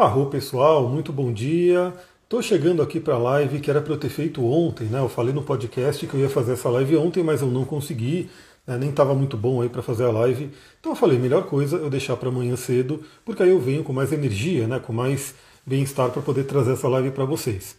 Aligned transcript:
Arro 0.00 0.30
pessoal, 0.30 0.88
muito 0.88 1.12
bom 1.12 1.30
dia. 1.30 1.92
Estou 2.22 2.40
chegando 2.40 2.80
aqui 2.80 2.98
para 2.98 3.16
a 3.16 3.18
live 3.18 3.60
que 3.60 3.70
era 3.70 3.82
para 3.82 3.92
eu 3.92 3.98
ter 3.98 4.08
feito 4.08 4.42
ontem, 4.42 4.84
né? 4.86 4.98
Eu 4.98 5.10
falei 5.10 5.34
no 5.34 5.42
podcast 5.42 6.06
que 6.06 6.14
eu 6.14 6.20
ia 6.20 6.30
fazer 6.30 6.54
essa 6.54 6.70
live 6.70 6.96
ontem, 6.96 7.22
mas 7.22 7.42
eu 7.42 7.48
não 7.48 7.66
consegui, 7.66 8.30
né? 8.66 8.78
nem 8.78 8.88
estava 8.88 9.14
muito 9.14 9.36
bom 9.36 9.60
aí 9.60 9.68
para 9.68 9.82
fazer 9.82 10.04
a 10.04 10.10
live. 10.10 10.50
Então 10.80 10.92
eu 10.92 10.96
falei, 10.96 11.18
melhor 11.18 11.42
coisa 11.44 11.76
eu 11.76 11.90
deixar 11.90 12.16
para 12.16 12.30
amanhã 12.30 12.56
cedo, 12.56 13.02
porque 13.26 13.42
aí 13.42 13.50
eu 13.50 13.60
venho 13.60 13.84
com 13.84 13.92
mais 13.92 14.10
energia, 14.10 14.66
né? 14.66 14.78
Com 14.78 14.94
mais 14.94 15.34
bem-estar 15.66 16.08
para 16.08 16.22
poder 16.22 16.44
trazer 16.44 16.72
essa 16.72 16.88
live 16.88 17.10
para 17.10 17.26
vocês. 17.26 17.76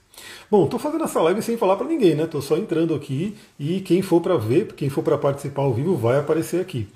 Bom, 0.50 0.66
estou 0.66 0.80
fazendo 0.80 1.04
essa 1.04 1.20
live 1.22 1.42
sem 1.42 1.58
falar 1.58 1.76
para 1.76 1.88
ninguém, 1.88 2.14
né? 2.14 2.26
Estou 2.26 2.40
só 2.44 2.56
entrando 2.56 2.94
aqui 2.94 3.36
e 3.60 3.80
quem 3.82 4.04
for 4.04 4.22
para 4.22 4.38
ver, 4.38 4.74
quem 4.74 4.92
for 4.92 5.02
para 5.02 5.18
participar 5.18 5.64
ao 5.64 5.74
vivo 5.74 5.96
vai 5.96 6.20
aparecer 6.20 6.62
aqui. 6.62 6.88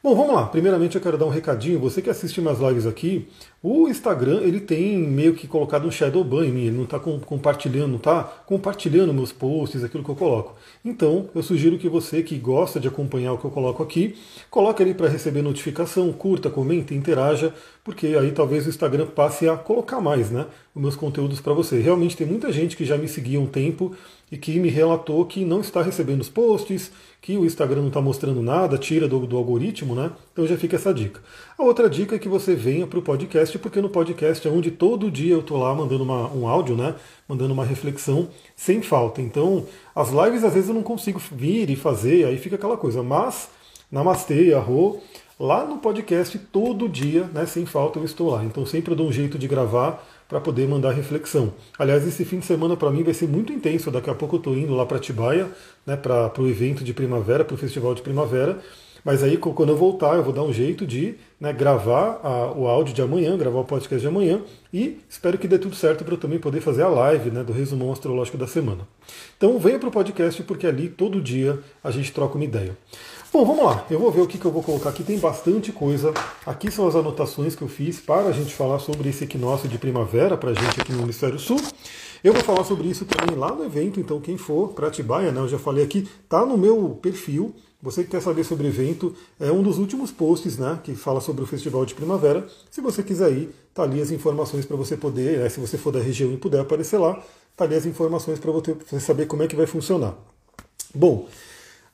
Bom, 0.00 0.14
vamos 0.14 0.32
lá. 0.32 0.46
Primeiramente 0.46 0.94
eu 0.94 1.00
quero 1.00 1.18
dar 1.18 1.26
um 1.26 1.28
recadinho. 1.28 1.80
Você 1.80 2.00
que 2.00 2.08
assiste 2.08 2.40
minhas 2.40 2.60
lives 2.60 2.86
aqui, 2.86 3.26
o 3.60 3.88
Instagram 3.88 4.42
ele 4.42 4.60
tem 4.60 4.96
meio 4.96 5.34
que 5.34 5.48
colocado 5.48 5.88
um 5.88 5.90
shadow 5.90 6.22
ban 6.22 6.46
em 6.46 6.52
mim. 6.52 6.66
Ele 6.66 6.76
não 6.76 6.84
está 6.84 7.00
compartilhando, 7.00 7.88
não 7.88 7.96
está 7.96 8.22
compartilhando 8.22 9.12
meus 9.12 9.32
posts, 9.32 9.82
aquilo 9.82 10.04
que 10.04 10.10
eu 10.10 10.14
coloco. 10.14 10.54
Então 10.84 11.28
eu 11.34 11.42
sugiro 11.42 11.76
que 11.78 11.88
você 11.88 12.22
que 12.22 12.38
gosta 12.38 12.78
de 12.78 12.86
acompanhar 12.86 13.32
o 13.32 13.38
que 13.38 13.44
eu 13.44 13.50
coloco 13.50 13.82
aqui, 13.82 14.16
coloque 14.48 14.80
ali 14.80 14.94
para 14.94 15.08
receber 15.08 15.42
notificação, 15.42 16.12
curta, 16.12 16.48
comente, 16.48 16.94
interaja, 16.94 17.52
porque 17.82 18.06
aí 18.06 18.30
talvez 18.30 18.66
o 18.66 18.68
Instagram 18.68 19.06
passe 19.06 19.48
a 19.48 19.56
colocar 19.56 20.00
mais, 20.00 20.30
né, 20.30 20.46
os 20.76 20.80
meus 20.80 20.94
conteúdos 20.94 21.40
para 21.40 21.52
você. 21.52 21.80
Realmente 21.80 22.16
tem 22.16 22.26
muita 22.26 22.52
gente 22.52 22.76
que 22.76 22.84
já 22.84 22.96
me 22.96 23.08
seguia 23.08 23.40
um 23.40 23.46
tempo 23.46 23.96
e 24.30 24.36
que 24.36 24.60
me 24.60 24.68
relatou 24.68 25.24
que 25.24 25.44
não 25.44 25.60
está 25.60 25.82
recebendo 25.82 26.20
os 26.20 26.28
posts, 26.28 26.92
que 27.28 27.36
o 27.36 27.44
Instagram 27.44 27.82
não 27.82 27.88
está 27.88 28.00
mostrando 28.00 28.40
nada, 28.40 28.78
tira 28.78 29.06
do, 29.06 29.26
do, 29.26 29.36
algoritmo, 29.36 29.94
né? 29.94 30.10
Então 30.32 30.46
já 30.46 30.56
fica 30.56 30.76
essa 30.76 30.94
dica. 30.94 31.20
A 31.58 31.62
outra 31.62 31.86
dica 31.90 32.16
é 32.16 32.18
que 32.18 32.26
você 32.26 32.54
venha 32.54 32.86
para 32.86 32.98
o 32.98 33.02
podcast, 33.02 33.58
porque 33.58 33.82
no 33.82 33.90
podcast 33.90 34.48
é 34.48 34.50
onde 34.50 34.70
todo 34.70 35.10
dia 35.10 35.34
eu 35.34 35.40
estou 35.40 35.58
lá 35.58 35.74
mandando 35.74 36.04
uma, 36.04 36.26
um 36.32 36.48
áudio, 36.48 36.74
né? 36.74 36.94
Mandando 37.28 37.52
uma 37.52 37.66
reflexão 37.66 38.30
sem 38.56 38.80
falta. 38.80 39.20
Então, 39.20 39.66
as 39.94 40.08
lives 40.08 40.42
às 40.42 40.54
vezes 40.54 40.70
eu 40.70 40.74
não 40.74 40.82
consigo 40.82 41.20
vir 41.30 41.68
e 41.68 41.76
fazer, 41.76 42.24
aí 42.24 42.38
fica 42.38 42.56
aquela 42.56 42.78
coisa. 42.78 43.02
Mas, 43.02 43.50
namastê, 43.92 44.54
arro, 44.54 44.98
lá 45.38 45.66
no 45.66 45.76
podcast 45.76 46.38
todo 46.38 46.88
dia, 46.88 47.24
né? 47.34 47.44
Sem 47.44 47.66
falta 47.66 47.98
eu 47.98 48.06
estou 48.06 48.30
lá. 48.30 48.42
Então 48.42 48.64
sempre 48.64 48.94
dou 48.94 49.06
um 49.06 49.12
jeito 49.12 49.38
de 49.38 49.46
gravar 49.46 50.02
para 50.28 50.40
poder 50.40 50.68
mandar 50.68 50.92
reflexão. 50.92 51.54
Aliás, 51.78 52.06
esse 52.06 52.24
fim 52.24 52.38
de 52.38 52.46
semana 52.46 52.76
para 52.76 52.90
mim 52.90 53.02
vai 53.02 53.14
ser 53.14 53.26
muito 53.26 53.52
intenso. 53.52 53.90
Daqui 53.90 54.10
a 54.10 54.14
pouco 54.14 54.36
eu 54.36 54.38
estou 54.38 54.56
indo 54.56 54.74
lá 54.74 54.84
para 54.84 54.98
Tibaia, 54.98 55.48
né, 55.86 55.96
para 55.96 56.30
o 56.38 56.46
evento 56.46 56.84
de 56.84 56.92
primavera, 56.92 57.44
para 57.44 57.54
o 57.54 57.58
festival 57.58 57.94
de 57.94 58.02
primavera. 58.02 58.58
Mas 59.04 59.22
aí, 59.22 59.36
quando 59.36 59.70
eu 59.70 59.76
voltar, 59.76 60.16
eu 60.16 60.22
vou 60.22 60.32
dar 60.32 60.42
um 60.42 60.52
jeito 60.52 60.86
de 60.86 61.14
né, 61.40 61.52
gravar 61.52 62.20
a, 62.22 62.52
o 62.52 62.66
áudio 62.66 62.92
de 62.92 63.00
amanhã, 63.00 63.38
gravar 63.38 63.60
o 63.60 63.64
podcast 63.64 64.00
de 64.00 64.06
amanhã 64.06 64.42
e 64.72 65.00
espero 65.08 65.38
que 65.38 65.48
dê 65.48 65.58
tudo 65.58 65.74
certo 65.74 66.04
para 66.04 66.14
eu 66.14 66.18
também 66.18 66.38
poder 66.38 66.60
fazer 66.60 66.82
a 66.82 66.88
live 66.88 67.30
né, 67.30 67.42
do 67.42 67.52
resumão 67.52 67.92
astrológico 67.92 68.36
da 68.36 68.46
semana. 68.46 68.86
Então 69.36 69.58
venha 69.58 69.78
para 69.78 69.88
o 69.88 69.92
podcast 69.92 70.42
porque 70.42 70.66
ali 70.66 70.88
todo 70.88 71.22
dia 71.22 71.58
a 71.82 71.90
gente 71.90 72.12
troca 72.12 72.34
uma 72.34 72.44
ideia. 72.44 72.76
Bom, 73.30 73.44
vamos 73.44 73.62
lá. 73.62 73.86
Eu 73.90 73.98
vou 73.98 74.10
ver 74.10 74.22
o 74.22 74.26
que, 74.26 74.38
que 74.38 74.44
eu 74.46 74.50
vou 74.50 74.62
colocar 74.62 74.88
aqui. 74.88 75.04
Tem 75.04 75.18
bastante 75.18 75.70
coisa. 75.70 76.14
Aqui 76.46 76.70
são 76.70 76.88
as 76.88 76.96
anotações 76.96 77.54
que 77.54 77.60
eu 77.60 77.68
fiz 77.68 78.00
para 78.00 78.28
a 78.28 78.32
gente 78.32 78.54
falar 78.54 78.78
sobre 78.78 79.10
esse 79.10 79.24
equinócio 79.24 79.68
de 79.68 79.76
primavera 79.76 80.34
para 80.34 80.50
a 80.50 80.54
gente 80.54 80.80
aqui 80.80 80.92
no 80.92 81.02
Hemisfério 81.02 81.38
Sul. 81.38 81.60
Eu 82.24 82.32
vou 82.32 82.42
falar 82.42 82.64
sobre 82.64 82.88
isso 82.88 83.04
também 83.04 83.36
lá 83.36 83.54
no 83.54 83.64
evento, 83.64 84.00
então 84.00 84.18
quem 84.18 84.38
for 84.38 84.70
para 84.70 84.88
Atibaia, 84.88 85.30
né, 85.30 85.40
eu 85.40 85.46
já 85.46 85.58
falei 85.58 85.84
aqui, 85.84 86.08
tá 86.26 86.44
no 86.44 86.56
meu 86.56 86.98
perfil. 87.02 87.54
Você 87.80 88.02
que 88.02 88.10
quer 88.10 88.22
saber 88.22 88.42
sobre 88.44 88.66
o 88.66 88.70
evento, 88.70 89.14
é 89.38 89.52
um 89.52 89.62
dos 89.62 89.78
últimos 89.78 90.10
posts 90.10 90.58
né, 90.58 90.80
que 90.82 90.96
fala 90.96 91.20
sobre 91.20 91.44
o 91.44 91.46
Festival 91.46 91.84
de 91.84 91.94
Primavera. 91.94 92.44
Se 92.70 92.80
você 92.80 93.02
quiser 93.02 93.30
ir, 93.30 93.54
tá 93.72 93.82
ali 93.82 94.00
as 94.00 94.10
informações 94.10 94.64
para 94.64 94.76
você 94.76 94.96
poder, 94.96 95.38
né, 95.38 95.48
se 95.48 95.60
você 95.60 95.76
for 95.76 95.92
da 95.92 96.00
região 96.00 96.32
e 96.32 96.36
puder 96.38 96.60
aparecer 96.60 96.98
lá, 96.98 97.22
tá 97.54 97.64
ali 97.64 97.74
as 97.74 97.86
informações 97.86 98.40
para 98.40 98.50
você 98.50 98.74
saber 98.98 99.26
como 99.26 99.42
é 99.42 99.46
que 99.46 99.54
vai 99.54 99.66
funcionar. 99.66 100.16
Bom, 100.92 101.28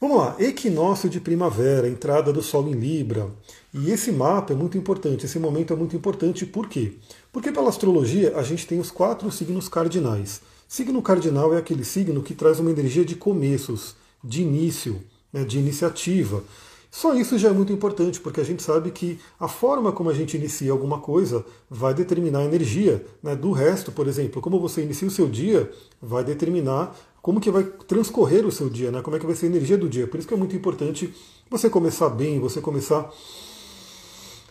Vamos 0.00 0.18
lá, 0.18 0.36
equinócio 0.40 1.08
de 1.08 1.20
primavera, 1.20 1.88
entrada 1.88 2.32
do 2.32 2.42
Sol 2.42 2.68
em 2.68 2.72
Libra. 2.72 3.30
E 3.72 3.90
esse 3.90 4.10
mapa 4.10 4.52
é 4.52 4.56
muito 4.56 4.76
importante, 4.76 5.24
esse 5.24 5.38
momento 5.38 5.72
é 5.72 5.76
muito 5.76 5.94
importante, 5.94 6.44
por 6.44 6.68
quê? 6.68 6.94
Porque 7.32 7.52
pela 7.52 7.68
astrologia 7.68 8.36
a 8.36 8.42
gente 8.42 8.66
tem 8.66 8.80
os 8.80 8.90
quatro 8.90 9.30
signos 9.30 9.68
cardinais. 9.68 10.42
Signo 10.66 11.00
cardinal 11.00 11.54
é 11.54 11.58
aquele 11.58 11.84
signo 11.84 12.22
que 12.22 12.34
traz 12.34 12.58
uma 12.58 12.72
energia 12.72 13.04
de 13.04 13.14
começos, 13.14 13.94
de 14.22 14.42
início, 14.42 15.00
né, 15.32 15.44
de 15.44 15.58
iniciativa. 15.58 16.42
Só 16.90 17.14
isso 17.14 17.38
já 17.38 17.48
é 17.48 17.52
muito 17.52 17.72
importante, 17.72 18.20
porque 18.20 18.40
a 18.40 18.44
gente 18.44 18.62
sabe 18.62 18.90
que 18.90 19.18
a 19.38 19.46
forma 19.48 19.92
como 19.92 20.10
a 20.10 20.14
gente 20.14 20.36
inicia 20.36 20.72
alguma 20.72 20.98
coisa 20.98 21.44
vai 21.70 21.94
determinar 21.94 22.40
a 22.40 22.44
energia 22.44 23.04
né, 23.22 23.34
do 23.36 23.52
resto, 23.52 23.92
por 23.92 24.08
exemplo. 24.08 24.42
Como 24.42 24.60
você 24.60 24.82
inicia 24.82 25.06
o 25.06 25.10
seu 25.10 25.28
dia, 25.28 25.70
vai 26.00 26.24
determinar 26.24 26.96
como 27.24 27.40
que 27.40 27.50
vai 27.50 27.64
transcorrer 27.64 28.46
o 28.46 28.52
seu 28.52 28.68
dia, 28.68 28.90
né, 28.90 29.00
como 29.00 29.16
é 29.16 29.18
que 29.18 29.24
vai 29.24 29.34
ser 29.34 29.46
a 29.46 29.48
energia 29.48 29.78
do 29.78 29.88
dia. 29.88 30.06
Por 30.06 30.18
isso 30.18 30.28
que 30.28 30.34
é 30.34 30.36
muito 30.36 30.54
importante 30.54 31.10
você 31.48 31.70
começar 31.70 32.10
bem, 32.10 32.38
você 32.38 32.60
começar 32.60 33.10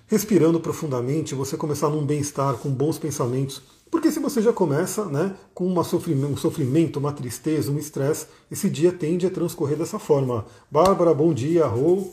respirando 0.08 0.60
profundamente, 0.60 1.36
você 1.36 1.56
começar 1.56 1.90
num 1.90 2.04
bem-estar, 2.04 2.56
com 2.56 2.72
bons 2.72 2.98
pensamentos. 2.98 3.62
Porque 3.92 4.12
se 4.12 4.20
você 4.20 4.42
já 4.42 4.52
começa 4.52 5.06
né, 5.06 5.36
com 5.54 5.68
uma 5.68 5.84
sofrimento, 5.84 6.34
um 6.34 6.36
sofrimento, 6.36 6.98
uma 6.98 7.14
tristeza, 7.14 7.72
um 7.72 7.78
estresse, 7.78 8.26
esse 8.50 8.68
dia 8.72 8.92
tende 8.92 9.28
a 9.28 9.30
transcorrer 9.30 9.78
dessa 9.78 10.00
forma. 10.00 10.44
Bárbara, 10.72 11.14
bom 11.14 11.32
dia, 11.32 11.68
Rô, 11.68 12.08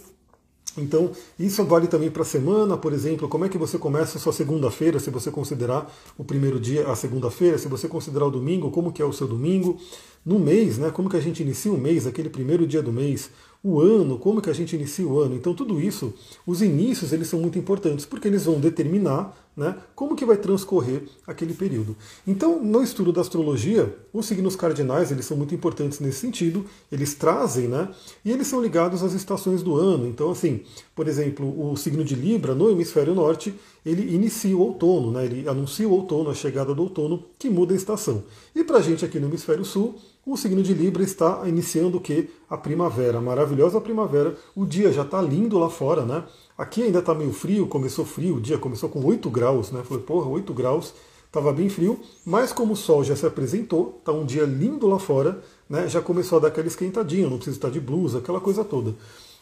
então, 0.79 1.11
isso 1.39 1.65
vale 1.65 1.89
também 1.89 2.11
para 2.11 2.23
a 2.23 2.25
semana, 2.25 2.77
por 2.77 2.93
exemplo, 2.93 3.29
como 3.29 3.45
é 3.45 3.49
que 3.49 3.59
você 3.59 3.77
começa 3.77 4.19
a 4.19 4.21
sua 4.21 4.33
segunda-feira, 4.33 5.01
se 5.01 5.11
você 5.11 5.31
considerar 5.31 5.93
o 6.17 6.25
primeiro 6.25 6.61
dia 6.61 6.89
a 6.89 6.95
segunda-feira, 6.95 7.59
se 7.59 7.67
você 7.67 7.89
considerar 7.89 8.27
o 8.27 8.31
domingo, 8.31 8.71
como 8.71 8.93
que 8.93 9.03
é 9.03 9.05
o 9.05 9.13
seu 9.13 9.27
domingo, 9.27 9.79
no 10.25 10.39
mês, 10.39 10.79
né, 10.79 10.91
como 10.91 11.09
que 11.09 11.17
a 11.17 11.21
gente 11.21 11.43
inicia 11.43 11.73
o 11.73 11.79
mês, 11.79 12.07
aquele 12.07 12.29
primeiro 12.29 12.67
dia 12.67 12.83
do 12.83 12.93
mês, 12.93 13.31
o 13.63 13.81
ano, 13.81 14.19
como 14.19 14.41
que 14.41 14.49
a 14.49 14.55
gente 14.55 14.75
inicia 14.75 15.07
o 15.07 15.19
ano. 15.19 15.35
Então 15.35 15.55
tudo 15.55 15.81
isso, 15.81 16.15
os 16.47 16.63
inícios, 16.63 17.13
eles 17.13 17.29
são 17.29 17.41
muito 17.41 17.59
importantes, 17.59 18.07
porque 18.07 18.27
eles 18.27 18.45
vão 18.45 18.59
determinar 18.59 19.37
né, 19.57 19.77
como 19.95 20.17
que 20.17 20.25
vai 20.25 20.37
transcorrer 20.37 21.03
aquele 21.27 21.53
período. 21.53 21.95
Então, 22.27 22.63
no 22.63 22.83
estudo 22.83 23.13
da 23.13 23.21
astrologia, 23.21 23.95
os 24.13 24.25
signos 24.25 24.57
cardinais, 24.57 25.11
eles 25.11 25.27
são 25.27 25.37
muito 25.37 25.55
importantes 25.55 26.01
nesse 26.01 26.19
sentido, 26.19 26.65
eles 26.91 27.15
trazem, 27.15 27.69
né, 27.69 27.91
e 28.25 28.31
eles 28.31 28.47
são 28.47 28.63
ligados 28.63 29.03
às 29.03 29.13
estações 29.13 29.63
do 29.63 29.77
ano. 29.77 30.07
Então, 30.07 30.31
assim, 30.31 30.63
por 30.95 31.07
exemplo, 31.09 31.71
o 31.71 31.77
signo 31.77 32.03
de 32.03 32.15
Libra, 32.15 32.55
no 32.55 32.71
hemisfério 32.71 33.15
norte, 33.15 33.55
ele 33.85 34.15
inicia 34.15 34.57
o 34.57 34.61
outono, 34.61 35.13
né, 35.13 35.27
ele 35.27 35.49
anuncia 35.49 35.87
o 35.87 35.93
outono, 35.93 36.31
a 36.31 36.35
chegada 36.35 36.75
do 36.75 36.83
outono, 36.83 37.25
que 37.39 37.51
muda 37.51 37.75
a 37.75 37.77
estação. 37.77 38.23
E 38.55 38.65
para 38.65 38.79
a 38.79 38.83
gente 38.83 39.05
aqui 39.05 39.19
no 39.19 39.29
hemisfério 39.29 39.65
sul, 39.65 39.97
o 40.33 40.37
signo 40.37 40.63
de 40.63 40.73
Libra 40.73 41.03
está 41.03 41.43
iniciando 41.47 41.99
o 41.99 42.01
que? 42.01 42.31
A 42.49 42.57
primavera, 42.57 43.19
a 43.19 43.21
maravilhosa 43.21 43.81
primavera. 43.81 44.37
O 44.55 44.65
dia 44.65 44.93
já 44.93 45.03
está 45.03 45.21
lindo 45.21 45.59
lá 45.59 45.69
fora, 45.69 46.05
né? 46.05 46.23
Aqui 46.57 46.85
ainda 46.85 47.01
está 47.01 47.13
meio 47.15 47.33
frio, 47.33 47.67
começou 47.67 48.05
frio, 48.05 48.37
o 48.37 48.41
dia 48.41 48.57
começou 48.57 48.89
com 48.89 49.05
8 49.05 49.29
graus, 49.29 49.73
né? 49.73 49.83
Falei, 49.83 50.05
porra, 50.05 50.29
8 50.29 50.55
graus, 50.55 50.95
estava 51.27 51.53
bem 51.53 51.69
frio, 51.69 51.99
mas 52.25 52.53
como 52.53 52.75
o 52.75 52.77
sol 52.77 53.03
já 53.03 53.17
se 53.17 53.27
apresentou, 53.27 53.97
está 53.99 54.13
um 54.13 54.25
dia 54.25 54.45
lindo 54.45 54.87
lá 54.87 55.01
fora, 55.01 55.43
né? 55.69 55.89
Já 55.89 56.01
começou 56.01 56.39
a 56.39 56.43
dar 56.43 56.49
aquela 56.49 56.69
esquentadinha, 56.69 57.29
não 57.29 57.37
precisa 57.37 57.57
estar 57.57 57.71
de 57.71 57.81
blusa, 57.81 58.19
aquela 58.19 58.41
coisa 58.41 58.63
toda. 58.63 58.95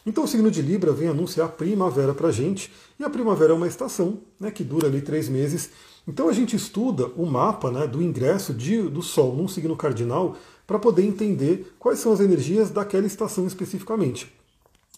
Então 0.05 0.23
o 0.23 0.27
signo 0.27 0.49
de 0.49 0.61
Libra 0.61 0.91
vem 0.91 1.09
anunciar 1.09 1.49
primavera 1.49 2.15
para 2.15 2.29
a 2.29 2.31
gente, 2.31 2.71
e 2.99 3.03
a 3.03 3.09
primavera 3.09 3.51
é 3.51 3.55
uma 3.55 3.67
estação 3.67 4.21
né, 4.39 4.49
que 4.49 4.63
dura 4.63 4.87
ali 4.87 5.01
três 5.01 5.29
meses. 5.29 5.69
Então 6.07 6.29
a 6.29 6.33
gente 6.33 6.55
estuda 6.55 7.07
o 7.15 7.25
mapa 7.25 7.69
né, 7.69 7.85
do 7.85 8.01
ingresso 8.01 8.53
de, 8.53 8.81
do 8.81 9.03
Sol 9.03 9.35
num 9.35 9.47
signo 9.47 9.75
cardinal 9.75 10.35
para 10.69 10.77
poder 10.77 11.03
entender 11.03 11.73
quais 11.79 11.97
são 11.97 12.13
as 12.13 12.19
energias 12.19 12.69
daquela 12.69 13.07
estação 13.07 13.47
especificamente. 13.47 14.31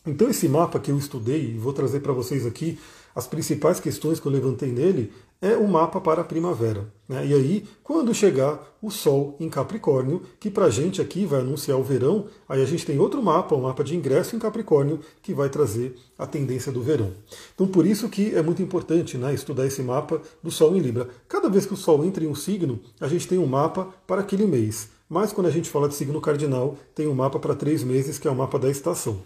Então 0.06 0.30
esse 0.30 0.50
mapa 0.50 0.82
que 0.82 0.92
eu 0.92 0.98
estudei 0.98 1.52
e 1.52 1.58
vou 1.58 1.72
trazer 1.72 2.02
para 2.02 2.12
vocês 2.12 2.46
aqui 2.46 2.78
as 3.16 3.26
principais 3.26 3.80
questões 3.80 4.20
que 4.20 4.26
eu 4.26 4.32
levantei 4.34 4.70
nele 4.70 5.14
é 5.42 5.56
o 5.56 5.66
mapa 5.66 6.02
para 6.02 6.22
a 6.22 6.26
primavera. 6.26 6.92
Né? 7.08 7.28
E 7.28 7.34
aí, 7.34 7.66
quando 7.82 8.14
chegar 8.14 8.76
o 8.82 8.92
Sol 8.92 9.38
em 9.40 9.50
Capricórnio, 9.50 10.22
que 10.42 10.52
para 10.52 10.66
a 10.66 10.70
gente 10.70 11.02
aqui 11.02 11.26
vai 11.26 11.40
anunciar 11.40 11.80
o 11.80 11.84
verão, 11.84 12.28
aí 12.50 12.62
a 12.62 12.66
gente 12.66 12.86
tem 12.86 13.00
outro 13.00 13.24
mapa, 13.24 13.56
um 13.56 13.62
mapa 13.62 13.84
de 13.84 13.96
ingresso 13.96 14.36
em 14.36 14.40
Capricórnio, 14.40 15.00
que 15.22 15.34
vai 15.34 15.50
trazer 15.50 15.96
a 16.18 16.28
tendência 16.28 16.72
do 16.72 16.84
verão. 16.84 17.14
Então 17.56 17.66
por 17.66 17.86
isso 17.86 18.10
que 18.10 18.36
é 18.36 18.42
muito 18.42 18.62
importante 18.62 19.18
né, 19.18 19.34
estudar 19.34 19.66
esse 19.66 19.82
mapa 19.82 20.22
do 20.44 20.52
Sol 20.52 20.76
em 20.76 20.80
Libra. 20.80 21.08
Cada 21.30 21.50
vez 21.50 21.66
que 21.66 21.74
o 21.74 21.78
Sol 21.78 22.04
entra 22.04 22.24
em 22.26 22.28
um 22.28 22.36
signo, 22.36 22.80
a 23.00 23.08
gente 23.08 23.26
tem 23.26 23.38
um 23.38 23.48
mapa 23.48 23.88
para 24.06 24.20
aquele 24.20 24.46
mês. 24.46 24.90
Mas 25.12 25.34
quando 25.34 25.48
a 25.48 25.52
gente 25.52 25.70
fala 25.70 25.90
de 25.90 25.96
signo 25.96 26.22
cardinal, 26.22 26.78
tem 26.96 27.06
um 27.06 27.14
mapa 27.14 27.38
para 27.38 27.54
três 27.54 27.84
meses, 27.84 28.18
que 28.18 28.30
é 28.30 28.32
o 28.32 28.36
mapa 28.36 28.58
da 28.58 28.70
estação. 28.70 29.22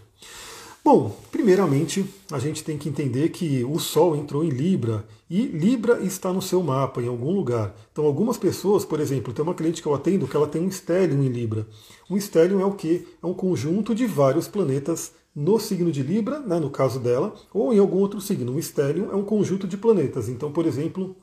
Bom, 0.84 1.16
primeiramente 1.32 2.04
a 2.32 2.40
gente 2.40 2.64
tem 2.64 2.76
que 2.76 2.90
entender 2.90 3.30
que 3.30 3.64
o 3.64 3.78
Sol 3.78 4.16
entrou 4.16 4.44
em 4.44 4.50
Libra 4.50 5.06
e 5.30 5.44
Libra 5.46 6.00
está 6.02 6.34
no 6.34 6.42
seu 6.42 6.64
mapa, 6.64 7.04
em 7.04 7.08
algum 7.08 7.32
lugar. 7.32 7.76
Então, 7.92 8.04
algumas 8.04 8.36
pessoas, 8.36 8.84
por 8.84 9.00
exemplo, 9.00 9.32
tem 9.32 9.44
uma 9.44 9.54
cliente 9.54 9.80
que 9.80 9.88
eu 9.88 9.94
atendo 9.94 10.28
que 10.28 10.36
ela 10.36 10.48
tem 10.48 10.64
um 10.64 10.72
stellium 10.72 11.22
em 11.24 11.30
Libra. 11.30 11.68
Um 12.10 12.18
stellium 12.18 12.60
é 12.60 12.66
o 12.66 12.74
que? 12.74 13.08
É 13.22 13.28
um 13.28 13.34
conjunto 13.36 13.94
de 13.94 14.08
vários 14.08 14.48
planetas 14.48 15.12
no 15.36 15.60
signo 15.60 15.92
de 15.92 16.02
Libra, 16.02 16.40
né, 16.40 16.60
no 16.60 16.72
caso 16.72 17.00
dela, 17.00 17.32
ou 17.54 17.72
em 17.72 17.78
algum 17.78 18.00
outro 18.00 18.20
signo. 18.20 18.56
Um 18.56 18.60
stellium 18.60 19.12
é 19.12 19.16
um 19.16 19.24
conjunto 19.24 19.68
de 19.68 19.78
planetas. 19.78 20.30
Então, 20.30 20.52
por 20.52 20.66
exemplo, 20.66 21.16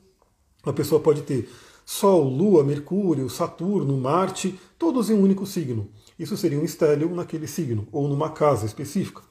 A 0.65 0.71
pessoa 0.71 1.01
pode 1.01 1.23
ter 1.23 1.49
Sol, 1.85 2.23
Lua, 2.29 2.63
Mercúrio, 2.63 3.29
Saturno, 3.29 3.97
Marte, 3.97 4.59
todos 4.77 5.09
em 5.09 5.13
um 5.13 5.21
único 5.21 5.45
signo. 5.45 5.87
Isso 6.17 6.37
seria 6.37 6.59
um 6.59 6.63
estélio 6.63 7.13
naquele 7.13 7.47
signo, 7.47 7.87
ou 7.91 8.07
numa 8.07 8.29
casa 8.29 8.65
específica. 8.65 9.21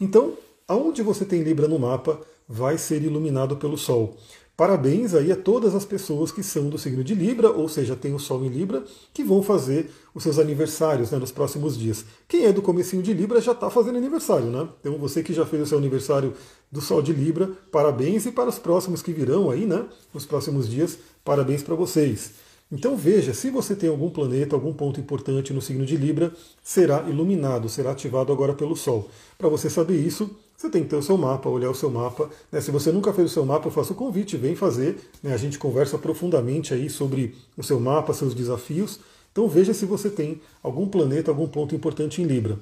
Então, 0.00 0.34
aonde 0.68 1.02
você 1.02 1.24
tem 1.24 1.42
Libra 1.42 1.66
no 1.66 1.78
mapa, 1.78 2.20
vai 2.48 2.78
ser 2.78 3.02
iluminado 3.02 3.56
pelo 3.56 3.76
Sol. 3.76 4.16
Parabéns 4.56 5.14
aí 5.14 5.30
a 5.30 5.36
todas 5.36 5.74
as 5.74 5.84
pessoas 5.84 6.32
que 6.32 6.42
são 6.42 6.70
do 6.70 6.78
signo 6.78 7.04
de 7.04 7.14
Libra, 7.14 7.50
ou 7.50 7.68
seja, 7.68 7.94
tem 7.94 8.14
o 8.14 8.18
Sol 8.18 8.42
em 8.42 8.48
Libra, 8.48 8.82
que 9.12 9.22
vão 9.22 9.42
fazer 9.42 9.90
os 10.14 10.22
seus 10.22 10.38
aniversários 10.38 11.10
né, 11.10 11.18
nos 11.18 11.30
próximos 11.30 11.76
dias. 11.76 12.06
Quem 12.26 12.46
é 12.46 12.52
do 12.52 12.62
comecinho 12.62 13.02
de 13.02 13.12
Libra 13.12 13.38
já 13.38 13.52
está 13.52 13.68
fazendo 13.68 13.98
aniversário, 13.98 14.46
né? 14.46 14.66
Então 14.80 14.96
você 14.96 15.22
que 15.22 15.34
já 15.34 15.44
fez 15.44 15.62
o 15.62 15.66
seu 15.66 15.76
aniversário 15.76 16.32
do 16.72 16.80
Sol 16.80 17.02
de 17.02 17.12
Libra, 17.12 17.50
parabéns 17.70 18.24
e 18.24 18.32
para 18.32 18.48
os 18.48 18.58
próximos 18.58 19.02
que 19.02 19.12
virão 19.12 19.50
aí, 19.50 19.66
né? 19.66 19.84
Nos 20.14 20.24
próximos 20.24 20.66
dias, 20.66 20.98
parabéns 21.22 21.62
para 21.62 21.74
vocês. 21.74 22.32
Então 22.72 22.96
veja, 22.96 23.34
se 23.34 23.50
você 23.50 23.76
tem 23.76 23.90
algum 23.90 24.08
planeta, 24.08 24.56
algum 24.56 24.72
ponto 24.72 24.98
importante 24.98 25.52
no 25.52 25.60
signo 25.60 25.84
de 25.84 25.98
Libra, 25.98 26.32
será 26.62 27.02
iluminado, 27.02 27.68
será 27.68 27.90
ativado 27.90 28.32
agora 28.32 28.54
pelo 28.54 28.74
Sol. 28.74 29.10
Para 29.36 29.50
você 29.50 29.68
saber 29.68 30.00
isso, 30.00 30.34
você 30.56 30.70
tem 30.70 30.82
que 30.82 30.88
ter 30.88 30.96
o 30.96 31.02
seu 31.02 31.18
mapa, 31.18 31.48
olhar 31.50 31.70
o 31.70 31.74
seu 31.74 31.90
mapa. 31.90 32.30
Né? 32.50 32.60
Se 32.60 32.70
você 32.70 32.90
nunca 32.90 33.12
fez 33.12 33.30
o 33.30 33.34
seu 33.34 33.44
mapa, 33.44 33.66
eu 33.66 33.72
faço 33.72 33.92
o 33.92 33.96
convite, 33.96 34.36
vem 34.36 34.56
fazer. 34.56 34.98
Né? 35.22 35.34
A 35.34 35.36
gente 35.36 35.58
conversa 35.58 35.98
profundamente 35.98 36.72
aí 36.72 36.88
sobre 36.88 37.34
o 37.56 37.62
seu 37.62 37.78
mapa, 37.78 38.14
seus 38.14 38.34
desafios. 38.34 38.98
Então 39.32 39.48
veja 39.48 39.74
se 39.74 39.84
você 39.84 40.08
tem 40.08 40.40
algum 40.62 40.88
planeta, 40.88 41.30
algum 41.30 41.46
ponto 41.46 41.74
importante 41.74 42.22
em 42.22 42.24
Libra. 42.24 42.58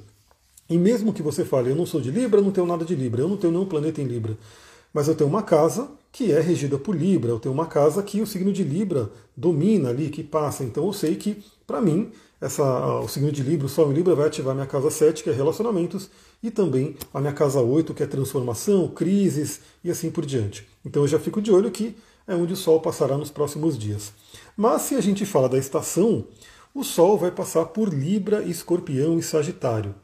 E 0.69 0.77
mesmo 0.77 1.13
que 1.13 1.23
você 1.23 1.45
fale, 1.45 1.71
eu 1.71 1.77
não 1.77 1.87
sou 1.87 2.01
de 2.01 2.11
Libra, 2.11 2.41
não 2.41 2.51
tenho 2.51 2.67
nada 2.67 2.85
de 2.85 2.95
Libra, 2.97 3.21
eu 3.21 3.29
não 3.29 3.37
tenho 3.37 3.53
nenhum 3.53 3.67
planeta 3.67 4.01
em 4.01 4.07
Libra, 4.07 4.37
mas 4.93 5.09
eu 5.09 5.15
tenho 5.15 5.29
uma 5.29 5.43
casa 5.43 5.89
que 6.11 6.33
é 6.33 6.41
regida 6.41 6.79
por 6.79 6.97
Libra, 6.97 7.31
eu 7.31 7.39
tenho 7.39 7.55
uma 7.55 7.67
casa 7.67 8.03
que 8.03 8.21
o 8.21 8.27
signo 8.27 8.53
de 8.53 8.65
Libra 8.65 9.11
domina 9.37 9.91
ali, 9.91 10.09
que 10.09 10.23
passa. 10.23 10.65
Então 10.65 10.87
eu 10.87 10.93
sei 10.93 11.17
que, 11.17 11.45
para 11.67 11.81
mim, 11.81 12.11
essa, 12.45 13.01
o 13.01 13.09
signo 13.09 13.33
de 13.33 13.43
Libra, 13.43 13.65
o 13.65 13.71
Sol 13.71 13.91
em 13.91 13.95
Libra, 13.95 14.15
vai 14.15 14.27
ativar 14.27 14.55
minha 14.55 14.67
casa 14.67 14.91
7, 14.91 15.25
que 15.25 15.31
é 15.31 15.33
relacionamentos, 15.33 16.11
e 16.43 16.51
também 16.51 16.95
a 17.13 17.19
minha 17.19 17.33
casa 17.33 17.59
8, 17.59 17.95
que 17.95 18.03
é 18.03 18.07
transformação, 18.07 18.87
crises 18.89 19.61
e 19.83 19.91
assim 19.91 20.11
por 20.11 20.27
diante. 20.27 20.69
Então 20.85 21.03
eu 21.03 21.09
já 21.09 21.19
fico 21.19 21.41
de 21.41 21.51
olho 21.51 21.71
que 21.71 21.97
é 22.29 22.35
onde 22.35 22.53
o 22.53 22.57
Sol 22.57 22.81
passará 22.83 23.17
nos 23.17 23.31
próximos 23.31 23.79
dias. 23.79 24.13
Mas 24.55 24.83
se 24.83 24.95
a 24.95 25.01
gente 25.01 25.25
fala 25.25 25.49
da 25.49 25.57
estação, 25.57 26.27
o 26.75 26.85
Sol 26.85 27.17
vai 27.17 27.31
passar 27.31 27.65
por 27.67 27.89
Libra, 27.89 28.43
Escorpião 28.43 29.19
e 29.19 29.23
Sagitário. 29.23 29.95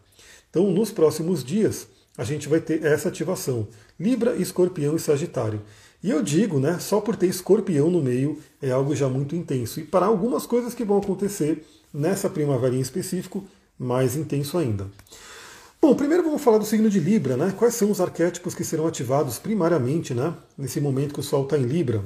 Então 0.48 0.70
nos 0.70 0.90
próximos 0.90 1.44
dias 1.44 1.88
a 2.16 2.24
gente 2.24 2.48
vai 2.48 2.60
ter 2.60 2.82
essa 2.82 3.10
ativação: 3.10 3.68
Libra, 3.98 4.34
Escorpião 4.34 4.96
e 4.96 4.98
Sagitário. 4.98 5.60
E 6.02 6.08
eu 6.08 6.22
digo, 6.22 6.58
né, 6.58 6.78
só 6.78 7.02
por 7.02 7.14
ter 7.14 7.26
escorpião 7.26 7.90
no 7.90 8.02
meio 8.02 8.38
é 8.62 8.70
algo 8.70 8.96
já 8.96 9.06
muito 9.10 9.36
intenso. 9.36 9.80
E 9.80 9.84
para 9.84 10.06
algumas 10.06 10.46
coisas 10.46 10.72
que 10.72 10.84
vão 10.84 10.96
acontecer 10.96 11.62
nessa 11.92 12.28
primavera 12.28 12.74
em 12.74 12.80
específico, 12.80 13.44
mais 13.78 14.16
intenso 14.16 14.58
ainda. 14.58 14.86
Bom, 15.80 15.94
primeiro 15.94 16.22
vamos 16.22 16.42
falar 16.42 16.58
do 16.58 16.66
signo 16.66 16.90
de 16.90 17.00
Libra, 17.00 17.36
né? 17.36 17.54
Quais 17.56 17.74
são 17.74 17.90
os 17.90 18.00
arquétipos 18.00 18.54
que 18.54 18.62
serão 18.62 18.86
ativados 18.86 19.38
primariamente, 19.38 20.12
né? 20.12 20.34
Nesse 20.56 20.80
momento 20.80 21.14
que 21.14 21.20
o 21.20 21.22
Sol 21.22 21.44
está 21.44 21.56
em 21.56 21.62
Libra. 21.62 22.04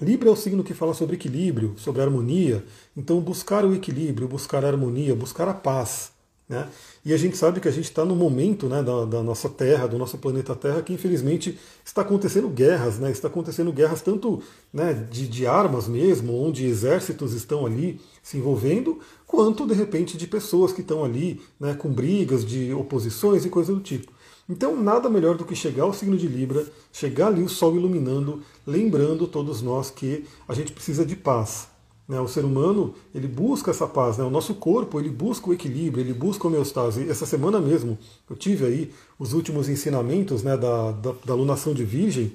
Libra 0.00 0.28
é 0.28 0.32
o 0.32 0.36
signo 0.36 0.64
que 0.64 0.74
fala 0.74 0.94
sobre 0.94 1.16
equilíbrio, 1.16 1.74
sobre 1.78 2.02
harmonia. 2.02 2.64
Então, 2.96 3.20
buscar 3.20 3.64
o 3.64 3.74
equilíbrio, 3.74 4.28
buscar 4.28 4.64
a 4.64 4.68
harmonia, 4.68 5.14
buscar 5.14 5.48
a 5.48 5.54
paz. 5.54 6.12
Né? 6.48 6.68
E 7.02 7.14
a 7.14 7.16
gente 7.16 7.34
sabe 7.34 7.60
que 7.60 7.68
a 7.68 7.70
gente 7.70 7.84
está 7.84 8.04
no 8.04 8.14
momento 8.14 8.66
né, 8.66 8.82
da, 8.82 9.06
da, 9.06 9.22
nossa 9.22 9.48
Terra, 9.48 9.86
do 9.86 9.96
nosso 9.96 10.18
planeta 10.18 10.54
Terra, 10.54 10.82
que 10.82 10.92
infelizmente 10.92 11.58
está 11.82 12.02
acontecendo 12.02 12.48
guerras, 12.48 12.98
né? 12.98 13.10
está 13.10 13.28
acontecendo 13.28 13.72
guerras 13.72 14.02
tanto 14.02 14.42
né, 14.70 14.92
de, 15.10 15.26
de 15.26 15.46
armas 15.46 15.88
mesmo, 15.88 16.34
onde 16.34 16.66
exércitos 16.66 17.32
estão 17.32 17.64
ali 17.64 17.98
se 18.22 18.36
envolvendo, 18.36 18.98
quanto 19.26 19.66
de 19.66 19.72
repente 19.72 20.18
de 20.18 20.26
pessoas 20.26 20.72
que 20.72 20.82
estão 20.82 21.02
ali 21.02 21.40
né, 21.58 21.72
com 21.72 21.88
brigas, 21.88 22.44
de 22.44 22.74
oposições 22.74 23.46
e 23.46 23.48
coisas 23.48 23.74
do 23.74 23.80
tipo. 23.80 24.12
Então, 24.46 24.76
nada 24.76 25.08
melhor 25.08 25.36
do 25.38 25.44
que 25.44 25.54
chegar 25.54 25.84
ao 25.84 25.94
signo 25.94 26.18
de 26.18 26.26
Libra, 26.26 26.66
chegar 26.92 27.28
ali 27.28 27.42
o 27.42 27.48
Sol 27.48 27.76
iluminando, 27.76 28.42
lembrando 28.66 29.26
todos 29.26 29.62
nós 29.62 29.90
que 29.90 30.26
a 30.46 30.52
gente 30.52 30.72
precisa 30.72 31.06
de 31.06 31.16
paz. 31.16 31.69
Né? 32.10 32.20
O 32.20 32.26
ser 32.26 32.44
humano 32.44 32.92
ele 33.14 33.28
busca 33.28 33.70
essa 33.70 33.86
paz, 33.86 34.18
né? 34.18 34.24
o 34.24 34.30
nosso 34.30 34.54
corpo 34.54 34.98
ele 34.98 35.08
busca 35.08 35.48
o 35.48 35.54
equilíbrio, 35.54 36.02
ele 36.02 36.12
busca 36.12 36.44
a 36.44 36.48
homeostase. 36.48 37.08
Essa 37.08 37.24
semana 37.24 37.60
mesmo 37.60 37.96
eu 38.28 38.34
tive 38.34 38.66
aí 38.66 38.90
os 39.16 39.32
últimos 39.32 39.68
ensinamentos 39.68 40.42
né, 40.42 40.56
da, 40.56 40.90
da, 40.90 41.14
da 41.24 41.32
alunação 41.32 41.72
de 41.72 41.84
virgem, 41.84 42.32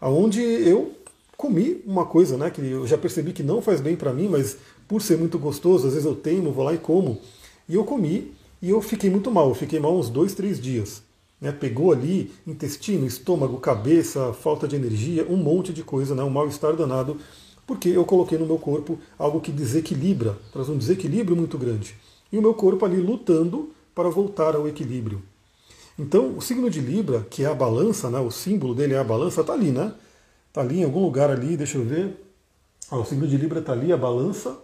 aonde 0.00 0.40
eu 0.40 0.92
comi 1.36 1.82
uma 1.84 2.06
coisa 2.06 2.38
né, 2.38 2.48
que 2.48 2.62
eu 2.62 2.86
já 2.86 2.96
percebi 2.96 3.34
que 3.34 3.42
não 3.42 3.60
faz 3.60 3.82
bem 3.82 3.96
para 3.96 4.14
mim, 4.14 4.28
mas 4.28 4.56
por 4.88 5.02
ser 5.02 5.18
muito 5.18 5.38
gostoso, 5.38 5.86
às 5.86 5.92
vezes 5.92 6.06
eu 6.06 6.14
teimo, 6.14 6.50
vou 6.50 6.64
lá 6.64 6.72
e 6.72 6.78
como. 6.78 7.20
E 7.68 7.74
eu 7.74 7.84
comi 7.84 8.32
e 8.62 8.70
eu 8.70 8.80
fiquei 8.80 9.10
muito 9.10 9.30
mal, 9.30 9.50
eu 9.50 9.54
fiquei 9.54 9.78
mal 9.78 9.94
uns 9.94 10.08
dois, 10.08 10.32
três 10.32 10.58
dias. 10.58 11.02
Né, 11.38 11.52
pegou 11.52 11.92
ali 11.92 12.32
intestino, 12.46 13.06
estômago, 13.06 13.58
cabeça, 13.58 14.32
falta 14.32 14.66
de 14.66 14.74
energia, 14.74 15.26
um 15.28 15.36
monte 15.36 15.72
de 15.72 15.84
coisa, 15.84 16.14
né, 16.14 16.22
um 16.24 16.30
mal-estar 16.30 16.74
danado 16.74 17.18
porque 17.68 17.90
eu 17.90 18.02
coloquei 18.06 18.38
no 18.38 18.46
meu 18.46 18.58
corpo 18.58 18.98
algo 19.18 19.42
que 19.42 19.52
desequilibra, 19.52 20.38
traz 20.50 20.70
um 20.70 20.78
desequilíbrio 20.78 21.36
muito 21.36 21.58
grande. 21.58 21.94
E 22.32 22.38
o 22.38 22.40
meu 22.40 22.54
corpo 22.54 22.82
ali 22.86 22.96
lutando 22.96 23.70
para 23.94 24.08
voltar 24.08 24.56
ao 24.56 24.66
equilíbrio. 24.66 25.22
Então, 25.98 26.34
o 26.34 26.40
signo 26.40 26.70
de 26.70 26.80
Libra, 26.80 27.26
que 27.28 27.44
é 27.44 27.46
a 27.46 27.52
balança, 27.54 28.08
né, 28.08 28.18
o 28.20 28.30
símbolo 28.30 28.74
dele 28.74 28.94
é 28.94 28.98
a 28.98 29.04
balança, 29.04 29.42
está 29.42 29.52
ali, 29.52 29.70
né? 29.70 29.92
Está 30.48 30.62
ali 30.62 30.80
em 30.80 30.84
algum 30.84 31.02
lugar 31.02 31.28
ali, 31.30 31.58
deixa 31.58 31.76
eu 31.76 31.84
ver. 31.84 32.16
o 32.90 33.04
signo 33.04 33.26
de 33.26 33.36
Libra 33.36 33.58
está 33.58 33.72
ali, 33.72 33.92
a 33.92 33.98
balança. 33.98 34.50
Não 34.50 34.56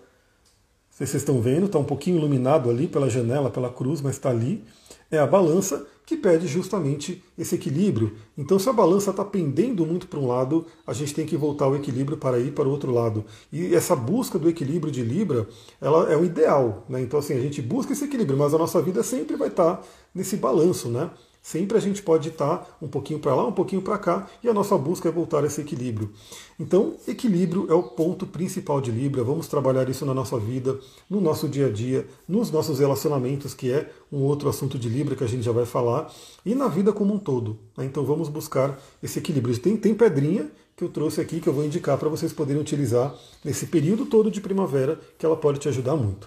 sei 0.91 1.07
se 1.07 1.11
vocês 1.11 1.23
estão 1.23 1.43
vendo, 1.43 1.67
está 1.67 1.79
um 1.79 1.85
pouquinho 1.85 2.17
iluminado 2.17 2.71
ali 2.71 2.89
pela 2.89 3.11
janela, 3.11 3.51
pela 3.51 3.69
cruz, 3.69 4.01
mas 4.01 4.15
está 4.15 4.31
ali. 4.31 4.65
É 5.11 5.19
a 5.19 5.27
balança 5.27 5.87
que 6.07 6.17
pede 6.17 6.47
justamente 6.47 7.23
esse 7.37 7.55
equilíbrio. 7.55 8.15
Então, 8.37 8.59
se 8.59 8.69
a 8.69 8.73
balança 8.73 9.11
está 9.11 9.25
pendendo 9.25 9.87
muito 9.87 10.07
para 10.07 10.19
um 10.19 10.27
lado, 10.27 10.67
a 10.87 10.93
gente 10.93 11.15
tem 11.15 11.25
que 11.25 11.37
voltar 11.37 11.65
ao 11.65 11.77
equilíbrio 11.77 12.19
para 12.19 12.39
ir 12.39 12.53
para 12.53 12.69
o 12.69 12.71
outro 12.71 12.93
lado. 12.93 13.25
E 13.51 13.75
essa 13.75 13.97
busca 13.97 14.39
do 14.39 14.49
equilíbrio 14.49 14.93
de 14.93 15.03
Libra, 15.03 15.49
ela 15.81 16.13
é 16.13 16.17
o 16.17 16.25
ideal. 16.25 16.85
Né? 16.89 17.01
Então, 17.01 17.19
assim, 17.19 17.35
a 17.35 17.41
gente 17.41 17.63
busca 17.63 17.93
esse 17.93 18.05
equilíbrio, 18.05 18.37
mas 18.37 18.53
a 18.53 18.59
nossa 18.59 18.83
vida 18.83 19.03
sempre 19.03 19.37
vai 19.37 19.49
estar 19.49 19.77
tá 19.77 19.83
nesse 20.15 20.37
balanço, 20.37 20.89
né? 20.89 21.11
Sempre 21.45 21.77
a 21.77 21.81
gente 21.81 22.03
pode 22.03 22.31
estar 22.31 22.79
um 22.81 22.89
pouquinho 22.89 23.21
para 23.21 23.35
lá, 23.35 23.47
um 23.47 23.53
pouquinho 23.53 23.83
para 23.83 23.99
cá, 23.99 24.27
e 24.43 24.49
a 24.49 24.55
nossa 24.55 24.79
busca 24.79 25.11
é 25.11 25.13
voltar 25.13 25.45
a 25.45 25.47
esse 25.47 25.61
equilíbrio. 25.61 26.11
Então, 26.59 26.95
equilíbrio 27.07 27.67
é 27.69 27.75
o 27.75 27.83
ponto 27.83 28.27
principal 28.27 28.81
de 28.81 28.91
Libra. 28.91 29.23
Vamos 29.23 29.47
trabalhar 29.47 29.87
isso 29.91 30.07
na 30.07 30.15
nossa 30.15 30.39
vida, 30.39 30.79
no 31.09 31.21
nosso 31.21 31.47
dia 31.47 31.67
a 31.67 31.71
dia, 31.71 32.09
nos 32.27 32.51
nossos 32.51 32.79
relacionamentos, 32.79 33.53
que 33.53 33.71
é 33.71 33.91
um 34.11 34.23
outro 34.23 34.49
assunto 34.49 34.79
de 34.79 34.89
Libra 34.89 35.15
que 35.15 35.23
a 35.23 35.27
gente 35.27 35.43
já 35.43 35.53
vai 35.53 35.67
falar, 35.67 36.11
e 36.47 36.55
na 36.55 36.67
vida 36.67 36.95
como 36.95 37.13
um 37.13 37.19
todo. 37.19 37.59
Né? 37.77 37.85
Então, 37.85 38.07
vamos 38.07 38.31
buscar 38.31 38.81
esse 39.03 39.19
equilíbrio. 39.19 39.59
Tem, 39.59 39.77
tem 39.77 39.95
pedrinha 39.95 40.51
que 40.75 40.83
eu 40.83 40.89
trouxe 40.89 41.21
aqui 41.21 41.41
que 41.41 41.47
eu 41.47 41.53
vou 41.53 41.67
indicar 41.67 41.99
para 41.99 42.09
vocês 42.09 42.33
poderem 42.33 42.63
utilizar 42.63 43.15
nesse 43.45 43.67
período 43.67 44.07
todo 44.07 44.31
de 44.31 44.41
primavera, 44.41 44.99
que 45.19 45.27
ela 45.27 45.37
pode 45.37 45.59
te 45.59 45.69
ajudar 45.69 45.95
muito. 45.95 46.27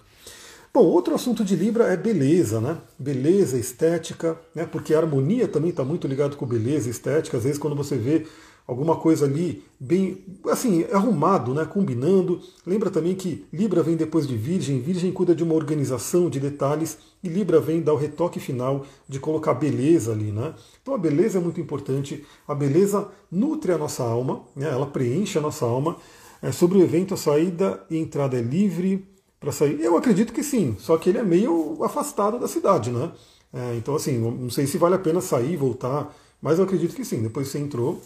Bom, 0.78 0.86
outro 0.86 1.16
assunto 1.16 1.44
de 1.44 1.56
Libra 1.56 1.86
é 1.86 1.98
beleza, 1.98 2.62
né? 2.62 2.78
Beleza, 3.00 3.58
estética, 3.58 4.40
né? 4.54 4.64
Porque 4.64 4.94
a 4.94 5.00
harmonia 5.00 5.48
também 5.48 5.72
está 5.72 5.84
muito 5.84 6.08
ligado 6.08 6.38
com 6.38 6.46
beleza, 6.46 6.88
estética. 6.88 7.36
Às 7.36 7.46
vezes 7.46 7.58
quando 7.58 7.76
você 7.76 7.98
vê 7.98 8.28
alguma 8.68 8.96
coisa 8.96 9.26
ali 9.26 9.64
bem, 9.80 10.24
assim, 10.52 10.86
arrumado, 10.92 11.52
né? 11.52 11.66
Combinando. 11.66 12.40
Lembra 12.64 12.92
também 12.92 13.16
que 13.16 13.44
Libra 13.52 13.82
vem 13.82 13.96
depois 13.96 14.28
de 14.28 14.38
Virgem. 14.38 14.80
Virgem 14.80 15.12
cuida 15.12 15.34
de 15.34 15.44
uma 15.44 15.56
organização 15.56 16.30
de 16.30 16.40
detalhes 16.40 17.00
e 17.24 17.28
Libra 17.28 17.60
vem 17.60 17.82
dar 17.82 17.94
o 17.94 17.98
retoque 17.98 18.40
final 18.40 18.86
de 19.10 19.20
colocar 19.20 19.56
beleza 19.56 20.12
ali, 20.12 20.32
né? 20.32 20.54
Então 20.80 20.94
a 20.94 20.98
beleza 21.00 21.40
é 21.40 21.42
muito 21.42 21.60
importante. 21.60 22.24
A 22.48 22.54
beleza 22.54 23.10
nutre 23.32 23.72
a 23.72 23.80
nossa 23.80 24.04
alma, 24.04 24.44
né? 24.56 24.70
Ela 24.70 24.86
preenche 24.86 25.40
a 25.40 25.42
nossa 25.42 25.66
alma. 25.66 25.98
É, 26.40 26.52
sobre 26.52 26.78
o 26.78 26.84
evento, 26.84 27.16
a 27.16 27.18
saída 27.18 27.84
e 27.90 27.98
entrada 27.98 28.38
é 28.38 28.42
livre 28.42 29.17
para 29.39 29.51
sair? 29.51 29.79
Eu 29.82 29.98
acredito 29.98 30.34
que 30.34 30.44
sim, 30.44 30.75
só 30.79 30.98
que 30.98 31.10
ele 31.10 31.17
é 31.20 31.24
meio 31.24 31.84
afastado 31.84 32.39
da 32.39 32.48
cidade, 32.48 32.91
né? 32.91 33.12
É, 33.53 33.75
então, 33.75 33.96
assim, 33.96 34.17
não 34.17 34.50
sei 34.50 34.67
se 34.67 34.77
vale 34.77 34.96
a 34.96 35.00
pena 35.00 35.22
sair 35.22 35.56
voltar, 35.56 36.13
mas 36.41 36.60
eu 36.60 36.65
acredito 36.65 36.96
que 36.96 37.06
sim. 37.06 37.22
Depois 37.22 37.48
você 37.48 37.60
entrou. 37.60 38.01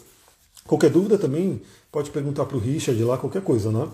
Qualquer 0.65 0.91
dúvida 0.91 1.17
também 1.17 1.61
pode 1.91 2.11
perguntar 2.11 2.45
para 2.45 2.57
o 2.57 2.59
Richard 2.59 3.01
lá, 3.03 3.17
qualquer 3.17 3.41
coisa, 3.41 3.71
né? 3.71 3.89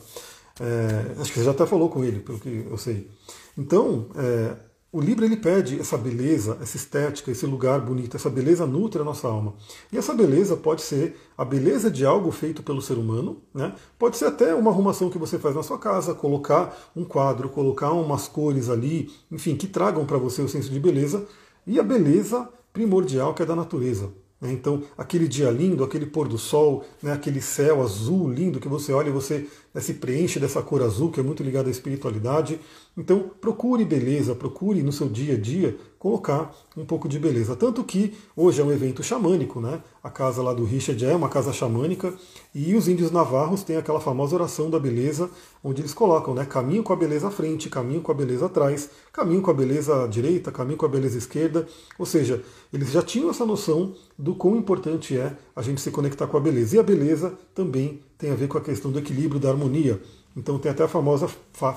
É, 0.59 1.21
acho 1.21 1.31
que 1.31 1.39
você 1.39 1.45
já 1.45 1.51
até 1.51 1.65
falou 1.65 1.89
com 1.89 2.03
ele, 2.03 2.19
pelo 2.19 2.39
que 2.39 2.65
eu 2.69 2.77
sei. 2.77 3.09
Então, 3.57 4.07
é, 4.15 4.55
o 4.91 5.01
Libra 5.01 5.25
ele 5.25 5.35
pede 5.35 5.79
essa 5.79 5.97
beleza, 5.97 6.57
essa 6.61 6.77
estética, 6.77 7.29
esse 7.29 7.45
lugar 7.45 7.81
bonito, 7.81 8.15
essa 8.15 8.29
beleza 8.29 8.65
nutre 8.65 9.01
a 9.01 9.03
nossa 9.03 9.27
alma. 9.27 9.53
E 9.91 9.97
essa 9.97 10.13
beleza 10.13 10.55
pode 10.55 10.81
ser 10.81 11.17
a 11.37 11.43
beleza 11.43 11.91
de 11.91 12.05
algo 12.05 12.31
feito 12.31 12.63
pelo 12.63 12.81
ser 12.81 12.97
humano, 12.97 13.41
né? 13.53 13.75
pode 13.99 14.17
ser 14.17 14.25
até 14.25 14.55
uma 14.55 14.71
arrumação 14.71 15.09
que 15.09 15.17
você 15.17 15.37
faz 15.37 15.55
na 15.55 15.61
sua 15.63 15.77
casa, 15.77 16.13
colocar 16.13 16.75
um 16.95 17.03
quadro, 17.03 17.49
colocar 17.49 17.91
umas 17.91 18.27
cores 18.29 18.69
ali, 18.69 19.11
enfim, 19.29 19.55
que 19.57 19.67
tragam 19.67 20.05
para 20.05 20.17
você 20.17 20.41
o 20.41 20.47
senso 20.49 20.69
de 20.69 20.79
beleza, 20.79 21.25
e 21.65 21.79
a 21.79 21.83
beleza 21.83 22.47
primordial 22.71 23.33
que 23.33 23.43
é 23.43 23.45
da 23.45 23.55
natureza. 23.55 24.09
Né? 24.39 24.51
Então, 24.51 24.83
aquele 24.97 25.27
dia 25.27 25.49
lindo, 25.49 25.83
aquele 25.83 26.05
pôr 26.05 26.27
do 26.27 26.37
sol, 26.37 26.85
né? 27.01 27.11
aquele 27.11 27.41
céu 27.41 27.81
azul 27.81 28.29
lindo 28.29 28.59
que 28.59 28.67
você 28.67 28.93
olha 28.93 29.09
e 29.09 29.11
você 29.11 29.47
se 29.81 29.95
preenche 29.95 30.39
dessa 30.39 30.61
cor 30.61 30.81
azul 30.81 31.11
que 31.11 31.19
é 31.19 31.23
muito 31.23 31.43
ligada 31.43 31.67
à 31.67 31.71
espiritualidade. 31.71 32.59
Então, 32.97 33.29
procure 33.39 33.85
beleza, 33.85 34.33
procure 34.33 34.81
no 34.81 34.91
seu 34.91 35.07
dia 35.07 35.35
a 35.35 35.37
dia 35.37 35.77
colocar 35.99 36.55
um 36.75 36.85
pouco 36.85 37.07
de 37.09 37.19
beleza. 37.19 37.55
Tanto 37.55 37.83
que 37.83 38.13
hoje 38.35 38.61
é 38.61 38.63
um 38.63 38.71
evento 38.71 39.03
xamânico, 39.03 39.59
né? 39.59 39.81
A 40.03 40.09
casa 40.09 40.41
lá 40.41 40.53
do 40.53 40.63
Richard 40.63 41.03
é 41.03 41.15
uma 41.15 41.29
casa 41.29 41.51
xamânica 41.51 42.13
e 42.53 42.75
os 42.75 42.87
índios 42.87 43.11
navarros 43.11 43.63
têm 43.63 43.77
aquela 43.77 43.99
famosa 43.99 44.35
oração 44.35 44.69
da 44.69 44.79
beleza, 44.79 45.29
onde 45.63 45.81
eles 45.81 45.93
colocam, 45.93 46.33
né? 46.33 46.45
Caminho 46.45 46.83
com 46.83 46.93
a 46.93 46.95
beleza 46.95 47.27
à 47.27 47.31
frente, 47.31 47.69
caminho 47.69 48.01
com 48.01 48.11
a 48.11 48.15
beleza 48.15 48.45
atrás, 48.45 48.89
caminho 49.11 49.41
com 49.41 49.51
a 49.51 49.53
beleza 49.53 50.03
à 50.03 50.07
direita, 50.07 50.51
caminho 50.51 50.77
com 50.77 50.85
a 50.85 50.89
beleza 50.89 51.17
esquerda. 51.17 51.67
Ou 51.99 52.05
seja, 52.05 52.43
eles 52.71 52.91
já 52.91 53.01
tinham 53.01 53.29
essa 53.29 53.45
noção 53.45 53.93
do 54.17 54.35
quão 54.35 54.55
importante 54.55 55.17
é 55.17 55.35
a 55.55 55.61
gente 55.61 55.81
se 55.81 55.91
conectar 55.91 56.27
com 56.27 56.37
a 56.37 56.39
beleza. 56.39 56.75
E 56.75 56.79
a 56.79 56.83
beleza 56.83 57.37
também 57.53 58.01
tem 58.17 58.31
a 58.31 58.35
ver 58.35 58.47
com 58.47 58.57
a 58.57 58.61
questão 58.61 58.91
do 58.91 58.99
equilíbrio, 58.99 59.39
da 59.39 59.49
harmonia. 59.49 60.01
Então 60.35 60.59
tem 60.59 60.71
até 60.71 60.83
a 60.83 60.87
famosa 60.87 61.27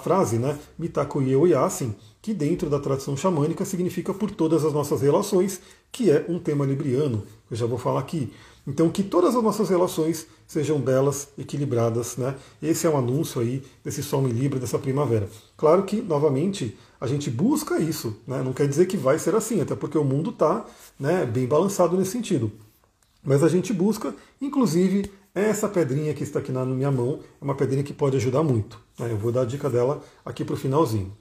frase, 0.02 0.38
né? 0.38 0.59
Mitakuye 0.78 1.35
Oyasin, 1.35 1.94
que 2.20 2.35
dentro 2.35 2.68
da 2.68 2.78
tradição 2.78 3.16
xamânica 3.16 3.64
significa 3.64 4.12
por 4.12 4.30
todas 4.30 4.64
as 4.64 4.73
nossas 4.73 5.00
relações, 5.00 5.61
que 5.90 6.11
é 6.11 6.25
um 6.28 6.38
tema 6.38 6.66
libriano, 6.66 7.25
eu 7.50 7.56
já 7.56 7.66
vou 7.66 7.78
falar 7.78 8.00
aqui. 8.00 8.32
Então 8.66 8.90
que 8.90 9.02
todas 9.02 9.35
as 9.35 9.42
nossas 9.42 9.70
relações 9.70 10.26
sejam 10.47 10.78
belas, 10.80 11.28
equilibradas, 11.38 12.16
né? 12.16 12.37
Esse 12.62 12.87
é 12.87 12.90
um 12.90 12.99
anúncio 12.99 13.40
aí 13.40 13.62
desse 13.85 14.02
Sol 14.02 14.26
em 14.28 14.32
Libra, 14.32 14.59
dessa 14.59 14.78
primavera. 14.78 15.28
Claro 15.56 15.85
que, 15.85 16.02
novamente, 16.02 16.76
a 17.00 17.06
gente 17.06 17.30
busca 17.30 17.78
isso, 17.78 18.16
né? 18.26 18.42
Não 18.42 18.52
quer 18.52 18.68
dizer 18.68 18.87
que 18.87 18.97
vai 18.97 19.18
ser 19.18 19.35
assim, 19.35 19.61
até 19.61 19.75
porque 19.75 19.97
o 19.97 20.04
mundo 20.04 20.30
está 20.30 20.66
né, 20.99 21.25
bem 21.25 21.47
balançado 21.47 21.97
nesse 21.97 22.11
sentido. 22.11 22.52
Mas 23.23 23.42
a 23.42 23.49
gente 23.49 23.73
busca, 23.73 24.14
inclusive, 24.40 25.11
essa 25.34 25.68
pedrinha 25.68 26.12
que 26.12 26.22
está 26.22 26.40
aqui 26.40 26.50
na 26.50 26.64
minha 26.64 26.90
mão 26.90 27.20
é 27.40 27.44
uma 27.44 27.54
pedrinha 27.54 27.84
que 27.84 27.92
pode 27.92 28.16
ajudar 28.16 28.42
muito. 28.42 28.80
Né? 28.99 29.12
Eu 29.12 29.16
vou 29.16 29.30
dar 29.30 29.42
a 29.42 29.44
dica 29.44 29.70
dela 29.70 30.02
aqui 30.25 30.44
para 30.44 30.54
o 30.54 30.56
finalzinho. 30.56 31.12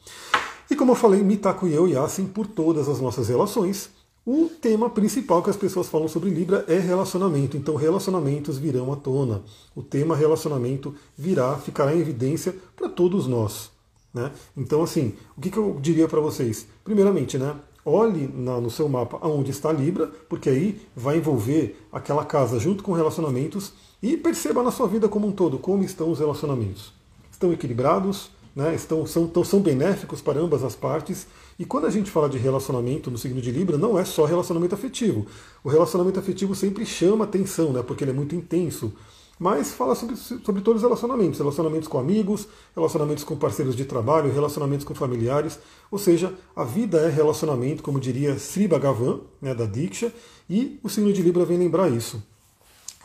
E 0.69 0.75
como 0.75 0.91
eu 0.91 0.95
falei, 0.95 1.21
Mitaku 1.21 1.67
e 1.67 1.73
eu 1.73 1.87
e 1.87 1.95
assim 1.95 2.25
por 2.25 2.47
todas 2.47 2.89
as 2.89 2.99
nossas 2.99 3.29
relações. 3.29 3.89
O 4.25 4.49
tema 4.61 4.89
principal 4.89 5.41
que 5.41 5.49
as 5.49 5.57
pessoas 5.57 5.87
falam 5.87 6.07
sobre 6.07 6.29
Libra 6.29 6.65
é 6.67 6.77
relacionamento. 6.77 7.57
Então, 7.57 7.75
relacionamentos 7.75 8.57
virão 8.57 8.91
à 8.93 8.95
tona. 8.95 9.41
O 9.75 9.81
tema 9.81 10.15
relacionamento 10.15 10.93
virá, 11.17 11.55
ficará 11.57 11.95
em 11.95 11.99
evidência 11.99 12.53
para 12.75 12.89
todos 12.89 13.25
nós. 13.25 13.71
Né? 14.13 14.31
Então, 14.55 14.83
assim, 14.83 15.13
o 15.37 15.41
que, 15.41 15.49
que 15.49 15.57
eu 15.57 15.77
diria 15.81 16.07
para 16.07 16.19
vocês? 16.19 16.67
Primeiramente, 16.83 17.37
né, 17.37 17.55
olhe 17.85 18.27
na, 18.27 18.59
no 18.59 18.69
seu 18.69 18.87
mapa 18.89 19.17
aonde 19.21 19.51
está 19.51 19.71
Libra, 19.71 20.07
porque 20.27 20.49
aí 20.49 20.81
vai 20.95 21.17
envolver 21.17 21.79
aquela 21.91 22.25
casa 22.25 22.59
junto 22.59 22.83
com 22.83 22.91
relacionamentos 22.91 23.73
e 24.01 24.17
perceba 24.17 24.63
na 24.63 24.71
sua 24.71 24.87
vida 24.87 25.07
como 25.07 25.27
um 25.27 25.31
todo 25.31 25.57
como 25.57 25.83
estão 25.83 26.11
os 26.11 26.19
relacionamentos. 26.19 26.93
Estão 27.31 27.53
equilibrados? 27.53 28.31
né, 28.55 28.75
estão, 28.75 29.05
são, 29.05 29.31
são 29.45 29.61
benéficos 29.61 30.21
para 30.21 30.39
ambas 30.39 30.63
as 30.63 30.75
partes. 30.75 31.27
E 31.57 31.65
quando 31.65 31.87
a 31.87 31.89
gente 31.89 32.11
fala 32.11 32.29
de 32.29 32.37
relacionamento 32.37 33.09
no 33.11 33.17
signo 33.17 33.41
de 33.41 33.51
Libra, 33.51 33.77
não 33.77 33.97
é 33.97 34.05
só 34.05 34.25
relacionamento 34.25 34.75
afetivo. 34.75 35.25
O 35.63 35.69
relacionamento 35.69 36.19
afetivo 36.19 36.53
sempre 36.55 36.85
chama 36.85 37.25
atenção, 37.25 37.71
né, 37.71 37.81
porque 37.81 38.03
ele 38.03 38.11
é 38.11 38.13
muito 38.13 38.35
intenso. 38.35 38.93
Mas 39.37 39.71
fala 39.71 39.95
sobre, 39.95 40.17
sobre 40.17 40.61
todos 40.61 40.81
os 40.81 40.87
relacionamentos: 40.87 41.39
relacionamentos 41.39 41.87
com 41.87 41.97
amigos, 41.97 42.47
relacionamentos 42.75 43.23
com 43.23 43.37
parceiros 43.37 43.73
de 43.73 43.85
trabalho, 43.85 44.31
relacionamentos 44.31 44.85
com 44.85 44.93
familiares. 44.93 45.57
Ou 45.89 45.97
seja, 45.97 46.33
a 46.53 46.65
vida 46.65 46.99
é 46.99 47.09
relacionamento, 47.09 47.81
como 47.81 48.01
diria 48.01 48.37
Sri 48.37 48.67
Bhagavan, 48.67 49.21
né, 49.41 49.55
da 49.55 49.65
Diksha, 49.65 50.13
e 50.49 50.77
o 50.83 50.89
signo 50.89 51.13
de 51.13 51.21
Libra 51.21 51.45
vem 51.45 51.57
lembrar 51.57 51.89
isso. 51.89 52.21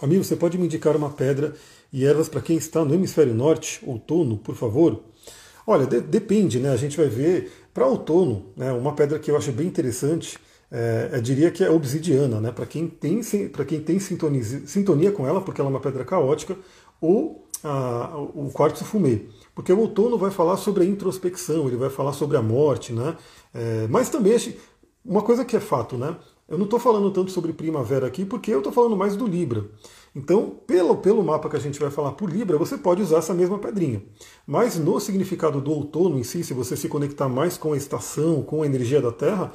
Amigo, 0.05 0.23
você 0.23 0.37
pode 0.37 0.59
me 0.59 0.67
indicar 0.67 0.95
uma 0.95 1.09
pedra 1.09 1.55
e 1.91 2.05
ervas 2.05 2.29
para 2.29 2.43
quem 2.43 2.59
está 2.59 2.85
no 2.85 2.95
hemisfério 2.95 3.33
norte, 3.33 3.81
outono, 3.87 4.37
por 4.37 4.55
favor? 4.55 5.03
Olha, 5.67 5.87
de, 5.87 5.99
depende, 5.99 6.61
né? 6.61 6.69
A 6.71 6.77
gente 6.77 6.95
vai 6.95 7.09
ver 7.09 7.51
para 7.73 7.87
outono, 7.87 8.53
né? 8.55 8.71
Uma 8.71 8.93
pedra 8.93 9.19
que 9.19 9.31
eu 9.31 9.37
acho 9.39 9.51
bem 9.51 9.67
interessante, 9.67 10.39
é, 10.71 11.09
eu 11.11 11.23
diria 11.23 11.51
que 11.51 11.65
é 11.65 11.71
obsidiana, 11.71 12.39
né? 12.39 12.53
Para 12.53 12.67
quem 12.67 12.87
tem 12.87 13.23
para 13.49 13.65
quem 13.65 13.81
tem 13.81 13.99
sintonia, 13.99 14.45
sintonia 14.67 15.11
com 15.11 15.27
ela, 15.27 15.41
porque 15.41 15.59
ela 15.59 15.71
é 15.71 15.73
uma 15.73 15.81
pedra 15.81 16.05
caótica, 16.05 16.55
ou 17.01 17.49
a, 17.63 18.15
o 18.35 18.51
quartzo 18.53 18.85
fumê. 18.85 19.23
Porque 19.55 19.73
o 19.73 19.79
outono 19.79 20.19
vai 20.19 20.31
falar 20.31 20.59
sobre 20.59 20.85
a 20.85 20.87
introspecção, 20.87 21.67
ele 21.67 21.77
vai 21.77 21.89
falar 21.89 22.13
sobre 22.13 22.37
a 22.37 22.43
morte, 22.43 22.93
né? 22.93 23.17
É, 23.55 23.87
mas 23.89 24.11
também 24.11 24.37
uma 25.03 25.23
coisa 25.23 25.47
que 25.47 25.57
é 25.57 25.61
fato, 25.61 25.97
né? 25.97 26.15
Eu 26.47 26.59
não 26.59 26.65
estou 26.65 26.79
falando 26.79 27.11
tanto 27.11 27.31
sobre 27.31 27.53
primavera 27.53 28.07
aqui, 28.07 28.25
porque 28.25 28.53
eu 28.53 28.59
estou 28.59 28.73
falando 28.73 28.97
mais 28.97 29.17
do 29.17 29.27
Libra. 29.27 29.65
Então, 30.15 30.59
pelo, 30.67 30.97
pelo 30.97 31.25
mapa 31.25 31.49
que 31.49 31.57
a 31.57 31.61
gente 31.61 31.81
vai 31.81 31.91
falar 31.91 32.13
por 32.13 32.31
Libra, 32.31 32.59
você 32.59 32.77
pode 32.77 33.03
usar 33.03 33.19
essa 33.19 33.33
mesma 33.33 33.59
pedrinha. 33.59 34.03
Mas 34.47 34.79
no 34.79 35.01
significado 35.01 35.61
do 35.61 35.73
outono 35.73 36.19
em 36.19 36.23
si, 36.23 36.45
se 36.45 36.53
você 36.53 36.77
se 36.77 36.89
conectar 36.89 37.29
mais 37.29 37.57
com 37.57 37.73
a 37.73 37.77
estação, 37.77 38.43
com 38.43 38.63
a 38.63 38.67
energia 38.67 39.01
da 39.01 39.11
Terra, 39.11 39.53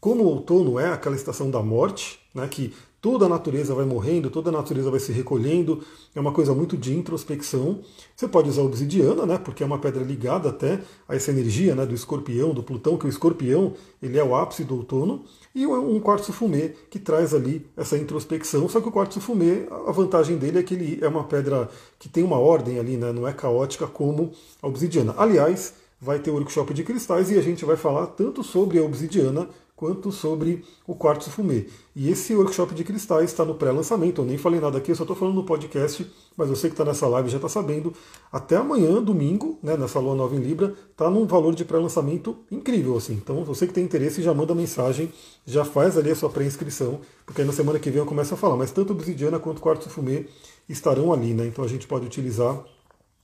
como 0.00 0.22
o 0.22 0.28
outono 0.28 0.78
é 0.78 0.88
aquela 0.92 1.16
estação 1.16 1.50
da 1.50 1.60
morte, 1.60 2.20
né, 2.32 2.46
que 2.46 2.72
toda 3.00 3.26
a 3.26 3.28
natureza 3.28 3.74
vai 3.74 3.84
morrendo, 3.84 4.30
toda 4.30 4.50
a 4.50 4.52
natureza 4.52 4.90
vai 4.90 5.00
se 5.00 5.12
recolhendo, 5.12 5.82
é 6.14 6.20
uma 6.20 6.32
coisa 6.32 6.54
muito 6.54 6.76
de 6.76 6.96
introspecção. 6.96 7.80
Você 8.14 8.26
pode 8.26 8.48
usar 8.48 8.62
obsidiana, 8.62 9.24
né, 9.24 9.38
porque 9.38 9.62
é 9.62 9.66
uma 9.66 9.78
pedra 9.78 10.02
ligada 10.02 10.48
até 10.48 10.80
a 11.08 11.14
essa 11.14 11.30
energia 11.30 11.74
né, 11.74 11.86
do 11.86 11.94
escorpião, 11.94 12.52
do 12.52 12.62
Plutão, 12.62 12.96
que 12.96 13.06
o 13.06 13.08
escorpião 13.08 13.74
ele 14.02 14.18
é 14.18 14.24
o 14.24 14.34
ápice 14.34 14.64
do 14.64 14.76
outono, 14.76 15.24
e 15.54 15.66
um 15.66 15.98
quartzo 16.00 16.32
fumê 16.32 16.74
que 16.90 16.98
traz 16.98 17.34
ali 17.34 17.66
essa 17.76 17.96
introspecção, 17.96 18.68
só 18.68 18.80
que 18.80 18.88
o 18.88 18.92
quartzo 18.92 19.20
fumê, 19.20 19.66
a 19.86 19.92
vantagem 19.92 20.36
dele 20.36 20.58
é 20.58 20.62
que 20.62 20.74
ele 20.74 20.98
é 21.00 21.08
uma 21.08 21.24
pedra 21.24 21.68
que 21.98 22.08
tem 22.08 22.22
uma 22.22 22.38
ordem 22.38 22.78
ali, 22.78 22.96
né, 22.96 23.12
não 23.12 23.26
é 23.26 23.32
caótica 23.32 23.86
como 23.86 24.32
a 24.62 24.66
obsidiana. 24.66 25.14
Aliás, 25.16 25.74
vai 26.00 26.18
ter 26.18 26.30
o 26.30 26.34
workshop 26.34 26.72
de 26.74 26.84
cristais 26.84 27.30
e 27.30 27.38
a 27.38 27.42
gente 27.42 27.64
vai 27.64 27.76
falar 27.76 28.06
tanto 28.08 28.42
sobre 28.42 28.78
a 28.78 28.82
obsidiana 28.84 29.48
quanto 29.78 30.10
sobre 30.10 30.64
o 30.84 30.92
quartzo 30.92 31.30
fumê. 31.30 31.68
E 31.94 32.10
esse 32.10 32.34
workshop 32.34 32.74
de 32.74 32.82
cristais 32.82 33.30
está 33.30 33.44
no 33.44 33.54
pré-lançamento, 33.54 34.20
eu 34.20 34.24
nem 34.24 34.36
falei 34.36 34.58
nada 34.58 34.76
aqui, 34.76 34.90
eu 34.90 34.96
só 34.96 35.04
estou 35.04 35.14
falando 35.14 35.36
no 35.36 35.44
podcast, 35.44 36.04
mas 36.36 36.48
você 36.48 36.66
que 36.66 36.74
está 36.74 36.84
nessa 36.84 37.06
live 37.06 37.28
já 37.28 37.36
está 37.36 37.48
sabendo. 37.48 37.94
Até 38.32 38.56
amanhã, 38.56 39.00
domingo, 39.00 39.56
né, 39.62 39.76
nessa 39.76 40.00
lua 40.00 40.16
nova 40.16 40.34
em 40.34 40.40
Libra, 40.40 40.74
está 40.90 41.08
num 41.08 41.28
valor 41.28 41.54
de 41.54 41.64
pré-lançamento 41.64 42.38
incrível. 42.50 42.96
assim. 42.96 43.12
Então, 43.12 43.44
você 43.44 43.68
que 43.68 43.72
tem 43.72 43.84
interesse, 43.84 44.20
já 44.20 44.34
manda 44.34 44.52
mensagem, 44.52 45.12
já 45.46 45.64
faz 45.64 45.96
ali 45.96 46.10
a 46.10 46.16
sua 46.16 46.28
pré-inscrição, 46.28 47.00
porque 47.24 47.42
aí 47.42 47.46
na 47.46 47.52
semana 47.52 47.78
que 47.78 47.88
vem 47.88 48.00
eu 48.00 48.06
começo 48.06 48.34
a 48.34 48.36
falar. 48.36 48.56
Mas 48.56 48.72
tanto 48.72 48.92
obsidiana 48.92 49.38
quanto 49.38 49.60
quartzo 49.60 49.88
fumê 49.88 50.26
estarão 50.68 51.12
ali, 51.12 51.34
né? 51.34 51.46
Então 51.46 51.64
a 51.64 51.68
gente 51.68 51.86
pode 51.86 52.04
utilizar 52.04 52.64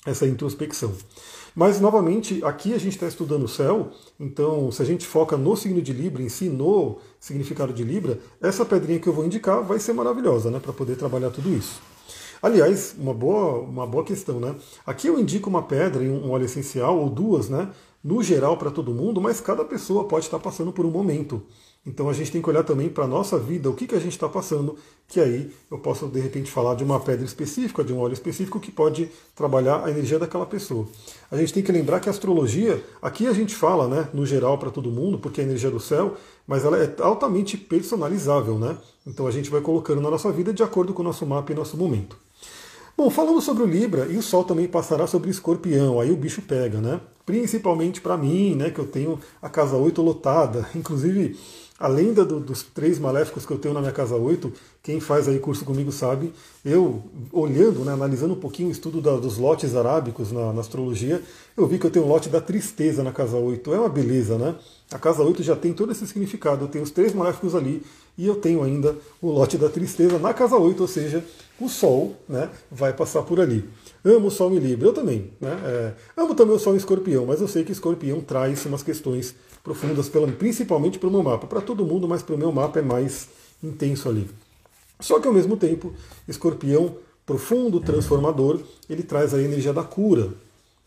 essa 0.06 0.24
introspecção. 0.24 0.92
Mas, 1.54 1.80
novamente, 1.80 2.44
aqui 2.44 2.74
a 2.74 2.78
gente 2.78 2.94
está 2.94 3.06
estudando 3.06 3.44
o 3.44 3.48
céu, 3.48 3.90
então, 4.18 4.72
se 4.72 4.82
a 4.82 4.84
gente 4.84 5.06
foca 5.06 5.36
no 5.36 5.56
signo 5.56 5.80
de 5.80 5.92
Libra, 5.92 6.20
em 6.20 6.28
si, 6.28 6.48
no 6.48 6.98
significado 7.20 7.72
de 7.72 7.84
Libra, 7.84 8.18
essa 8.42 8.64
pedrinha 8.64 8.98
que 8.98 9.06
eu 9.06 9.12
vou 9.12 9.24
indicar 9.24 9.62
vai 9.62 9.78
ser 9.78 9.92
maravilhosa, 9.92 10.50
né, 10.50 10.58
para 10.58 10.72
poder 10.72 10.96
trabalhar 10.96 11.30
tudo 11.30 11.48
isso. 11.50 11.80
Aliás, 12.42 12.94
uma 12.98 13.14
boa, 13.14 13.60
uma 13.60 13.86
boa 13.86 14.04
questão, 14.04 14.38
né? 14.38 14.54
Aqui 14.84 15.06
eu 15.06 15.18
indico 15.18 15.48
uma 15.48 15.62
pedra 15.62 16.02
e 16.04 16.10
um 16.10 16.30
óleo 16.30 16.44
essencial, 16.44 16.98
ou 16.98 17.08
duas, 17.08 17.48
né? 17.48 17.70
No 18.02 18.22
geral 18.22 18.58
para 18.58 18.70
todo 18.70 18.92
mundo, 18.92 19.18
mas 19.18 19.40
cada 19.40 19.64
pessoa 19.64 20.04
pode 20.06 20.26
estar 20.26 20.38
passando 20.38 20.70
por 20.70 20.84
um 20.84 20.90
momento. 20.90 21.40
Então 21.86 22.08
a 22.08 22.14
gente 22.14 22.32
tem 22.32 22.40
que 22.40 22.48
olhar 22.48 22.64
também 22.64 22.88
para 22.88 23.04
a 23.04 23.06
nossa 23.06 23.38
vida, 23.38 23.68
o 23.68 23.74
que, 23.74 23.86
que 23.86 23.94
a 23.94 24.00
gente 24.00 24.12
está 24.12 24.26
passando, 24.26 24.76
que 25.06 25.20
aí 25.20 25.50
eu 25.70 25.78
posso 25.78 26.06
de 26.08 26.18
repente 26.18 26.50
falar 26.50 26.74
de 26.74 26.82
uma 26.82 26.98
pedra 26.98 27.24
específica, 27.24 27.84
de 27.84 27.92
um 27.92 27.98
óleo 27.98 28.14
específico 28.14 28.58
que 28.58 28.72
pode 28.72 29.10
trabalhar 29.34 29.84
a 29.84 29.90
energia 29.90 30.18
daquela 30.18 30.46
pessoa. 30.46 30.86
A 31.30 31.36
gente 31.36 31.52
tem 31.52 31.62
que 31.62 31.70
lembrar 31.70 32.00
que 32.00 32.08
a 32.08 32.12
astrologia, 32.12 32.82
aqui 33.02 33.26
a 33.26 33.34
gente 33.34 33.54
fala, 33.54 33.86
né, 33.86 34.08
no 34.14 34.24
geral 34.24 34.56
para 34.56 34.70
todo 34.70 34.90
mundo, 34.90 35.18
porque 35.18 35.42
é 35.42 35.44
a 35.44 35.46
energia 35.46 35.70
do 35.70 35.80
céu, 35.80 36.16
mas 36.46 36.64
ela 36.64 36.82
é 36.82 36.94
altamente 37.00 37.58
personalizável, 37.58 38.58
né? 38.58 38.78
Então 39.06 39.26
a 39.26 39.30
gente 39.30 39.50
vai 39.50 39.60
colocando 39.60 40.00
na 40.00 40.10
nossa 40.10 40.32
vida 40.32 40.54
de 40.54 40.62
acordo 40.62 40.94
com 40.94 41.02
o 41.02 41.04
nosso 41.04 41.26
mapa 41.26 41.52
e 41.52 41.54
nosso 41.54 41.76
momento. 41.76 42.16
Bom, 42.96 43.10
falando 43.10 43.40
sobre 43.40 43.64
o 43.64 43.66
Libra, 43.66 44.06
e 44.06 44.16
o 44.16 44.22
Sol 44.22 44.44
também 44.44 44.68
passará 44.68 45.06
sobre 45.06 45.28
o 45.28 45.32
Escorpião, 45.32 46.00
aí 46.00 46.12
o 46.12 46.16
bicho 46.16 46.40
pega, 46.40 46.80
né? 46.80 47.00
Principalmente 47.26 48.00
para 48.00 48.16
mim, 48.16 48.54
né, 48.54 48.70
que 48.70 48.78
eu 48.78 48.86
tenho 48.86 49.18
a 49.42 49.48
casa 49.48 49.76
8 49.76 50.00
lotada, 50.00 50.68
inclusive 50.76 51.36
além 51.78 52.12
do, 52.12 52.40
dos 52.40 52.62
três 52.62 52.98
maléficos 52.98 53.44
que 53.44 53.52
eu 53.52 53.58
tenho 53.58 53.74
na 53.74 53.80
minha 53.80 53.92
casa 53.92 54.14
8, 54.14 54.52
quem 54.82 55.00
faz 55.00 55.26
aí 55.26 55.38
curso 55.38 55.64
comigo 55.64 55.90
sabe, 55.90 56.32
eu 56.64 57.02
olhando, 57.32 57.84
né, 57.84 57.92
analisando 57.92 58.34
um 58.34 58.38
pouquinho 58.38 58.68
o 58.68 58.72
estudo 58.72 59.00
da, 59.00 59.16
dos 59.16 59.38
lotes 59.38 59.74
arábicos 59.74 60.30
na, 60.30 60.52
na, 60.52 60.60
astrologia, 60.60 61.20
eu 61.56 61.66
vi 61.66 61.78
que 61.78 61.86
eu 61.86 61.90
tenho 61.90 62.04
um 62.04 62.08
lote 62.08 62.28
da 62.28 62.40
tristeza 62.40 63.02
na 63.02 63.12
casa 63.12 63.36
8. 63.36 63.72
É 63.72 63.78
uma 63.78 63.88
beleza, 63.88 64.38
né? 64.38 64.54
A 64.92 64.98
casa 64.98 65.22
8 65.22 65.42
já 65.42 65.56
tem 65.56 65.72
todo 65.72 65.90
esse 65.90 66.06
significado. 66.06 66.64
Eu 66.64 66.68
tenho 66.68 66.84
os 66.84 66.90
três 66.90 67.14
maléficos 67.14 67.54
ali 67.54 67.82
e 68.16 68.26
eu 68.26 68.36
tenho 68.36 68.62
ainda 68.62 68.96
o 69.20 69.30
lote 69.30 69.56
da 69.58 69.68
tristeza 69.68 70.18
na 70.18 70.32
casa 70.32 70.56
8, 70.56 70.80
ou 70.80 70.88
seja, 70.88 71.24
o 71.60 71.68
Sol 71.68 72.14
né, 72.28 72.50
vai 72.70 72.92
passar 72.92 73.22
por 73.22 73.40
ali. 73.40 73.64
Amo 74.04 74.28
o 74.28 74.30
Sol 74.30 74.52
em 74.52 74.58
Libra, 74.58 74.88
eu 74.88 74.92
também. 74.92 75.32
Né? 75.40 75.58
É, 75.64 75.92
amo 76.16 76.34
também 76.34 76.54
o 76.54 76.58
Sol 76.58 76.74
em 76.74 76.76
Escorpião, 76.76 77.26
mas 77.26 77.40
eu 77.40 77.48
sei 77.48 77.64
que 77.64 77.72
Escorpião 77.72 78.20
traz 78.20 78.64
umas 78.66 78.82
questões 78.82 79.34
profundas, 79.64 80.10
principalmente 80.38 80.98
para 80.98 81.08
o 81.08 81.12
meu 81.12 81.22
mapa. 81.22 81.46
Para 81.46 81.62
todo 81.62 81.84
mundo, 81.84 82.06
mas 82.06 82.22
para 82.22 82.34
o 82.34 82.38
meu 82.38 82.52
mapa 82.52 82.78
é 82.78 82.82
mais 82.82 83.28
intenso 83.62 84.08
ali. 84.10 84.28
Só 85.00 85.18
que 85.18 85.26
ao 85.26 85.32
mesmo 85.32 85.56
tempo, 85.56 85.92
escorpião 86.28 86.96
profundo, 87.26 87.80
transformador, 87.80 88.60
ele 88.88 89.02
traz 89.02 89.32
a 89.32 89.42
energia 89.42 89.72
da 89.72 89.82
cura. 89.82 90.32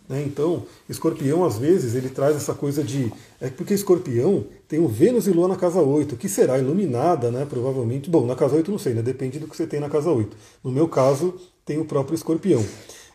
Né? 0.07 0.23
Então, 0.25 0.63
escorpião, 0.87 1.43
às 1.43 1.57
vezes, 1.57 1.95
ele 1.95 2.09
traz 2.09 2.35
essa 2.35 2.53
coisa 2.53 2.83
de. 2.83 3.11
É 3.41 3.49
porque 3.49 3.73
escorpião 3.73 4.45
tem 4.67 4.79
o 4.79 4.87
Vênus 4.87 5.27
e 5.27 5.31
Lua 5.31 5.47
na 5.47 5.57
casa 5.57 5.81
8, 5.81 6.15
que 6.15 6.29
será 6.29 6.57
iluminada, 6.57 7.29
né? 7.29 7.45
Provavelmente. 7.49 8.09
Bom, 8.09 8.25
na 8.25 8.35
casa 8.35 8.55
8 8.55 8.71
não 8.71 8.77
sei, 8.77 8.93
né? 8.93 9.01
Depende 9.01 9.39
do 9.39 9.47
que 9.47 9.57
você 9.57 9.67
tem 9.67 9.79
na 9.79 9.89
casa 9.89 10.09
8. 10.11 10.37
No 10.63 10.71
meu 10.71 10.87
caso, 10.87 11.33
tem 11.65 11.77
o 11.77 11.85
próprio 11.85 12.15
escorpião. 12.15 12.63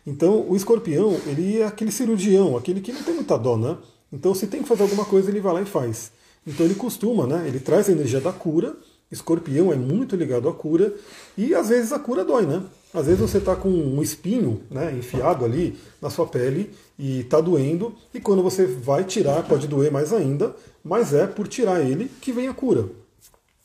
Então, 0.05 0.45
o 0.47 0.55
escorpião, 0.55 1.17
ele 1.25 1.59
é 1.59 1.65
aquele 1.65 1.91
cirurgião, 1.91 2.57
aquele 2.57 2.81
que 2.81 2.91
não 2.91 3.01
tem 3.01 3.15
muita 3.15 3.37
dó, 3.37 3.57
né? 3.57 3.77
Então, 4.13 4.35
se 4.35 4.45
tem 4.45 4.61
que 4.61 4.69
fazer 4.69 4.83
alguma 4.83 5.03
coisa, 5.03 5.31
ele 5.31 5.41
vai 5.41 5.53
lá 5.53 5.61
e 5.61 5.65
faz. 5.65 6.11
Então, 6.45 6.65
ele 6.65 6.75
costuma, 6.75 7.25
né? 7.25 7.47
Ele 7.47 7.59
traz 7.59 7.89
a 7.89 7.91
energia 7.91 8.21
da 8.21 8.31
cura. 8.31 8.77
Escorpião 9.11 9.73
é 9.73 9.75
muito 9.75 10.15
ligado 10.15 10.47
à 10.47 10.53
cura. 10.53 10.93
E 11.35 11.55
às 11.55 11.69
vezes 11.69 11.91
a 11.91 11.97
cura 11.97 12.23
dói, 12.23 12.45
né? 12.45 12.63
Às 12.93 13.07
vezes 13.07 13.19
você 13.19 13.39
está 13.39 13.55
com 13.55 13.69
um 13.69 14.03
espinho 14.03 14.61
né, 14.69 14.95
enfiado 14.95 15.43
ali 15.43 15.75
na 15.99 16.11
sua 16.11 16.27
pele 16.27 16.71
e 16.97 17.21
está 17.21 17.41
doendo, 17.41 17.95
e 18.13 18.19
quando 18.19 18.43
você 18.43 18.67
vai 18.67 19.03
tirar, 19.03 19.41
pode 19.47 19.67
doer 19.67 19.91
mais 19.91 20.13
ainda, 20.13 20.55
mas 20.83 21.11
é 21.11 21.25
por 21.25 21.47
tirar 21.47 21.81
ele 21.81 22.09
que 22.21 22.31
vem 22.31 22.47
a 22.47 22.53
cura. 22.53 22.87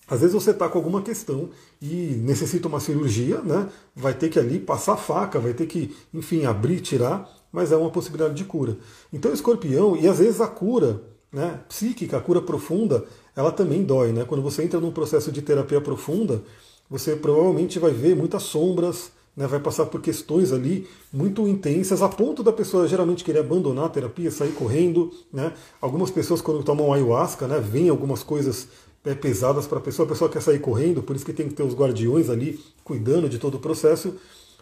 Às 0.09 0.21
vezes 0.21 0.35
você 0.35 0.53
está 0.53 0.67
com 0.67 0.79
alguma 0.79 1.03
questão 1.03 1.51
e 1.83 2.19
necessita 2.25 2.69
uma 2.69 2.81
cirurgia, 2.81 3.43
né? 3.43 3.69
vai 3.95 4.15
ter 4.15 4.31
que 4.31 4.39
ali 4.39 4.59
passar 4.59 4.97
faca, 4.97 5.39
vai 5.39 5.53
ter 5.53 5.67
que, 5.67 5.95
enfim, 6.15 6.47
abrir, 6.47 6.81
tirar, 6.81 7.31
mas 7.53 7.73
é 7.73 7.77
uma 7.77 7.91
possibilidade 7.91 8.35
de 8.35 8.45
cura. 8.45 8.77
Então, 9.13 9.33
escorpião, 9.33 9.97
e 9.97 10.07
às 10.07 10.19
vezes 10.19 10.41
a 10.41 10.47
cura 10.47 11.03
né, 11.33 11.61
psíquica, 11.69 12.17
a 12.17 12.21
cura 12.21 12.41
profunda, 12.41 13.05
ela 13.37 13.51
também 13.51 13.85
dói. 13.85 14.13
Né? 14.13 14.25
Quando 14.25 14.43
você 14.43 14.63
entra 14.63 14.81
num 14.81 14.91
processo 14.91 15.31
de 15.31 15.43
terapia 15.43 15.81
profunda, 15.81 16.43
você 16.89 17.15
provavelmente 17.15 17.79
vai 17.79 17.93
ver 17.93 18.17
muitas 18.17 18.43
sombras, 18.45 19.13
né, 19.37 19.47
vai 19.47 19.61
passar 19.61 19.87
por 19.87 20.01
questões 20.01 20.53
ali 20.53 20.89
muito 21.13 21.47
intensas, 21.47 22.03
a 22.03 22.09
ponto 22.09 22.43
da 22.43 22.53
pessoa 22.53 22.89
geralmente 22.89 23.23
querer 23.23 23.41
abandonar 23.41 23.85
a 23.85 23.89
terapia, 23.89 24.31
sair 24.31 24.53
correndo. 24.53 25.13
Né? 25.33 25.53
Algumas 25.81 26.11
pessoas, 26.11 26.41
quando 26.41 26.65
tomam 26.65 26.93
ayahuasca, 26.93 27.47
né, 27.47 27.61
veem 27.61 27.89
algumas 27.89 28.23
coisas 28.23 28.69
é, 29.05 29.15
pesadas 29.15 29.67
para 29.67 29.79
a 29.79 29.81
pessoa, 29.81 30.07
a 30.07 30.09
pessoa 30.09 30.31
quer 30.31 30.43
sair 30.43 30.59
correndo, 30.59 31.03
por 31.03 31.15
isso 31.15 31.25
que 31.25 31.33
tem 31.33 31.49
que 31.49 31.55
ter 31.55 31.63
os 31.63 31.75
guardiões 31.75 32.29
ali 32.29 32.59
cuidando 32.83 33.29
de 33.29 33.39
todo 33.39 33.57
o 33.57 33.61
processo, 33.61 34.15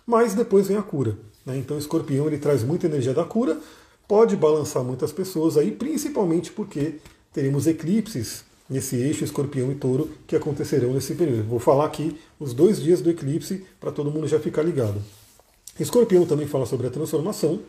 mas 0.07 0.35
depois 0.35 0.69
vem 0.69 0.77
a 0.77 0.83
cura. 0.83 1.17
Né? 1.47 1.57
Então 1.57 1.77
o 1.77 1.81
escorpião 1.81 2.27
ele 2.27 2.39
traz 2.39 2.65
muita 2.65 2.87
energia 2.87 3.15
da 3.15 3.25
cura, 3.25 3.59
pode 4.09 4.37
balançar 4.37 4.83
muitas 4.83 5.13
pessoas 5.13 5.57
aí, 5.57 5.71
principalmente 5.71 6.51
porque 6.51 6.97
teremos 7.33 7.67
eclipses 7.67 8.45
nesse 8.69 8.97
eixo 8.97 9.25
escorpião 9.25 9.71
e 9.71 9.77
touro 9.77 10.11
que 10.27 10.35
acontecerão 10.35 10.93
nesse 10.93 11.15
período. 11.15 11.45
Vou 11.45 11.61
falar 11.61 11.87
aqui 11.87 12.19
os 12.39 12.53
dois 12.53 12.83
dias 12.83 13.01
do 13.01 13.11
eclipse 13.11 13.65
para 13.81 13.93
todo 13.93 14.11
mundo 14.11 14.27
já 14.27 14.41
ficar 14.41 14.63
ligado. 14.63 15.01
Escorpião 15.79 16.27
também 16.27 16.47
fala 16.47 16.67
sobre 16.67 16.87
a 16.87 16.91
transformação. 16.91 17.61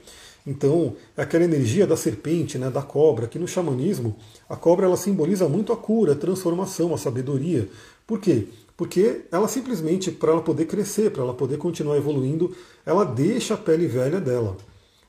Então, 0.46 0.96
aquela 1.15 1.43
energia 1.43 1.86
da 1.86 1.98
serpente, 1.98 2.57
né, 2.57 2.69
da 2.69 2.81
cobra, 2.81 3.27
que 3.27 3.38
no 3.38 3.48
xamanismo, 3.48 4.15
a 4.48 4.55
cobra 4.55 4.86
ela 4.86 4.96
simboliza 4.96 5.50
muito 5.50 5.74
a 5.74 5.77
cura, 5.77 6.13
a 6.13 6.15
transformação, 6.15 6.93
a 6.93 6.98
sabedoria. 6.98 7.67
Por 8.07 8.22
quê? 8.22 8.48
Porque 8.77 9.25
ela 9.31 9.48
simplesmente, 9.48 10.12
para 10.12 10.31
ela 10.31 10.41
poder 10.41 10.65
crescer, 10.65 11.12
para 11.12 11.24
ela 11.24 11.34
poder 11.34 11.57
continuar 11.57 11.98
evoluindo, 11.98 12.55
ela 12.86 13.03
deixa 13.03 13.55
a 13.55 13.57
pele 13.57 13.88
velha 13.88 14.22
dela. 14.22 14.55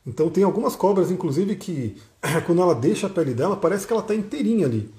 Então 0.07 0.31
tem 0.31 0.43
algumas 0.43 0.75
cobras, 0.75 1.11
inclusive, 1.11 1.55
que 1.55 1.97
quando 2.47 2.63
ela 2.63 2.75
deixa 2.75 3.07
a 3.07 3.11
pele 3.11 3.35
dela, 3.35 3.57
parece 3.57 3.87
que 3.87 3.93
ela 3.93 4.01
está 4.01 4.15
inteirinha 4.15 4.65
ali. 4.65 4.91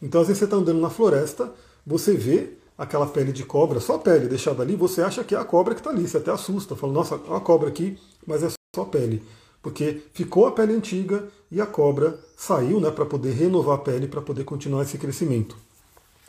Então, 0.00 0.20
às 0.20 0.26
vezes 0.26 0.40
você 0.40 0.44
está 0.44 0.58
andando 0.58 0.78
na 0.78 0.90
floresta, 0.90 1.52
você 1.86 2.12
vê 2.12 2.50
aquela 2.76 3.06
pele 3.06 3.32
de 3.32 3.44
cobra, 3.44 3.80
só 3.80 3.94
a 3.94 3.98
pele 3.98 4.28
deixada 4.28 4.62
ali, 4.62 4.76
você 4.76 5.00
acha 5.00 5.24
que 5.24 5.34
é 5.34 5.38
a 5.38 5.44
cobra 5.44 5.74
que 5.74 5.80
está 5.80 5.90
ali, 5.90 6.06
você 6.06 6.18
até 6.18 6.30
assusta, 6.30 6.76
fala, 6.76 6.92
nossa, 6.92 7.16
é 7.16 7.30
uma 7.30 7.40
cobra 7.40 7.68
aqui, 7.68 7.98
mas 8.26 8.42
é 8.42 8.50
só 8.76 8.82
a 8.82 8.86
pele. 8.86 9.22
Porque 9.60 10.02
ficou 10.12 10.46
a 10.46 10.52
pele 10.52 10.74
antiga 10.74 11.26
e 11.50 11.60
a 11.60 11.66
cobra 11.66 12.20
saiu 12.36 12.78
né, 12.78 12.90
para 12.90 13.04
poder 13.04 13.32
renovar 13.32 13.76
a 13.76 13.80
pele, 13.80 14.06
para 14.06 14.20
poder 14.20 14.44
continuar 14.44 14.82
esse 14.82 14.98
crescimento. 14.98 15.56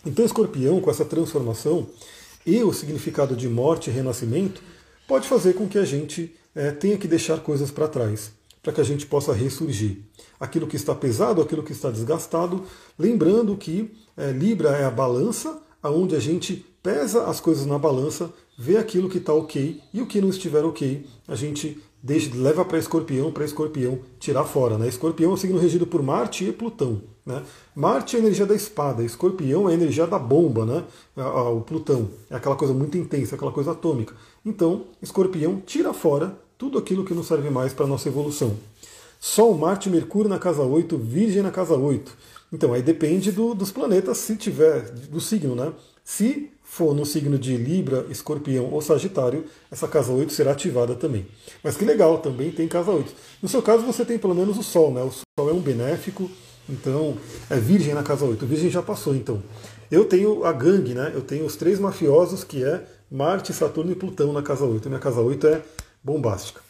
Então, 0.06 0.26
escorpião, 0.26 0.80
com 0.80 0.90
essa 0.90 1.06
transformação 1.06 1.88
e 2.46 2.64
o 2.64 2.74
significado 2.74 3.36
de 3.36 3.48
morte 3.48 3.90
e 3.90 3.94
renascimento, 3.94 4.62
pode 5.08 5.28
fazer 5.28 5.54
com 5.54 5.68
que 5.68 5.78
a 5.78 5.86
gente 5.86 6.36
é, 6.56 6.72
tenha 6.72 6.98
que 6.98 7.08
deixar 7.08 7.40
coisas 7.40 7.70
para 7.72 7.88
trás 7.88 8.32
para 8.62 8.74
que 8.74 8.82
a 8.82 8.84
gente 8.84 9.06
possa 9.06 9.34
ressurgir. 9.34 10.00
Aquilo 10.40 10.68
que 10.68 10.76
está 10.76 10.94
pesado, 10.94 11.42
aquilo 11.42 11.64
que 11.64 11.72
está 11.72 11.90
desgastado, 11.90 12.64
lembrando 12.98 13.56
que 13.56 13.92
é, 14.18 14.32
Libra 14.32 14.70
é 14.70 14.86
a 14.86 14.92
balança, 14.92 15.62
aonde 15.82 16.16
a 16.16 16.20
gente 16.20 16.66
pesa 16.84 17.26
as 17.26 17.40
coisas 17.40 17.66
na 17.66 17.78
balança, 17.78 18.32
vê 18.58 18.78
aquilo 18.78 19.10
que 19.10 19.18
está 19.18 19.34
ok 19.34 19.82
e 19.94 20.02
o 20.02 20.06
que 20.06 20.22
não 20.22 20.30
estiver 20.30 20.64
ok, 20.64 21.06
a 21.28 21.36
gente 21.36 21.82
deixa, 22.02 22.30
leva 22.36 22.66
para 22.66 22.78
escorpião, 22.78 23.32
para 23.32 23.46
escorpião 23.46 24.00
tirar 24.20 24.44
fora. 24.44 24.78
Né? 24.78 24.88
Escorpião 24.88 25.32
é 25.32 25.34
o 25.34 25.38
signo 25.38 25.58
regido 25.58 25.88
por 25.88 26.04
Marte 26.04 26.46
e 26.46 26.52
Plutão. 26.52 27.02
Né? 27.30 27.44
Marte 27.76 28.16
é 28.16 28.20
a 28.20 28.24
energia 28.24 28.48
da 28.48 28.56
espada, 28.56 29.04
escorpião 29.04 29.70
é 29.70 29.72
a 29.72 29.76
energia 29.76 30.08
da 30.08 30.18
bomba, 30.18 30.66
né? 30.66 30.84
o 31.16 31.62
Plutão. 31.62 32.10
É 32.28 32.36
aquela 32.36 32.56
coisa 32.56 32.74
muito 32.74 32.98
intensa, 32.98 33.36
aquela 33.36 33.52
coisa 33.52 33.72
atômica. 33.72 34.16
Então, 34.44 34.86
escorpião 35.00 35.62
tira 35.64 35.94
fora 35.94 36.36
tudo 36.58 36.80
aquilo 36.80 37.06
que 37.06 37.14
não 37.14 37.24
serve 37.24 37.52
mais 37.52 37.72
para 37.72 37.86
a 37.86 37.88
nossa 37.88 38.10
evolução. 38.10 38.58
Sol, 39.20 39.56
Marte, 39.56 39.92
Mercúrio 39.92 40.28
na 40.28 40.40
casa 40.40 40.64
8, 40.64 40.98
Virgem 40.98 41.44
na 41.44 41.52
casa 41.52 41.76
8. 41.76 42.12
Então, 42.52 42.74
aí 42.74 42.82
depende 42.82 43.32
do, 43.32 43.54
dos 43.54 43.72
planetas, 43.72 44.18
se 44.18 44.36
tiver, 44.36 44.90
do 44.90 45.22
signo, 45.22 45.54
né? 45.54 45.72
Se 46.04 46.50
for 46.64 46.96
no 46.96 47.06
signo 47.06 47.38
de 47.38 47.56
Libra, 47.56 48.08
Escorpião 48.10 48.72
ou 48.72 48.82
Sagitário, 48.82 49.46
essa 49.70 49.88
casa 49.88 50.12
8 50.12 50.34
será 50.34 50.54
ativada 50.54 50.96
também. 50.96 51.28
Mas 51.64 51.78
que 51.78 51.86
legal, 51.86 52.18
também 52.18 52.52
tem 52.52 52.68
casa 52.68 52.90
8. 52.90 53.14
No 53.40 53.48
seu 53.48 53.62
caso, 53.62 53.84
você 53.84 54.04
tem 54.04 54.18
pelo 54.18 54.34
menos 54.34 54.58
o 54.58 54.64
Sol, 54.64 54.92
né? 54.92 55.04
O 55.04 55.12
Sol 55.12 55.50
é 55.50 55.54
um 55.54 55.60
benéfico, 55.60 56.28
então 56.70 57.18
é 57.50 57.56
Virgem 57.56 57.94
na 57.94 58.04
casa 58.04 58.26
8. 58.26 58.46
Virgem 58.46 58.70
já 58.70 58.82
passou, 58.82 59.16
então. 59.16 59.42
Eu 59.90 60.06
tenho 60.06 60.46
a 60.46 60.54
gangue, 60.54 60.94
né? 60.94 61.12
Eu 61.14 61.22
tenho 61.22 61.46
os 61.46 61.56
três 61.56 61.80
mafiosos, 61.80 62.44
que 62.44 62.64
é 62.64 62.86
Marte, 63.12 63.52
Saturno 63.54 63.92
e 63.92 63.96
Plutão 63.96 64.32
na 64.32 64.44
casa 64.44 64.66
8. 64.66 64.88
Minha 64.88 65.00
casa 65.00 65.20
8 65.20 65.48
é 65.48 65.62
bombástica. 66.04 66.62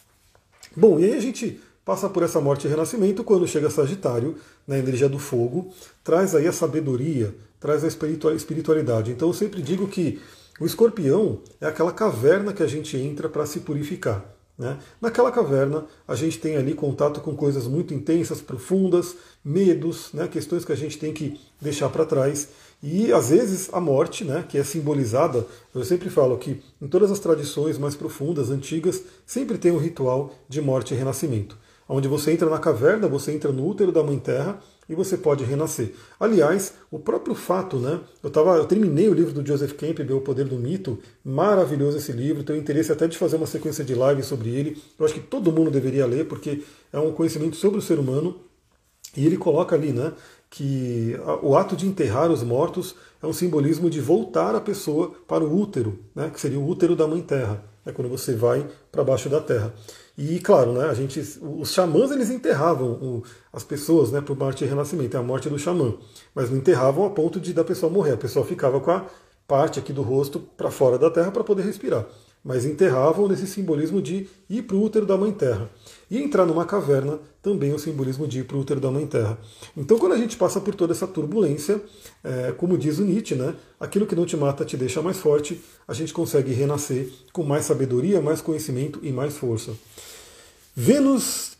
Bom, 0.74 0.98
e 0.98 1.04
aí 1.04 1.14
a 1.14 1.20
gente 1.20 1.60
passa 1.84 2.08
por 2.08 2.22
essa 2.22 2.40
morte 2.40 2.66
e 2.66 2.70
renascimento 2.70 3.24
quando 3.24 3.46
chega 3.46 3.68
Sagitário, 3.68 4.36
na 4.66 4.78
energia 4.78 5.08
do 5.08 5.18
fogo, 5.18 5.72
traz 6.04 6.34
aí 6.34 6.46
a 6.46 6.52
sabedoria, 6.52 7.34
traz 7.58 7.82
a 7.84 7.88
espiritualidade. 7.88 9.10
Então 9.10 9.28
eu 9.28 9.34
sempre 9.34 9.60
digo 9.60 9.88
que 9.88 10.20
o 10.60 10.66
escorpião 10.66 11.40
é 11.60 11.66
aquela 11.66 11.92
caverna 11.92 12.52
que 12.52 12.62
a 12.62 12.66
gente 12.66 12.96
entra 12.96 13.28
para 13.28 13.46
se 13.46 13.60
purificar. 13.60 14.24
Né? 14.60 14.76
Naquela 15.00 15.32
caverna, 15.32 15.86
a 16.06 16.14
gente 16.14 16.38
tem 16.38 16.54
ali 16.58 16.74
contato 16.74 17.22
com 17.22 17.34
coisas 17.34 17.66
muito 17.66 17.94
intensas, 17.94 18.42
profundas, 18.42 19.16
medos, 19.42 20.10
né? 20.12 20.28
questões 20.28 20.66
que 20.66 20.72
a 20.72 20.76
gente 20.76 20.98
tem 20.98 21.14
que 21.14 21.40
deixar 21.58 21.88
para 21.88 22.04
trás. 22.04 22.50
E 22.82 23.10
às 23.10 23.30
vezes 23.30 23.70
a 23.72 23.80
morte, 23.80 24.22
né, 24.22 24.44
que 24.46 24.58
é 24.58 24.64
simbolizada, 24.64 25.46
eu 25.74 25.82
sempre 25.82 26.10
falo 26.10 26.36
que 26.36 26.62
em 26.80 26.88
todas 26.88 27.10
as 27.10 27.18
tradições 27.18 27.78
mais 27.78 27.94
profundas, 27.94 28.50
antigas, 28.50 29.02
sempre 29.26 29.56
tem 29.56 29.72
um 29.72 29.78
ritual 29.78 30.34
de 30.46 30.60
morte 30.60 30.92
e 30.92 30.96
renascimento. 30.96 31.56
Onde 31.88 32.06
você 32.06 32.30
entra 32.30 32.48
na 32.48 32.58
caverna, 32.58 33.08
você 33.08 33.32
entra 33.32 33.52
no 33.52 33.66
útero 33.66 33.92
da 33.92 34.02
Mãe 34.02 34.18
Terra 34.18 34.58
e 34.90 34.94
você 34.94 35.16
pode 35.16 35.44
renascer. 35.44 35.94
Aliás, 36.18 36.74
o 36.90 36.98
próprio 36.98 37.34
fato, 37.34 37.78
né? 37.78 38.00
Eu, 38.22 38.28
tava, 38.28 38.56
eu 38.56 38.64
terminei 38.64 39.08
o 39.08 39.14
livro 39.14 39.32
do 39.32 39.46
Joseph 39.46 39.72
Campbell, 39.74 40.16
O 40.16 40.20
Poder 40.20 40.44
do 40.44 40.56
Mito, 40.56 40.98
maravilhoso 41.24 41.96
esse 41.96 42.10
livro, 42.10 42.42
tenho 42.42 42.58
interesse 42.58 42.90
até 42.90 43.06
de 43.06 43.16
fazer 43.16 43.36
uma 43.36 43.46
sequência 43.46 43.84
de 43.84 43.94
lives 43.94 44.26
sobre 44.26 44.50
ele. 44.50 44.82
Eu 44.98 45.06
acho 45.06 45.14
que 45.14 45.20
todo 45.20 45.52
mundo 45.52 45.70
deveria 45.70 46.04
ler, 46.04 46.26
porque 46.26 46.64
é 46.92 46.98
um 46.98 47.12
conhecimento 47.12 47.54
sobre 47.54 47.78
o 47.78 47.82
ser 47.82 48.00
humano. 48.00 48.40
E 49.16 49.24
ele 49.24 49.36
coloca 49.36 49.76
ali, 49.76 49.92
né? 49.92 50.12
que 50.50 51.16
o 51.42 51.56
ato 51.56 51.76
de 51.76 51.86
enterrar 51.86 52.28
os 52.28 52.42
mortos 52.42 52.96
é 53.22 53.26
um 53.26 53.32
simbolismo 53.32 53.88
de 53.88 54.00
voltar 54.00 54.56
a 54.56 54.60
pessoa 54.60 55.12
para 55.26 55.44
o 55.44 55.60
útero, 55.60 56.00
né, 56.12 56.28
que 56.28 56.40
seria 56.40 56.58
o 56.58 56.68
útero 56.68 56.96
da 56.96 57.06
mãe 57.06 57.22
terra, 57.22 57.62
é 57.86 57.92
quando 57.92 58.08
você 58.08 58.34
vai 58.34 58.66
para 58.90 59.04
baixo 59.04 59.28
da 59.28 59.40
terra. 59.40 59.72
E 60.16 60.38
claro, 60.40 60.72
né, 60.72 60.88
a 60.88 60.94
gente, 60.94 61.20
os 61.40 61.72
xamãs 61.72 62.10
eles 62.10 62.30
enterravam 62.30 62.88
o, 62.92 63.22
as 63.52 63.64
pessoas 63.64 64.10
né, 64.10 64.20
por 64.20 64.36
morte 64.36 64.64
e 64.64 64.66
renascimento, 64.66 65.16
é 65.16 65.20
a 65.20 65.22
morte 65.22 65.48
do 65.48 65.58
xamã, 65.58 65.94
mas 66.34 66.50
não 66.50 66.58
enterravam 66.58 67.04
a 67.06 67.10
ponto 67.10 67.40
de 67.40 67.52
da 67.52 67.64
pessoa 67.64 67.90
morrer, 67.90 68.12
a 68.12 68.16
pessoa 68.16 68.44
ficava 68.44 68.80
com 68.80 68.90
a 68.90 69.06
parte 69.46 69.78
aqui 69.78 69.92
do 69.92 70.02
rosto 70.02 70.38
para 70.38 70.70
fora 70.70 70.98
da 70.98 71.10
terra 71.10 71.30
para 71.30 71.42
poder 71.42 71.62
respirar 71.62 72.06
mas 72.44 72.64
enterravam 72.64 73.28
nesse 73.28 73.46
simbolismo 73.46 74.00
de 74.00 74.28
ir 74.48 74.62
para 74.62 74.76
o 74.76 74.82
útero 74.82 75.04
da 75.04 75.16
Mãe 75.16 75.30
Terra. 75.30 75.70
E 76.10 76.18
entrar 76.18 76.46
numa 76.46 76.64
caverna 76.64 77.18
também 77.42 77.70
é 77.70 77.74
o 77.74 77.78
simbolismo 77.78 78.26
de 78.26 78.40
ir 78.40 78.44
para 78.44 78.56
o 78.56 78.60
útero 78.60 78.80
da 78.80 78.90
Mãe 78.90 79.06
Terra. 79.06 79.38
Então, 79.76 79.98
quando 79.98 80.12
a 80.12 80.16
gente 80.16 80.36
passa 80.36 80.60
por 80.60 80.74
toda 80.74 80.92
essa 80.92 81.06
turbulência, 81.06 81.80
é, 82.24 82.52
como 82.52 82.78
diz 82.78 82.98
o 82.98 83.04
Nietzsche, 83.04 83.34
né, 83.34 83.54
aquilo 83.78 84.06
que 84.06 84.16
não 84.16 84.26
te 84.26 84.36
mata 84.36 84.64
te 84.64 84.76
deixa 84.76 85.02
mais 85.02 85.18
forte, 85.18 85.60
a 85.86 85.92
gente 85.92 86.12
consegue 86.12 86.52
renascer 86.52 87.08
com 87.32 87.42
mais 87.42 87.64
sabedoria, 87.66 88.20
mais 88.20 88.40
conhecimento 88.40 89.00
e 89.02 89.12
mais 89.12 89.36
força. 89.36 89.72
Vênus 90.74 91.56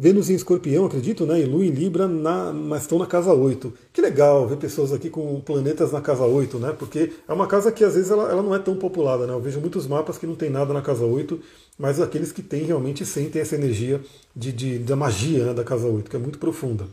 Vênus 0.00 0.30
em 0.30 0.34
escorpião, 0.34 0.86
acredito, 0.86 1.26
né? 1.26 1.40
E 1.40 1.44
Lua 1.44 1.66
em 1.66 1.70
Libra, 1.70 2.06
na, 2.06 2.52
mas 2.52 2.82
estão 2.82 3.00
na 3.00 3.06
casa 3.06 3.32
8. 3.32 3.72
Que 3.92 4.00
legal 4.00 4.46
ver 4.46 4.56
pessoas 4.56 4.92
aqui 4.92 5.10
com 5.10 5.40
planetas 5.40 5.90
na 5.90 6.00
casa 6.00 6.22
8, 6.22 6.56
né? 6.60 6.72
Porque 6.78 7.12
é 7.26 7.32
uma 7.32 7.48
casa 7.48 7.72
que 7.72 7.82
às 7.82 7.94
vezes 7.94 8.08
ela, 8.08 8.30
ela 8.30 8.40
não 8.40 8.54
é 8.54 8.60
tão 8.60 8.76
populada, 8.76 9.26
né? 9.26 9.32
Eu 9.32 9.40
vejo 9.40 9.58
muitos 9.58 9.88
mapas 9.88 10.16
que 10.16 10.24
não 10.24 10.36
tem 10.36 10.50
nada 10.50 10.72
na 10.72 10.80
casa 10.80 11.04
8, 11.04 11.40
mas 11.76 12.00
aqueles 12.00 12.30
que 12.30 12.42
têm 12.42 12.62
realmente 12.62 13.04
sentem 13.04 13.42
essa 13.42 13.56
energia 13.56 14.00
de, 14.36 14.52
de 14.52 14.78
da 14.78 14.94
magia 14.94 15.46
né, 15.46 15.54
da 15.54 15.64
casa 15.64 15.88
8, 15.88 16.08
que 16.08 16.14
é 16.14 16.20
muito 16.20 16.38
profunda. 16.38 16.86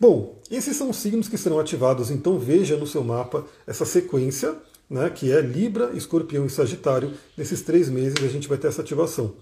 Bom, 0.00 0.40
esses 0.50 0.76
são 0.76 0.90
os 0.90 0.96
signos 0.96 1.28
que 1.28 1.38
serão 1.38 1.60
ativados, 1.60 2.10
então 2.10 2.40
veja 2.40 2.76
no 2.76 2.88
seu 2.88 3.04
mapa 3.04 3.46
essa 3.68 3.84
sequência, 3.84 4.56
né, 4.90 5.08
que 5.08 5.30
é 5.30 5.40
Libra, 5.40 5.92
Escorpião 5.94 6.44
e 6.44 6.50
Sagitário. 6.50 7.12
Nesses 7.36 7.62
três 7.62 7.88
meses 7.88 8.16
a 8.20 8.26
gente 8.26 8.48
vai 8.48 8.58
ter 8.58 8.66
essa 8.66 8.82
ativação. 8.82 9.32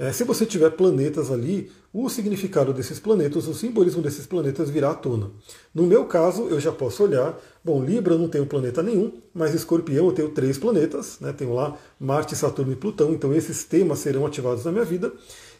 É, 0.00 0.10
se 0.12 0.24
você 0.24 0.46
tiver 0.46 0.70
planetas 0.70 1.30
ali, 1.30 1.70
o 1.92 2.08
significado 2.08 2.72
desses 2.72 2.98
planetas, 2.98 3.46
o 3.46 3.52
simbolismo 3.52 4.00
desses 4.00 4.26
planetas 4.26 4.70
virá 4.70 4.92
à 4.92 4.94
tona. 4.94 5.30
No 5.74 5.82
meu 5.82 6.06
caso, 6.06 6.44
eu 6.44 6.58
já 6.58 6.72
posso 6.72 7.02
olhar, 7.02 7.38
bom, 7.62 7.84
Libra 7.84 8.16
não 8.16 8.26
tenho 8.26 8.46
planeta 8.46 8.82
nenhum, 8.82 9.12
mas 9.34 9.52
Escorpião 9.52 10.06
eu 10.06 10.12
tenho 10.12 10.30
três 10.30 10.56
planetas, 10.56 11.20
né, 11.20 11.34
tenho 11.34 11.52
lá 11.52 11.76
Marte, 12.00 12.34
Saturno 12.34 12.72
e 12.72 12.76
Plutão, 12.76 13.12
então 13.12 13.34
esses 13.34 13.62
temas 13.64 13.98
serão 13.98 14.24
ativados 14.24 14.64
na 14.64 14.72
minha 14.72 14.86
vida. 14.86 15.12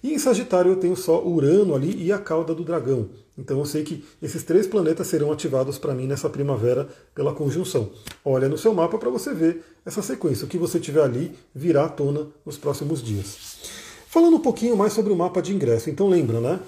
E 0.02 0.14
em 0.14 0.18
Sagitário 0.18 0.72
eu 0.72 0.76
tenho 0.76 0.96
só 0.96 1.22
Urano 1.22 1.74
ali 1.74 2.02
e 2.02 2.10
a 2.10 2.18
cauda 2.18 2.54
do 2.54 2.64
dragão. 2.64 3.10
Então 3.36 3.58
eu 3.58 3.66
sei 3.66 3.82
que 3.82 4.02
esses 4.22 4.42
três 4.42 4.66
planetas 4.66 5.06
serão 5.06 5.30
ativados 5.30 5.76
para 5.76 5.94
mim 5.94 6.06
nessa 6.06 6.30
primavera 6.30 6.88
pela 7.14 7.34
conjunção. 7.34 7.90
Olha 8.24 8.48
no 8.48 8.56
seu 8.56 8.72
mapa 8.72 8.96
para 8.96 9.10
você 9.10 9.34
ver 9.34 9.62
essa 9.84 10.00
sequência. 10.00 10.46
O 10.46 10.48
que 10.48 10.56
você 10.56 10.80
tiver 10.80 11.02
ali 11.02 11.34
virá 11.54 11.84
à 11.84 11.88
tona 11.90 12.28
nos 12.46 12.56
próximos 12.56 13.02
dias. 13.02 13.79
Falando 14.10 14.38
um 14.38 14.40
pouquinho 14.40 14.76
mais 14.76 14.92
sobre 14.92 15.12
o 15.12 15.16
mapa 15.16 15.40
de 15.40 15.54
ingresso, 15.54 15.88
então 15.88 16.08
lembra, 16.08 16.40
né? 16.40 16.58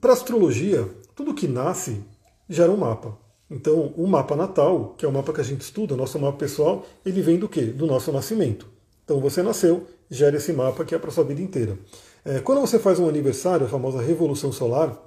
Para 0.00 0.14
astrologia, 0.14 0.88
tudo 1.14 1.34
que 1.34 1.46
nasce 1.46 2.00
gera 2.48 2.72
um 2.72 2.76
mapa. 2.78 3.18
Então, 3.50 3.92
o 3.94 4.06
mapa 4.06 4.34
natal, 4.34 4.94
que 4.96 5.04
é 5.04 5.08
o 5.08 5.12
mapa 5.12 5.30
que 5.30 5.42
a 5.42 5.44
gente 5.44 5.60
estuda, 5.60 5.94
nosso 5.94 6.18
mapa 6.18 6.38
pessoal, 6.38 6.86
ele 7.04 7.20
vem 7.20 7.38
do 7.38 7.50
quê? 7.50 7.66
Do 7.66 7.86
nosso 7.86 8.10
nascimento. 8.10 8.66
Então, 9.04 9.20
você 9.20 9.42
nasceu, 9.42 9.86
gera 10.10 10.38
esse 10.38 10.50
mapa 10.54 10.86
que 10.86 10.94
é 10.94 10.98
para 10.98 11.10
sua 11.10 11.22
vida 11.22 11.42
inteira. 11.42 11.78
É, 12.24 12.40
quando 12.40 12.62
você 12.62 12.78
faz 12.78 12.98
um 12.98 13.06
aniversário, 13.06 13.66
a 13.66 13.68
famosa 13.68 14.00
revolução 14.00 14.50
solar, 14.50 14.98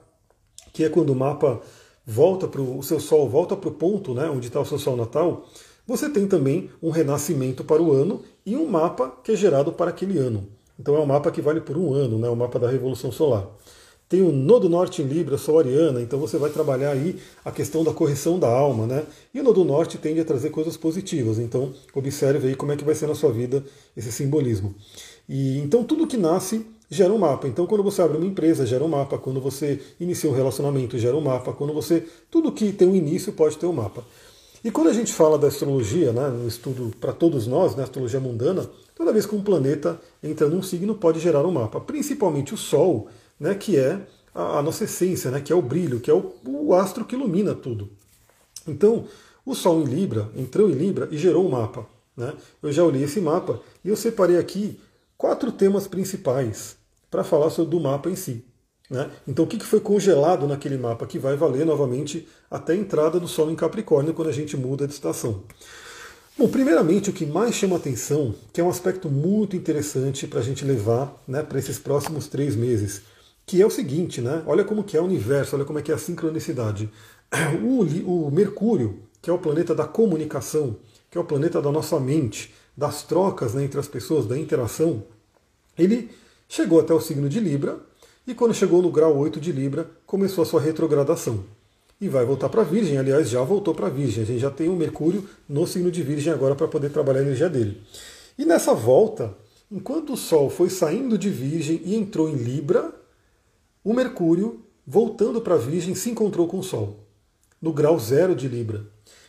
que 0.71 0.83
é 0.83 0.89
quando 0.89 1.09
o 1.09 1.15
mapa 1.15 1.59
volta 2.05 2.47
para 2.47 2.61
o 2.61 2.83
seu 2.83 2.99
Sol, 2.99 3.27
volta 3.27 3.57
para 3.57 3.69
o 3.69 3.73
ponto 3.73 4.13
né, 4.13 4.29
onde 4.29 4.45
está 4.45 4.59
o 4.59 4.65
seu 4.65 4.77
Sol 4.77 4.95
natal, 4.95 5.49
você 5.87 6.07
tem 6.07 6.27
também 6.27 6.69
um 6.83 6.91
renascimento 6.91 7.63
para 7.63 7.81
o 7.81 7.91
ano 7.91 8.21
e 8.45 8.55
um 8.55 8.67
mapa 8.67 9.11
que 9.23 9.31
é 9.31 9.35
gerado 9.35 9.71
para 9.71 9.89
aquele 9.89 10.19
ano. 10.19 10.60
Então 10.81 10.95
é 10.95 10.99
um 10.99 11.05
mapa 11.05 11.29
que 11.29 11.41
vale 11.41 11.61
por 11.61 11.77
um 11.77 11.93
ano, 11.93 12.17
né, 12.17 12.27
o 12.27 12.35
mapa 12.35 12.57
da 12.57 12.67
Revolução 12.67 13.11
Solar. 13.11 13.47
Tem 14.09 14.23
o 14.23 14.31
Nodo 14.31 14.67
Norte 14.67 15.01
em 15.01 15.05
Libra, 15.05 15.37
Sol 15.37 15.59
Ariana, 15.59 16.01
então 16.01 16.19
você 16.19 16.37
vai 16.37 16.49
trabalhar 16.49 16.89
aí 16.89 17.17
a 17.45 17.51
questão 17.51 17.83
da 17.83 17.93
correção 17.93 18.39
da 18.39 18.49
alma, 18.49 18.85
né? 18.85 19.03
E 19.33 19.39
o 19.39 19.43
Nodo 19.43 19.63
Norte 19.63 19.97
tende 19.99 20.19
a 20.19 20.25
trazer 20.25 20.49
coisas 20.49 20.75
positivas, 20.75 21.37
então 21.39 21.71
observe 21.93 22.47
aí 22.47 22.55
como 22.55 22.73
é 22.73 22.75
que 22.75 22.83
vai 22.83 22.95
ser 22.95 23.07
na 23.07 23.15
sua 23.15 23.31
vida 23.31 23.63
esse 23.95 24.11
simbolismo. 24.11 24.73
E 25.29 25.59
então 25.59 25.83
tudo 25.83 26.07
que 26.07 26.17
nasce 26.17 26.65
gera 26.89 27.13
um 27.13 27.19
mapa. 27.19 27.47
Então 27.47 27.65
quando 27.67 27.83
você 27.83 28.01
abre 28.01 28.17
uma 28.17 28.25
empresa, 28.25 28.65
gera 28.65 28.83
um 28.83 28.89
mapa, 28.89 29.17
quando 29.19 29.39
você 29.39 29.79
inicia 29.99 30.29
um 30.29 30.33
relacionamento, 30.33 30.97
gera 30.97 31.15
um 31.15 31.21
mapa, 31.21 31.53
quando 31.53 31.73
você 31.73 32.03
tudo 32.29 32.51
que 32.51 32.73
tem 32.73 32.87
um 32.87 32.95
início 32.95 33.31
pode 33.31 33.55
ter 33.57 33.67
um 33.67 33.73
mapa. 33.73 34.03
E 34.63 34.69
quando 34.69 34.89
a 34.89 34.93
gente 34.93 35.13
fala 35.13 35.37
da 35.39 35.47
astrologia, 35.47 36.11
né, 36.11 36.27
no 36.27 36.47
estudo 36.47 36.91
para 36.99 37.13
todos 37.13 37.47
nós, 37.47 37.75
né, 37.75 37.83
astrologia 37.83 38.19
mundana, 38.19 38.69
toda 39.01 39.11
vez 39.11 39.25
que 39.25 39.33
um 39.33 39.41
planeta 39.41 39.99
entra 40.21 40.47
num 40.47 40.61
signo 40.61 40.93
pode 40.93 41.19
gerar 41.19 41.43
um 41.43 41.51
mapa, 41.51 41.81
principalmente 41.81 42.53
o 42.53 42.57
Sol, 42.57 43.09
né, 43.39 43.55
que 43.55 43.75
é 43.75 43.99
a, 44.33 44.59
a 44.59 44.61
nossa 44.61 44.83
essência, 44.83 45.31
né, 45.31 45.41
que 45.41 45.51
é 45.51 45.55
o 45.55 45.61
brilho, 45.61 45.99
que 45.99 46.11
é 46.11 46.13
o, 46.13 46.31
o 46.45 46.75
astro 46.75 47.03
que 47.03 47.15
ilumina 47.15 47.55
tudo. 47.55 47.89
Então, 48.67 49.05
o 49.43 49.55
Sol 49.55 49.81
em 49.81 49.85
Libra 49.85 50.29
entrou 50.37 50.69
em 50.69 50.73
Libra 50.73 51.07
e 51.09 51.17
gerou 51.17 51.47
um 51.47 51.49
mapa. 51.49 51.87
Né? 52.15 52.31
Eu 52.61 52.71
já 52.71 52.83
olhei 52.83 53.01
esse 53.01 53.19
mapa 53.19 53.59
e 53.83 53.89
eu 53.89 53.95
separei 53.95 54.37
aqui 54.37 54.79
quatro 55.17 55.51
temas 55.51 55.87
principais 55.87 56.77
para 57.09 57.23
falar 57.23 57.49
sobre 57.49 57.75
o 57.75 57.79
mapa 57.79 58.07
em 58.07 58.15
si. 58.15 58.45
Né? 58.87 59.09
Então, 59.27 59.45
o 59.45 59.47
que 59.47 59.57
foi 59.65 59.79
congelado 59.79 60.47
naquele 60.47 60.77
mapa 60.77 61.07
que 61.07 61.17
vai 61.17 61.35
valer 61.35 61.65
novamente 61.65 62.27
até 62.51 62.73
a 62.73 62.75
entrada 62.75 63.19
do 63.19 63.27
Sol 63.27 63.49
em 63.49 63.55
Capricórnio, 63.55 64.13
quando 64.13 64.27
a 64.27 64.33
gente 64.33 64.55
muda 64.55 64.85
de 64.85 64.93
estação? 64.93 65.43
Bom, 66.41 66.47
primeiramente, 66.49 67.07
o 67.07 67.13
que 67.13 67.23
mais 67.23 67.53
chama 67.53 67.75
atenção, 67.75 68.33
que 68.51 68.59
é 68.59 68.63
um 68.63 68.69
aspecto 68.69 69.07
muito 69.11 69.55
interessante 69.55 70.25
para 70.25 70.39
a 70.39 70.43
gente 70.43 70.65
levar 70.65 71.21
né, 71.27 71.43
para 71.43 71.59
esses 71.59 71.77
próximos 71.77 72.27
três 72.27 72.55
meses, 72.55 73.03
que 73.45 73.61
é 73.61 73.65
o 73.65 73.69
seguinte, 73.69 74.21
né? 74.21 74.41
Olha 74.47 74.63
como 74.63 74.83
que 74.83 74.97
é 74.97 74.99
o 74.99 75.03
universo, 75.03 75.55
olha 75.55 75.65
como 75.65 75.77
é 75.77 75.83
que 75.83 75.91
é 75.91 75.93
a 75.93 75.99
sincronicidade. 75.99 76.89
O, 77.63 78.27
o 78.27 78.31
Mercúrio, 78.31 79.03
que 79.21 79.29
é 79.29 79.33
o 79.33 79.37
planeta 79.37 79.75
da 79.75 79.85
comunicação, 79.85 80.77
que 81.11 81.17
é 81.19 81.21
o 81.21 81.23
planeta 81.23 81.61
da 81.61 81.71
nossa 81.71 81.99
mente, 81.99 82.51
das 82.75 83.03
trocas 83.03 83.53
né, 83.53 83.63
entre 83.63 83.79
as 83.79 83.87
pessoas, 83.87 84.25
da 84.25 84.35
interação, 84.35 85.03
ele 85.77 86.09
chegou 86.49 86.79
até 86.79 86.91
o 86.91 86.99
signo 86.99 87.29
de 87.29 87.39
Libra, 87.39 87.77
e 88.25 88.33
quando 88.33 88.55
chegou 88.55 88.81
no 88.81 88.89
grau 88.89 89.15
8 89.15 89.39
de 89.39 89.51
Libra, 89.51 89.91
começou 90.07 90.41
a 90.41 90.47
sua 90.47 90.59
retrogradação. 90.59 91.43
E 92.01 92.09
vai 92.09 92.25
voltar 92.25 92.49
para 92.49 92.63
Virgem, 92.63 92.97
aliás, 92.97 93.29
já 93.29 93.43
voltou 93.43 93.75
para 93.75 93.87
Virgem. 93.87 94.23
A 94.23 94.25
gente 94.25 94.39
já 94.39 94.49
tem 94.49 94.67
o 94.67 94.75
Mercúrio 94.75 95.23
no 95.47 95.67
signo 95.67 95.91
de 95.91 96.01
Virgem 96.01 96.33
agora 96.33 96.55
para 96.55 96.67
poder 96.67 96.89
trabalhar 96.89 97.19
a 97.19 97.21
energia 97.23 97.47
dele. 97.47 97.79
E 98.35 98.43
nessa 98.43 98.73
volta, 98.73 99.37
enquanto 99.71 100.13
o 100.13 100.17
Sol 100.17 100.49
foi 100.49 100.71
saindo 100.71 101.15
de 101.15 101.29
Virgem 101.29 101.79
e 101.85 101.95
entrou 101.95 102.27
em 102.27 102.33
Libra, 102.33 102.91
o 103.83 103.93
Mercúrio, 103.93 104.65
voltando 104.85 105.41
para 105.41 105.55
Virgem, 105.57 105.93
se 105.93 106.09
encontrou 106.09 106.47
com 106.47 106.57
o 106.57 106.63
Sol, 106.63 107.05
no 107.61 107.71
grau 107.71 107.99
zero 107.99 108.33
de 108.35 108.47
Libra. 108.47 108.83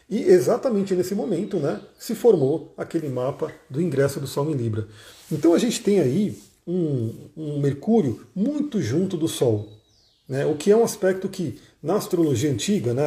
E 0.08 0.22
exatamente 0.22 0.94
nesse 0.94 1.14
momento 1.14 1.58
né, 1.58 1.78
se 1.98 2.14
formou 2.14 2.72
aquele 2.78 3.10
mapa 3.10 3.52
do 3.68 3.82
ingresso 3.82 4.18
do 4.18 4.26
Sol 4.26 4.50
em 4.50 4.54
Libra. 4.54 4.88
Então 5.30 5.52
a 5.52 5.58
gente 5.58 5.82
tem 5.82 6.00
aí 6.00 6.38
um, 6.66 7.12
um 7.36 7.60
Mercúrio 7.60 8.26
muito 8.34 8.80
junto 8.80 9.18
do 9.18 9.28
Sol, 9.28 9.68
né, 10.28 10.46
o 10.46 10.54
que 10.54 10.70
é 10.70 10.76
um 10.76 10.84
aspecto 10.84 11.28
que 11.28 11.60
na 11.82 11.96
astrologia 11.96 12.50
antiga 12.50 12.94
né, 12.94 13.02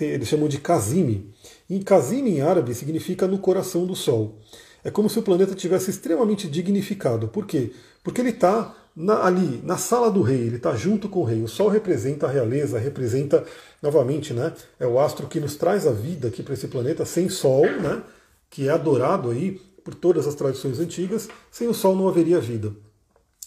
é, 0.00 0.04
eles 0.04 0.28
chamam 0.28 0.48
de 0.48 0.58
Kazimi. 0.58 1.32
E 1.68 1.80
Kazimi 1.80 2.38
em 2.38 2.40
árabe 2.40 2.74
significa 2.74 3.26
no 3.26 3.38
coração 3.38 3.86
do 3.86 3.96
Sol. 3.96 4.38
É 4.84 4.90
como 4.90 5.08
se 5.08 5.18
o 5.18 5.22
planeta 5.22 5.54
tivesse 5.54 5.90
extremamente 5.90 6.48
dignificado. 6.48 7.28
Por 7.28 7.46
quê? 7.46 7.72
Porque 8.02 8.20
ele 8.20 8.30
está 8.30 8.76
ali, 9.22 9.62
na 9.64 9.78
sala 9.78 10.10
do 10.10 10.20
rei, 10.20 10.40
ele 10.40 10.56
está 10.56 10.74
junto 10.74 11.08
com 11.08 11.20
o 11.20 11.24
rei. 11.24 11.42
O 11.42 11.48
Sol 11.48 11.68
representa 11.68 12.26
a 12.26 12.30
realeza, 12.30 12.78
representa, 12.78 13.44
novamente, 13.80 14.34
né, 14.34 14.52
é 14.78 14.86
o 14.86 15.00
astro 15.00 15.26
que 15.26 15.40
nos 15.40 15.56
traz 15.56 15.86
a 15.86 15.92
vida 15.92 16.28
aqui 16.28 16.42
para 16.42 16.54
esse 16.54 16.68
planeta. 16.68 17.04
Sem 17.04 17.28
Sol, 17.28 17.64
né, 17.80 18.02
que 18.50 18.68
é 18.68 18.70
adorado 18.70 19.30
aí 19.30 19.60
por 19.82 19.94
todas 19.94 20.26
as 20.26 20.34
tradições 20.34 20.78
antigas, 20.78 21.28
sem 21.50 21.68
o 21.68 21.74
Sol 21.74 21.96
não 21.96 22.08
haveria 22.08 22.40
vida. 22.40 22.72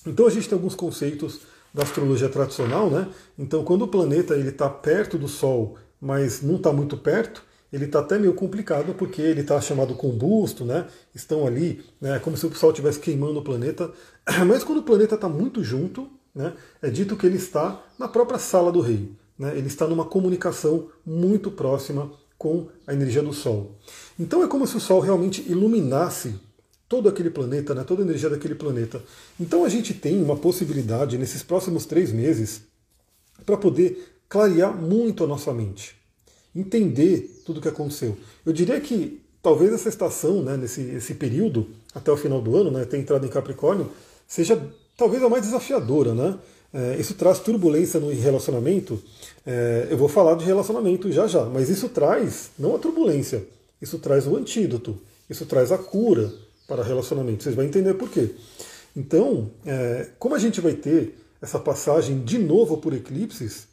Então 0.06 0.26
a 0.26 0.30
gente 0.30 0.48
tem 0.48 0.56
alguns 0.56 0.76
conceitos 0.76 1.42
da 1.76 1.84
astrologia 1.84 2.30
tradicional, 2.30 2.90
né? 2.90 3.10
Então 3.38 3.62
quando 3.66 3.82
o 3.82 3.88
planeta 3.88 4.34
ele 4.34 4.48
está 4.48 4.70
perto 4.70 5.18
do 5.18 5.28
Sol, 5.28 5.76
mas 6.00 6.42
não 6.42 6.56
está 6.56 6.72
muito 6.72 6.96
perto, 6.96 7.44
ele 7.72 7.84
está 7.84 8.00
até 8.00 8.18
meio 8.18 8.34
complicado 8.34 8.94
porque 8.94 9.22
ele 9.22 9.42
está 9.42 9.60
chamado 9.60 9.94
combusto, 9.94 10.64
né? 10.64 10.88
Estão 11.14 11.46
ali, 11.46 11.84
né? 12.00 12.18
Como 12.20 12.38
se 12.38 12.46
o 12.46 12.56
Sol 12.56 12.70
estivesse 12.70 13.02
queimando 13.02 13.40
o 13.40 13.44
planeta. 13.44 13.92
Mas 14.48 14.64
quando 14.64 14.78
o 14.78 14.84
planeta 14.84 15.16
está 15.16 15.28
muito 15.28 15.62
junto, 15.62 16.10
né? 16.34 16.54
É 16.82 16.90
dito 16.90 17.18
que 17.18 17.26
ele 17.26 17.36
está 17.36 17.84
na 18.00 18.08
própria 18.08 18.40
sala 18.40 18.72
do 18.72 18.80
rei. 18.80 19.12
Né? 19.38 19.58
Ele 19.58 19.68
está 19.68 19.86
numa 19.86 20.06
comunicação 20.06 20.88
muito 21.06 21.52
próxima 21.52 22.10
com 22.38 22.70
a 22.88 22.94
energia 22.94 23.22
do 23.22 23.34
Sol. 23.34 23.76
Então 24.18 24.42
é 24.42 24.48
como 24.48 24.66
se 24.66 24.78
o 24.78 24.80
Sol 24.80 25.02
realmente 25.02 25.42
iluminasse 25.52 26.40
todo 26.88 27.10
aquele 27.10 27.30
planeta, 27.30 27.74
né, 27.74 27.84
toda 27.84 28.02
a 28.02 28.06
energia 28.06 28.30
daquele 28.30 28.56
planeta. 28.56 29.02
Então 29.40 29.64
a 29.64 29.70
gente 29.70 29.94
tem 29.94 30.22
uma 30.22 30.36
possibilidade 30.38 31.18
nesses 31.18 31.42
próximos 31.42 31.86
três 31.86 32.12
meses 32.12 32.62
para 33.46 33.58
poder 33.58 34.16
clarear 34.30 34.76
muito 34.76 35.24
a 35.24 35.28
nossa 35.28 35.54
mente, 35.54 35.96
entender 36.56 37.42
tudo 37.46 37.58
o 37.58 37.62
que 37.62 37.68
aconteceu. 37.68 38.18
Eu 38.46 38.54
diria 38.54 38.80
que 38.80 39.22
talvez 39.42 39.74
essa 39.74 39.90
estação, 39.90 40.42
né, 40.42 40.58
nesse 40.58 40.82
esse 40.82 41.14
período 41.16 41.68
até 41.94 42.12
o 42.12 42.18
final 42.18 42.42
do 42.42 42.56
ano, 42.56 42.72
né, 42.72 42.86
ter 42.86 42.98
entrado 42.98 43.26
em 43.26 43.30
Capricórnio, 43.30 43.90
seja 44.28 44.62
talvez 44.98 45.24
a 45.24 45.30
mais 45.30 45.44
desafiadora, 45.44 46.14
né? 46.14 46.38
É, 46.74 46.98
isso 47.00 47.14
traz 47.14 47.40
turbulência 47.40 48.02
no 48.02 48.10
relacionamento. 48.10 49.02
É, 49.46 49.88
eu 49.90 49.98
vou 49.98 50.10
falar 50.10 50.36
de 50.36 50.44
relacionamento 50.44 51.10
já 51.12 51.26
já, 51.26 51.46
mas 51.46 51.70
isso 51.70 51.88
traz 51.88 52.50
não 52.60 52.76
a 52.76 52.80
turbulência, 52.80 53.46
isso 53.82 53.98
traz 53.98 54.28
o 54.28 54.36
antídoto, 54.36 54.98
isso 55.30 55.46
traz 55.46 55.72
a 55.72 55.78
cura 55.78 56.34
para 56.68 56.84
relacionamento. 56.84 57.44
Vocês 57.44 57.56
vão 57.56 57.66
entender 57.66 57.94
por 57.94 58.10
quê. 58.10 58.36
Então, 58.96 59.52
é, 59.66 60.10
como 60.18 60.36
a 60.36 60.40
gente 60.40 60.62
vai 60.62 60.74
ter 60.74 61.18
essa 61.42 61.60
passagem 61.60 62.24
de 62.24 62.38
novo 62.38 62.78
por 62.78 62.94
eclipses, 62.94 63.68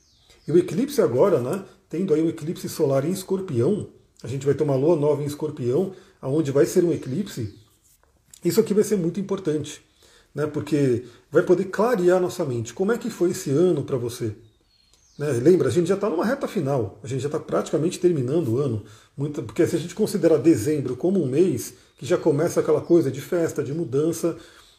e 0.47 0.53
o 0.53 0.59
eclipse 0.59 1.01
agora, 1.01 1.41
né, 1.41 1.65
tendo 1.89 2.13
aí 2.13 2.21
o 2.21 2.29
eclipse 2.29 2.69
solar 2.69 3.05
em 3.05 3.13
escorpião, 3.13 3.89
a 4.23 4.27
gente 4.27 4.45
vai 4.45 4.55
ter 4.55 4.65
uma 4.65 4.75
lua 4.77 4.97
nova 4.97 5.23
em 5.23 5.27
escorpião, 5.27 5.93
aonde 6.21 6.51
vai 6.51 6.67
ser 6.67 6.85
um 6.85 6.93
eclipse, 6.93 7.55
isso 8.45 8.61
aqui 8.61 8.75
vai 8.75 8.85
ser 8.85 8.97
muito 8.97 9.21
importante. 9.21 9.83
né? 10.35 10.47
porque 10.47 11.05
vai 11.31 11.43
poder 11.43 11.67
clarear 11.67 12.21
nossa 12.21 12.45
mente. 12.45 12.73
Como 12.73 12.93
é 12.93 12.99
que 12.99 13.11
foi 13.11 13.31
esse 13.31 13.51
ano 13.51 13.85
para 13.85 13.97
você? 13.97 14.35
Né? 15.19 15.31
Lembra, 15.33 15.69
a 15.69 15.71
gente 15.71 15.87
já 15.89 15.95
está 15.95 16.09
numa 16.09 16.25
reta 16.25 16.49
final, 16.49 16.99
a 17.03 17.07
gente 17.07 17.21
já 17.21 17.29
está 17.29 17.39
praticamente 17.39 17.99
terminando 18.01 18.49
o 18.49 18.59
ano, 18.59 18.83
muito, 19.17 19.43
porque 19.43 19.67
se 19.67 19.77
a 19.77 19.79
gente 19.79 19.95
considerar 19.95 20.39
dezembro 20.39 20.97
como 20.97 21.23
um 21.23 21.27
mês, 21.27 21.75
que 22.03 22.07
já 22.07 22.19
começa 22.19 22.59
aquela 22.59 22.81
coisa 22.81 23.13
de 23.13 23.21
festa, 23.21 23.63
de 23.63 23.73
mudança, 23.73 24.37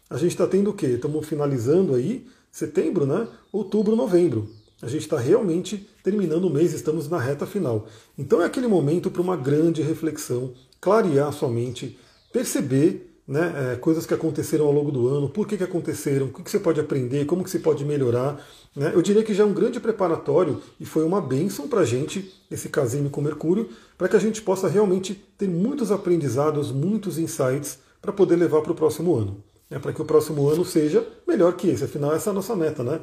a 0.09 0.17
gente 0.17 0.31
está 0.31 0.45
tendo 0.45 0.71
o 0.71 0.73
quê? 0.73 0.87
Estamos 0.87 1.25
finalizando 1.25 1.95
aí 1.95 2.27
setembro, 2.51 3.05
né? 3.05 3.25
Outubro, 3.49 3.95
novembro. 3.95 4.49
A 4.81 4.89
gente 4.89 5.03
está 5.03 5.17
realmente 5.17 5.87
terminando 6.03 6.43
o 6.43 6.49
mês, 6.49 6.73
estamos 6.73 7.07
na 7.07 7.17
reta 7.17 7.45
final. 7.45 7.87
Então 8.17 8.41
é 8.41 8.45
aquele 8.45 8.67
momento 8.67 9.09
para 9.09 9.21
uma 9.21 9.37
grande 9.37 9.81
reflexão, 9.81 10.53
clarear 10.81 11.31
sua 11.31 11.47
mente, 11.47 11.97
perceber 12.33 13.12
né, 13.27 13.73
é, 13.73 13.75
coisas 13.77 14.05
que 14.05 14.13
aconteceram 14.13 14.65
ao 14.65 14.71
longo 14.71 14.91
do 14.91 15.07
ano, 15.07 15.29
por 15.29 15.47
que, 15.47 15.57
que 15.57 15.63
aconteceram, 15.63 16.27
o 16.27 16.29
que, 16.29 16.43
que 16.43 16.51
você 16.51 16.59
pode 16.59 16.79
aprender, 16.79 17.25
como 17.25 17.43
que 17.43 17.49
você 17.49 17.59
pode 17.59 17.85
melhorar. 17.85 18.45
Né? 18.75 18.91
Eu 18.93 19.01
diria 19.01 19.23
que 19.23 19.33
já 19.33 19.43
é 19.43 19.45
um 19.45 19.53
grande 19.53 19.79
preparatório 19.79 20.61
e 20.79 20.85
foi 20.85 21.03
uma 21.03 21.21
bênção 21.21 21.67
para 21.67 21.81
a 21.81 21.85
gente, 21.85 22.33
esse 22.51 22.69
casinho 22.69 23.09
com 23.09 23.21
Mercúrio, 23.21 23.69
para 23.97 24.09
que 24.09 24.15
a 24.15 24.19
gente 24.19 24.41
possa 24.41 24.67
realmente 24.67 25.13
ter 25.37 25.47
muitos 25.47 25.91
aprendizados, 25.91 26.71
muitos 26.71 27.17
insights 27.17 27.79
para 28.01 28.11
poder 28.11 28.35
levar 28.35 28.61
para 28.61 28.73
o 28.73 28.75
próximo 28.75 29.15
ano. 29.15 29.41
Né? 29.69 29.79
Para 29.79 29.93
que 29.93 30.01
o 30.01 30.05
próximo 30.05 30.49
ano 30.49 30.65
seja 30.65 31.05
melhor 31.25 31.53
que 31.53 31.69
esse. 31.69 31.85
Afinal, 31.85 32.13
essa 32.13 32.29
é 32.29 32.31
a 32.31 32.33
nossa 32.33 32.55
meta, 32.55 32.83
né? 32.83 32.99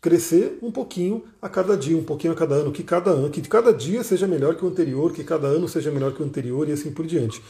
Crescer 0.00 0.58
um 0.60 0.70
pouquinho 0.70 1.22
a 1.40 1.48
cada 1.48 1.76
dia, 1.76 1.96
um 1.96 2.02
pouquinho 2.02 2.32
a 2.32 2.36
cada 2.36 2.56
ano, 2.56 2.72
que 2.72 2.82
cada 2.82 3.12
ano, 3.12 3.30
que 3.30 3.40
cada 3.42 3.72
dia 3.72 4.02
seja 4.02 4.26
melhor 4.26 4.56
que 4.56 4.64
o 4.64 4.68
anterior, 4.68 5.12
que 5.12 5.22
cada 5.22 5.46
ano 5.46 5.68
seja 5.68 5.92
melhor 5.92 6.12
que 6.12 6.20
o 6.20 6.24
anterior 6.24 6.68
e 6.68 6.72
assim 6.72 6.90
por 6.90 7.06
diante. 7.06 7.40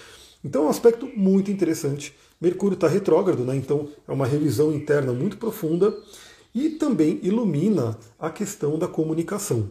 Então 0.45 0.65
é 0.65 0.67
um 0.67 0.71
aspecto 0.71 1.07
muito 1.17 1.51
interessante. 1.51 2.15
Mercúrio 2.41 2.75
está 2.75 2.89
retrógrado, 2.89 3.45
né? 3.45 3.57
então 3.57 3.89
é 4.07 4.13
uma 4.13 4.27
revisão 4.27 4.73
interna 4.73 5.13
muito 5.13 5.37
profunda 5.37 5.97
e 6.55 6.71
também 6.71 7.21
ilumina 7.23 7.97
a 8.19 8.31
questão 8.31 8.79
da 8.79 8.89
comunicação. 8.89 9.71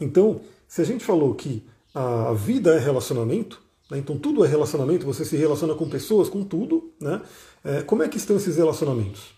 Então, 0.00 0.40
se 0.66 0.82
a 0.82 0.84
gente 0.84 1.04
falou 1.04 1.34
que 1.34 1.62
a 1.94 2.32
vida 2.32 2.74
é 2.74 2.78
relacionamento, 2.78 3.62
né? 3.90 3.98
então 3.98 4.18
tudo 4.18 4.44
é 4.44 4.48
relacionamento, 4.48 5.06
você 5.06 5.24
se 5.24 5.36
relaciona 5.36 5.74
com 5.74 5.88
pessoas, 5.88 6.28
com 6.28 6.42
tudo, 6.42 6.92
né? 7.00 7.22
É, 7.62 7.82
como 7.82 8.02
é 8.02 8.08
que 8.08 8.18
estão 8.18 8.36
esses 8.36 8.56
relacionamentos? 8.56 9.32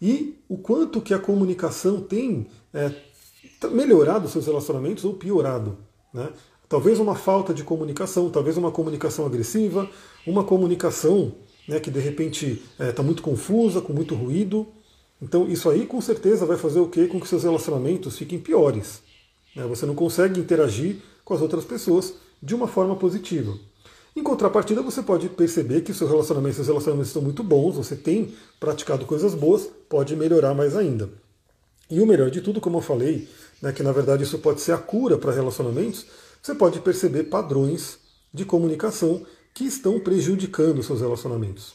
E 0.00 0.42
o 0.48 0.58
quanto 0.58 1.00
que 1.00 1.14
a 1.14 1.18
comunicação 1.18 2.00
tem 2.00 2.48
é, 2.72 2.90
melhorado 3.70 4.28
seus 4.28 4.46
relacionamentos 4.46 5.04
ou 5.04 5.14
piorado. 5.14 5.78
Né? 6.12 6.28
Talvez 6.72 6.98
uma 6.98 7.14
falta 7.14 7.52
de 7.52 7.62
comunicação, 7.62 8.30
talvez 8.30 8.56
uma 8.56 8.70
comunicação 8.70 9.26
agressiva, 9.26 9.86
uma 10.26 10.42
comunicação 10.42 11.34
né, 11.68 11.78
que 11.78 11.90
de 11.90 12.00
repente 12.00 12.62
está 12.80 13.02
é, 13.02 13.04
muito 13.04 13.22
confusa, 13.22 13.82
com 13.82 13.92
muito 13.92 14.14
ruído. 14.14 14.66
Então 15.20 15.46
isso 15.46 15.68
aí 15.68 15.84
com 15.84 16.00
certeza 16.00 16.46
vai 16.46 16.56
fazer 16.56 16.80
o 16.80 16.88
quê? 16.88 17.06
Com 17.06 17.20
que 17.20 17.28
seus 17.28 17.44
relacionamentos 17.44 18.16
fiquem 18.16 18.38
piores. 18.38 19.02
Né? 19.54 19.66
Você 19.66 19.84
não 19.84 19.94
consegue 19.94 20.40
interagir 20.40 20.96
com 21.26 21.34
as 21.34 21.42
outras 21.42 21.62
pessoas 21.62 22.14
de 22.42 22.54
uma 22.54 22.66
forma 22.66 22.96
positiva. 22.96 23.54
Em 24.16 24.22
contrapartida, 24.22 24.80
você 24.80 25.02
pode 25.02 25.28
perceber 25.28 25.82
que 25.82 25.92
seus 25.92 26.08
relacionamentos, 26.08 26.56
seus 26.56 26.68
relacionamentos 26.68 27.10
estão 27.10 27.20
muito 27.20 27.42
bons, 27.42 27.76
você 27.76 27.96
tem 27.96 28.32
praticado 28.58 29.04
coisas 29.04 29.34
boas, 29.34 29.68
pode 29.90 30.16
melhorar 30.16 30.54
mais 30.54 30.74
ainda. 30.74 31.10
E 31.90 32.00
o 32.00 32.06
melhor 32.06 32.30
de 32.30 32.40
tudo, 32.40 32.62
como 32.62 32.78
eu 32.78 32.82
falei, 32.82 33.28
né, 33.60 33.72
que 33.72 33.82
na 33.82 33.92
verdade 33.92 34.22
isso 34.22 34.38
pode 34.38 34.62
ser 34.62 34.72
a 34.72 34.78
cura 34.78 35.18
para 35.18 35.32
relacionamentos, 35.32 36.06
você 36.42 36.54
pode 36.54 36.80
perceber 36.80 37.24
padrões 37.24 37.98
de 38.34 38.44
comunicação 38.44 39.24
que 39.54 39.64
estão 39.64 40.00
prejudicando 40.00 40.82
seus 40.82 41.00
relacionamentos. 41.00 41.74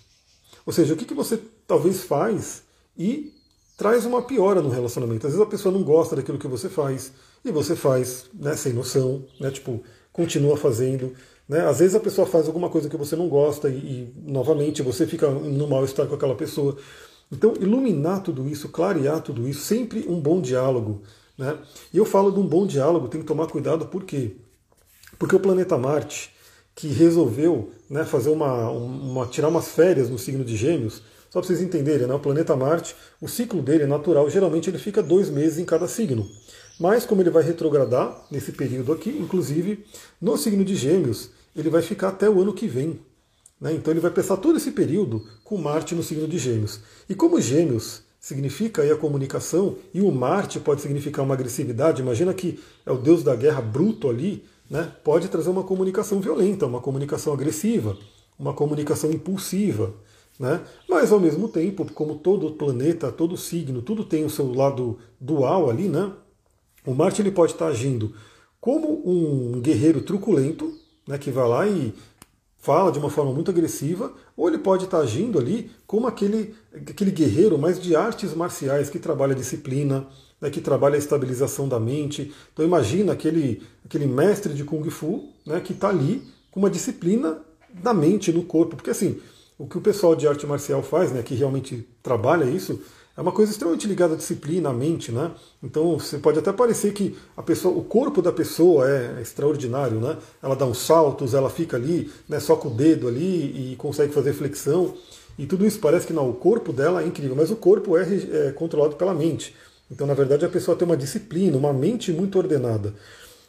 Ou 0.65 0.73
seja, 0.73 0.93
o 0.93 0.97
que, 0.97 1.05
que 1.05 1.13
você 1.13 1.39
talvez 1.65 2.03
faz 2.03 2.63
e 2.97 3.33
traz 3.77 4.05
uma 4.05 4.23
piora 4.23 4.61
no 4.61 4.69
relacionamento. 4.69 5.27
Às 5.27 5.33
vezes 5.33 5.47
a 5.47 5.49
pessoa 5.49 5.71
não 5.71 5.83
gosta 5.83 6.15
daquilo 6.15 6.39
que 6.39 6.47
você 6.47 6.67
faz 6.67 7.13
e 7.45 7.51
você 7.51 7.75
faz 7.75 8.25
né, 8.33 8.55
sem 8.55 8.73
noção, 8.73 9.23
né, 9.39 9.51
tipo, 9.51 9.83
continua 10.11 10.57
fazendo. 10.57 11.13
Né? 11.47 11.61
Às 11.65 11.79
vezes 11.79 11.95
a 11.95 11.99
pessoa 11.99 12.25
faz 12.25 12.47
alguma 12.47 12.69
coisa 12.69 12.89
que 12.89 12.97
você 12.97 13.15
não 13.15 13.29
gosta 13.29 13.69
e, 13.69 13.73
e 13.73 14.13
novamente 14.25 14.81
você 14.81 15.05
fica 15.05 15.29
no 15.29 15.67
mal-estar 15.67 16.07
com 16.07 16.15
aquela 16.15 16.35
pessoa. 16.35 16.75
Então, 17.31 17.53
iluminar 17.59 18.23
tudo 18.23 18.49
isso, 18.49 18.69
clarear 18.69 19.21
tudo 19.21 19.47
isso, 19.47 19.61
sempre 19.61 20.05
um 20.09 20.19
bom 20.19 20.41
diálogo. 20.41 21.03
Né? 21.37 21.55
E 21.93 21.97
eu 21.97 22.05
falo 22.05 22.31
de 22.31 22.39
um 22.39 22.47
bom 22.47 22.65
diálogo, 22.65 23.07
tem 23.07 23.21
que 23.21 23.27
tomar 23.27 23.47
cuidado, 23.47 23.85
por 23.85 24.03
quê? 24.03 24.35
Porque 25.17 25.35
o 25.35 25.39
planeta 25.39 25.77
Marte, 25.77 26.31
que 26.75 26.87
resolveu 26.87 27.71
né, 27.89 28.05
fazer 28.05 28.29
uma, 28.29 28.69
uma, 28.69 29.25
tirar 29.25 29.47
umas 29.47 29.69
férias 29.69 30.09
no 30.09 30.17
signo 30.17 30.45
de 30.45 30.55
Gêmeos, 30.55 31.01
só 31.29 31.39
para 31.39 31.47
vocês 31.47 31.61
entenderem, 31.61 32.07
né, 32.07 32.13
o 32.13 32.19
planeta 32.19 32.55
Marte, 32.55 32.95
o 33.21 33.27
ciclo 33.27 33.61
dele 33.61 33.83
é 33.83 33.87
natural, 33.87 34.29
geralmente 34.29 34.69
ele 34.69 34.77
fica 34.77 35.01
dois 35.03 35.29
meses 35.29 35.57
em 35.57 35.65
cada 35.65 35.87
signo. 35.87 36.27
Mas 36.79 37.05
como 37.05 37.21
ele 37.21 37.29
vai 37.29 37.43
retrogradar 37.43 38.25
nesse 38.29 38.51
período 38.51 38.93
aqui, 38.93 39.09
inclusive 39.09 39.85
no 40.21 40.37
signo 40.37 40.63
de 40.63 40.75
Gêmeos, 40.75 41.31
ele 41.55 41.69
vai 41.69 41.81
ficar 41.81 42.09
até 42.09 42.29
o 42.29 42.39
ano 42.39 42.53
que 42.53 42.67
vem. 42.67 42.99
Né? 43.59 43.73
Então 43.73 43.91
ele 43.91 43.99
vai 43.99 44.11
passar 44.11 44.37
todo 44.37 44.57
esse 44.57 44.71
período 44.71 45.25
com 45.43 45.57
Marte 45.57 45.95
no 45.95 46.03
signo 46.03 46.27
de 46.27 46.37
Gêmeos. 46.37 46.79
E 47.09 47.15
como 47.15 47.41
Gêmeos 47.41 48.03
significa 48.19 48.81
aí 48.81 48.91
a 48.91 48.95
comunicação, 48.95 49.77
e 49.93 50.01
o 50.01 50.11
Marte 50.11 50.59
pode 50.59 50.81
significar 50.81 51.23
uma 51.23 51.33
agressividade, 51.33 52.01
imagina 52.01 52.33
que 52.33 52.59
é 52.85 52.91
o 52.91 52.97
deus 52.97 53.23
da 53.23 53.35
guerra 53.35 53.61
bruto 53.61 54.09
ali, 54.09 54.43
né, 54.69 54.91
pode 55.03 55.27
trazer 55.27 55.49
uma 55.49 55.63
comunicação 55.63 56.19
violenta, 56.19 56.65
uma 56.65 56.81
comunicação 56.81 57.33
agressiva, 57.33 57.97
uma 58.37 58.53
comunicação 58.53 59.11
impulsiva. 59.11 59.93
Né? 60.39 60.61
Mas 60.87 61.11
ao 61.11 61.19
mesmo 61.19 61.47
tempo, 61.47 61.85
como 61.93 62.15
todo 62.15 62.51
planeta, 62.51 63.11
todo 63.11 63.35
signo, 63.35 63.81
tudo 63.81 64.03
tem 64.03 64.23
o 64.23 64.29
seu 64.29 64.53
lado 64.53 64.99
dual 65.19 65.69
ali, 65.69 65.87
né? 65.87 66.11
O 66.85 66.93
Marte 66.93 67.21
ele 67.21 67.31
pode 67.31 67.53
estar 67.53 67.67
agindo 67.67 68.13
como 68.61 69.01
um 69.05 69.59
guerreiro 69.59 70.01
truculento, 70.01 70.73
né, 71.07 71.17
que 71.17 71.31
vai 71.31 71.47
lá 71.47 71.67
e 71.67 71.93
fala 72.57 72.91
de 72.91 72.99
uma 72.99 73.09
forma 73.09 73.31
muito 73.31 73.49
agressiva, 73.49 74.13
ou 74.35 74.47
ele 74.47 74.57
pode 74.57 74.85
estar 74.85 74.99
agindo 74.99 75.39
ali 75.39 75.71
como 75.85 76.07
aquele, 76.07 76.53
aquele 76.73 77.11
guerreiro 77.11 77.57
mais 77.57 77.79
de 77.79 77.95
artes 77.95 78.33
marciais 78.33 78.89
que 78.89 78.99
trabalha 78.99 79.35
disciplina, 79.35 80.07
né, 80.41 80.49
que 80.49 80.61
trabalha 80.61 80.95
a 80.95 80.99
estabilização 80.99 81.67
da 81.67 81.79
mente. 81.79 82.33
Então 82.53 82.65
imagina 82.65 83.13
aquele, 83.13 83.61
aquele 83.85 84.05
mestre 84.05 84.53
de 84.53 84.63
Kung 84.63 84.89
Fu 84.89 85.29
né, 85.45 85.59
que 85.59 85.73
está 85.73 85.89
ali 85.89 86.21
com 86.51 86.59
uma 86.59 86.69
disciplina 86.69 87.39
da 87.73 87.93
mente, 87.93 88.31
no 88.31 88.43
corpo. 88.43 88.75
Porque 88.75 88.89
assim, 88.89 89.19
o 89.57 89.67
que 89.67 89.77
o 89.77 89.81
pessoal 89.81 90.15
de 90.15 90.27
arte 90.27 90.45
marcial 90.45 90.83
faz, 90.83 91.11
né, 91.11 91.21
que 91.23 91.35
realmente 91.35 91.87
trabalha 92.01 92.45
isso, 92.45 92.79
é 93.17 93.21
uma 93.21 93.31
coisa 93.31 93.51
extremamente 93.51 93.87
ligada 93.87 94.13
à 94.13 94.15
disciplina, 94.17 94.69
à 94.69 94.73
mente, 94.73 95.11
né? 95.11 95.31
Então 95.63 95.97
você 95.97 96.19
pode 96.19 96.37
até 96.37 96.53
parecer 96.53 96.93
que 96.93 97.17
a 97.35 97.41
pessoa, 97.41 97.75
o 97.75 97.83
corpo 97.83 98.21
da 98.21 98.31
pessoa 98.31 98.87
é 98.87 99.19
extraordinário, 99.19 99.99
né? 99.99 100.17
Ela 100.41 100.55
dá 100.55 100.67
uns 100.67 100.77
saltos, 100.77 101.33
ela 101.33 101.49
fica 101.49 101.75
ali, 101.75 102.11
né, 102.29 102.39
só 102.39 102.55
com 102.55 102.67
o 102.67 102.71
dedo 102.71 103.07
ali 103.07 103.71
e 103.71 103.75
consegue 103.75 104.13
fazer 104.13 104.33
flexão. 104.33 104.93
E 105.35 105.47
tudo 105.47 105.65
isso 105.65 105.79
parece 105.79 106.05
que 106.05 106.13
não, 106.13 106.29
o 106.29 106.33
corpo 106.33 106.71
dela 106.71 107.01
é 107.01 107.07
incrível, 107.07 107.35
mas 107.35 107.49
o 107.49 107.55
corpo 107.55 107.97
é, 107.97 108.03
é 108.03 108.51
controlado 108.51 108.95
pela 108.95 109.15
mente. 109.15 109.55
Então, 109.89 110.05
na 110.05 110.13
verdade, 110.13 110.45
a 110.45 110.49
pessoa 110.49 110.77
tem 110.77 110.85
uma 110.85 110.97
disciplina, 110.97 111.57
uma 111.57 111.73
mente 111.73 112.11
muito 112.11 112.37
ordenada. 112.37 112.93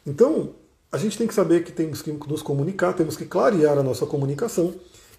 Então, 0.05 0.55
a 0.91 0.97
gente 0.97 1.17
tem 1.17 1.27
que 1.27 1.33
saber 1.33 1.63
que 1.63 1.71
temos 1.71 2.01
que 2.01 2.11
nos 2.11 2.41
comunicar, 2.41 2.93
temos 2.93 3.15
que 3.15 3.25
clarear 3.25 3.77
a 3.77 3.83
nossa 3.83 4.05
comunicação 4.05 4.73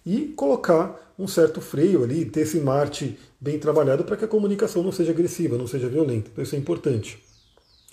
e 0.04 0.32
colocar 0.34 1.14
um 1.18 1.28
certo 1.28 1.60
freio 1.60 2.02
ali, 2.02 2.24
ter 2.24 2.40
esse 2.40 2.58
Marte 2.58 3.18
bem 3.38 3.58
trabalhado 3.58 4.04
para 4.04 4.16
que 4.16 4.24
a 4.24 4.28
comunicação 4.28 4.82
não 4.82 4.90
seja 4.90 5.12
agressiva, 5.12 5.58
não 5.58 5.66
seja 5.66 5.88
violenta. 5.88 6.30
Então, 6.32 6.42
isso 6.42 6.56
é 6.56 6.58
importante. 6.58 7.22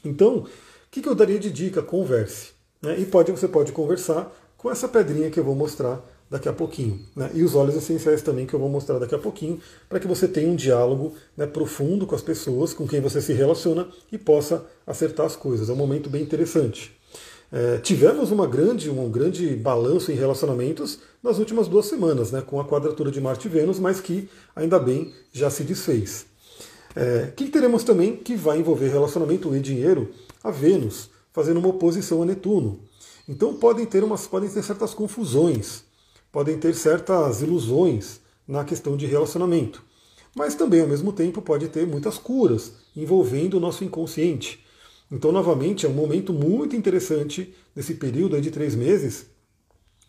Então, 0.04 0.38
o 0.38 0.48
que, 0.90 1.08
eu 1.08 1.14
daria 1.14 1.38
de 1.38 1.52
dica? 1.52 1.82
Converse. 1.82 2.52
Né? 2.82 3.00
E 3.00 3.06
pode, 3.06 3.32
você 3.32 3.48
pode 3.48 3.72
conversar 3.74 4.34
com 4.58 4.72
essa 4.72 4.88
pedrinha 4.88 5.30
que 5.30 5.40
eu 5.40 5.44
vou 5.44 5.56
mostrar 5.56 6.02
daqui 6.30 6.50
a 6.50 6.54
pouquinho. 6.54 7.00
Né? 7.16 7.30
E 7.34 7.44
os 7.44 7.56
óleos 7.56 7.76
essenciais 7.76 8.22
também, 8.22 8.46
que 8.46 8.54
eu 8.54 8.60
vou 8.60 8.70
mostrar 8.70 9.00
daqui 9.00 9.16
a 9.16 9.20
pouquinho, 9.20 9.60
para 9.88 10.00
que 10.00 10.08
você 10.08 10.28
tenha 10.28 10.50
um 10.50 10.56
diálogo 10.56 11.14
né, 11.36 11.46
profundo 11.46 12.06
com 12.06 12.16
as 12.16 12.22
pessoas 12.22 12.74
com 12.74 12.88
quem 12.88 13.00
você 13.00 13.22
se 13.22 13.34
relaciona 13.34 13.88
e 14.12 14.18
possa 14.18 14.66
acertar 14.86 15.26
as 15.26 15.36
coisas. 15.36 15.70
É 15.70 15.74
um 15.74 15.78
momento 15.78 16.10
bem 16.10 16.22
interessante. 16.22 16.96
É, 17.52 17.78
tivemos 17.78 18.30
uma 18.30 18.46
grande, 18.46 18.90
um 18.90 19.10
grande 19.10 19.56
balanço 19.56 20.12
em 20.12 20.16
relacionamentos 20.16 21.00
nas 21.24 21.40
últimas 21.40 21.68
duas 21.68 21.86
semanas, 21.86 22.32
né, 22.32 22.42
com 22.42 22.60
a 22.60 22.66
quadratura 22.66 23.10
de 23.10 23.22
Marte 23.22 23.48
e 23.48 23.52
Vênus, 23.52 23.80
mas 23.80 24.02
que 24.02 24.30
ainda 24.56 24.78
bem 24.78 25.14
já 25.32 25.50
se 25.50 25.64
desfez. 25.64 26.26
É, 26.94 27.32
que 27.36 27.48
teremos 27.48 27.84
também 27.84 28.18
que 28.18 28.36
vai 28.36 28.60
envolver 28.60 28.90
relacionamento 28.90 29.56
e 29.56 29.60
dinheiro 29.62 30.12
a 30.44 30.52
Vênus, 30.52 31.10
fazendo 31.32 31.60
uma 31.60 31.70
oposição 31.70 32.22
a 32.22 32.26
Netuno. 32.26 32.80
Então 33.30 33.54
podem 33.54 33.86
ter, 33.86 34.04
umas, 34.04 34.28
podem 34.28 34.50
ter 34.50 34.64
certas 34.64 34.94
confusões 34.94 35.87
podem 36.32 36.58
ter 36.58 36.76
certas 36.76 37.42
ilusões 37.42 38.20
na 38.48 38.64
questão 38.64 38.96
de 38.96 39.06
relacionamento. 39.06 39.84
Mas 40.36 40.56
também, 40.56 40.82
ao 40.82 40.88
mesmo 40.88 41.12
tempo, 41.12 41.42
pode 41.42 41.68
ter 41.68 41.86
muitas 41.88 42.18
curas 42.18 42.74
envolvendo 42.96 43.56
o 43.56 43.60
nosso 43.60 43.84
inconsciente. 43.84 44.64
Então, 45.12 45.32
novamente, 45.32 45.86
é 45.86 45.90
um 45.90 45.94
momento 45.94 46.32
muito 46.32 46.76
interessante 46.76 47.54
nesse 47.76 47.96
período 47.96 48.40
de 48.40 48.52
três 48.52 48.76
meses 48.76 49.26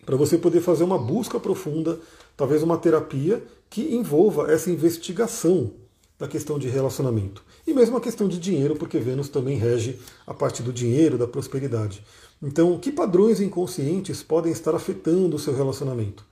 para 0.05 0.17
você 0.17 0.39
poder 0.39 0.61
fazer 0.61 0.85
uma 0.85 0.99
busca 0.99 1.39
profunda, 1.39 2.01
talvez 2.37 2.63
uma 2.63 2.79
terapia 2.79 3.43
que 3.69 3.95
envolva 3.95 4.51
essa 4.51 4.71
investigação 4.71 5.73
da 6.19 6.27
questão 6.27 6.59
de 6.59 6.69
relacionamento. 6.69 7.45
E 7.67 7.73
mesmo 7.73 7.97
a 7.97 8.01
questão 8.01 8.27
de 8.27 8.39
dinheiro, 8.39 8.75
porque 8.75 8.99
Vênus 8.99 9.29
também 9.29 9.57
rege 9.57 9.99
a 10.27 10.35
parte 10.35 10.63
do 10.63 10.73
dinheiro, 10.73 11.19
da 11.19 11.29
prosperidade. 11.29 12.03
Então, 12.43 12.79
que 12.79 12.93
padrões 12.93 13.41
inconscientes 13.41 14.23
podem 14.23 14.53
estar 14.53 14.75
afetando 14.75 15.37
o 15.37 15.39
seu 15.39 15.55
relacionamento? 15.55 16.25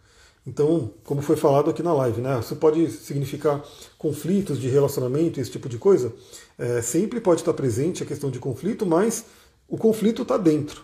Então, 0.46 0.90
como 1.02 1.20
foi 1.20 1.34
falado 1.34 1.70
aqui 1.70 1.82
na 1.82 1.92
live, 1.92 2.20
né? 2.20 2.38
Isso 2.38 2.54
pode 2.54 2.88
significar 2.88 3.64
conflitos 3.98 4.60
de 4.60 4.68
relacionamento, 4.68 5.40
esse 5.40 5.50
tipo 5.50 5.68
de 5.68 5.76
coisa. 5.76 6.12
É, 6.56 6.80
sempre 6.80 7.20
pode 7.20 7.40
estar 7.40 7.52
presente 7.52 8.04
a 8.04 8.06
questão 8.06 8.30
de 8.30 8.38
conflito, 8.38 8.86
mas 8.86 9.24
o 9.68 9.76
conflito 9.76 10.22
está 10.22 10.36
dentro. 10.36 10.82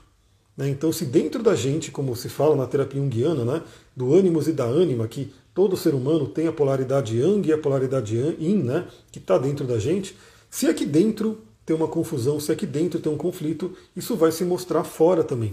Né? 0.57 0.69
Então, 0.69 0.93
se 0.93 1.05
dentro 1.05 1.43
da 1.43 1.55
gente, 1.55 1.93
como 1.93 2.17
se 2.17 2.29
fala 2.29 2.57
na 2.57 2.67
terapia 2.67 3.01
junguiana, 3.01 3.45
né, 3.45 3.63
do 3.97 4.13
ânimos 4.13 4.49
e 4.49 4.53
da 4.53 4.65
ânima, 4.65 5.07
que 5.07 5.33
todo 5.55 5.77
ser 5.77 5.95
humano 5.95 6.27
tem 6.27 6.49
a 6.49 6.53
polaridade 6.53 7.17
yang 7.17 7.49
e 7.49 7.53
a 7.53 7.59
polaridade 7.59 8.17
yin, 8.17 8.63
né, 8.63 8.87
que 9.13 9.19
está 9.19 9.39
dentro 9.39 9.65
da 9.65 9.79
gente, 9.79 10.17
se 10.51 10.67
aqui 10.67 10.85
dentro 10.85 11.39
tem 11.65 11.75
uma 11.75 11.89
confusão, 11.89 12.41
se 12.41 12.51
aqui 12.51 12.67
dentro 12.67 13.01
tem 13.01 13.13
um 13.13 13.17
conflito, 13.17 13.77
isso 13.97 14.17
vai 14.17 14.33
se 14.33 14.45
mostrar 14.45 14.85
fora 14.85 15.23
também. 15.23 15.53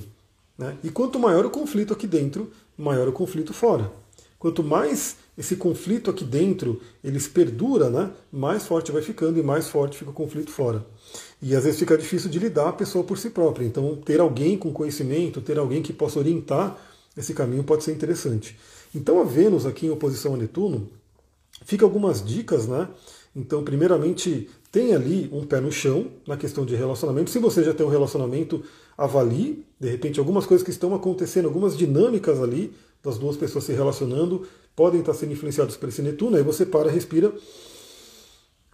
Né? 0.57 0.77
E 0.83 0.89
quanto 0.89 1.19
maior 1.19 1.45
o 1.45 1.49
conflito 1.49 1.93
aqui 1.93 2.07
dentro, 2.07 2.51
maior 2.77 3.07
o 3.07 3.13
conflito 3.13 3.53
fora. 3.53 3.91
Quanto 4.37 4.63
mais 4.63 5.17
esse 5.37 5.57
conflito 5.57 6.09
aqui 6.09 6.23
dentro 6.23 6.81
ele 7.03 7.19
perdura, 7.19 7.89
né, 7.89 8.09
mais 8.31 8.65
forte 8.65 8.91
vai 8.91 9.01
ficando 9.01 9.37
e 9.37 9.43
mais 9.43 9.67
forte 9.67 9.97
fica 9.97 10.11
o 10.11 10.13
conflito 10.13 10.49
fora. 10.49 10.85
E 11.41 11.55
às 11.55 11.63
vezes 11.63 11.79
fica 11.79 11.97
difícil 11.97 12.29
de 12.29 12.39
lidar 12.39 12.69
a 12.69 12.73
pessoa 12.73 13.03
por 13.03 13.17
si 13.17 13.29
própria. 13.29 13.65
Então, 13.65 13.97
ter 13.97 14.19
alguém 14.19 14.57
com 14.57 14.71
conhecimento, 14.71 15.41
ter 15.41 15.57
alguém 15.57 15.81
que 15.81 15.91
possa 15.91 16.19
orientar 16.19 16.77
esse 17.17 17.33
caminho 17.33 17.63
pode 17.63 17.83
ser 17.83 17.91
interessante. 17.91 18.57
Então, 18.95 19.19
a 19.19 19.23
Vênus 19.23 19.65
aqui 19.65 19.85
em 19.85 19.89
oposição 19.89 20.35
a 20.35 20.37
Netuno, 20.37 20.89
fica 21.65 21.85
algumas 21.85 22.23
dicas, 22.23 22.65
né? 22.65 22.87
Então, 23.35 23.63
primeiramente, 23.63 24.49
tem 24.71 24.93
ali 24.93 25.29
um 25.31 25.45
pé 25.45 25.59
no 25.59 25.71
chão 25.71 26.07
na 26.27 26.37
questão 26.37 26.65
de 26.65 26.75
relacionamento. 26.75 27.29
Se 27.29 27.39
você 27.39 27.63
já 27.63 27.73
tem 27.73 27.85
um 27.85 27.89
relacionamento, 27.89 28.63
avalie, 28.97 29.65
de 29.79 29.89
repente, 29.89 30.19
algumas 30.19 30.45
coisas 30.45 30.63
que 30.63 30.71
estão 30.71 30.93
acontecendo, 30.93 31.45
algumas 31.45 31.77
dinâmicas 31.77 32.41
ali 32.41 32.73
das 33.03 33.17
duas 33.17 33.37
pessoas 33.37 33.63
se 33.63 33.73
relacionando, 33.73 34.45
podem 34.75 34.99
estar 34.99 35.13
sendo 35.13 35.33
influenciados 35.33 35.77
por 35.77 35.89
esse 35.89 36.01
Netuno. 36.01 36.37
Aí 36.37 36.43
você 36.43 36.65
para, 36.65 36.89
respira 36.89 37.33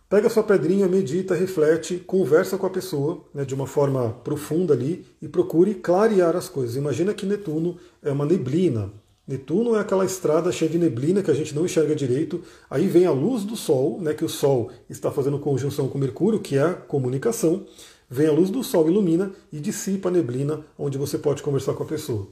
Pega 0.07 0.29
sua 0.29 0.43
pedrinha, 0.43 0.87
medita, 0.87 1.33
reflete, 1.33 1.97
conversa 1.97 2.59
com 2.59 2.67
a 2.67 2.69
pessoa 2.69 3.25
né, 3.33 3.43
de 3.43 3.55
uma 3.55 3.65
forma 3.65 4.11
profunda 4.23 4.71
ali 4.71 5.03
e 5.19 5.27
procure 5.27 5.73
clarear 5.73 6.35
as 6.35 6.47
coisas. 6.47 6.75
Imagina 6.75 7.11
que 7.11 7.25
Netuno 7.25 7.77
é 8.03 8.11
uma 8.11 8.25
neblina. 8.25 8.93
Netuno 9.27 9.75
é 9.75 9.79
aquela 9.79 10.05
estrada 10.05 10.51
cheia 10.51 10.69
de 10.69 10.77
neblina 10.77 11.23
que 11.23 11.31
a 11.31 11.33
gente 11.33 11.55
não 11.55 11.65
enxerga 11.65 11.95
direito. 11.95 12.43
Aí 12.69 12.87
vem 12.87 13.05
a 13.05 13.11
luz 13.11 13.43
do 13.43 13.55
Sol, 13.55 13.99
né, 13.99 14.13
que 14.13 14.23
o 14.23 14.29
Sol 14.29 14.69
está 14.87 15.11
fazendo 15.11 15.39
conjunção 15.39 15.87
com 15.87 15.97
Mercúrio, 15.97 16.39
que 16.39 16.57
é 16.57 16.61
a 16.61 16.73
comunicação. 16.73 17.65
Vem 18.07 18.27
a 18.27 18.31
luz 18.31 18.51
do 18.51 18.63
Sol, 18.63 18.87
ilumina 18.87 19.31
e 19.51 19.59
dissipa 19.59 20.09
a 20.09 20.11
neblina, 20.11 20.63
onde 20.77 20.99
você 20.99 21.17
pode 21.17 21.41
conversar 21.41 21.73
com 21.73 21.81
a 21.81 21.87
pessoa. 21.87 22.27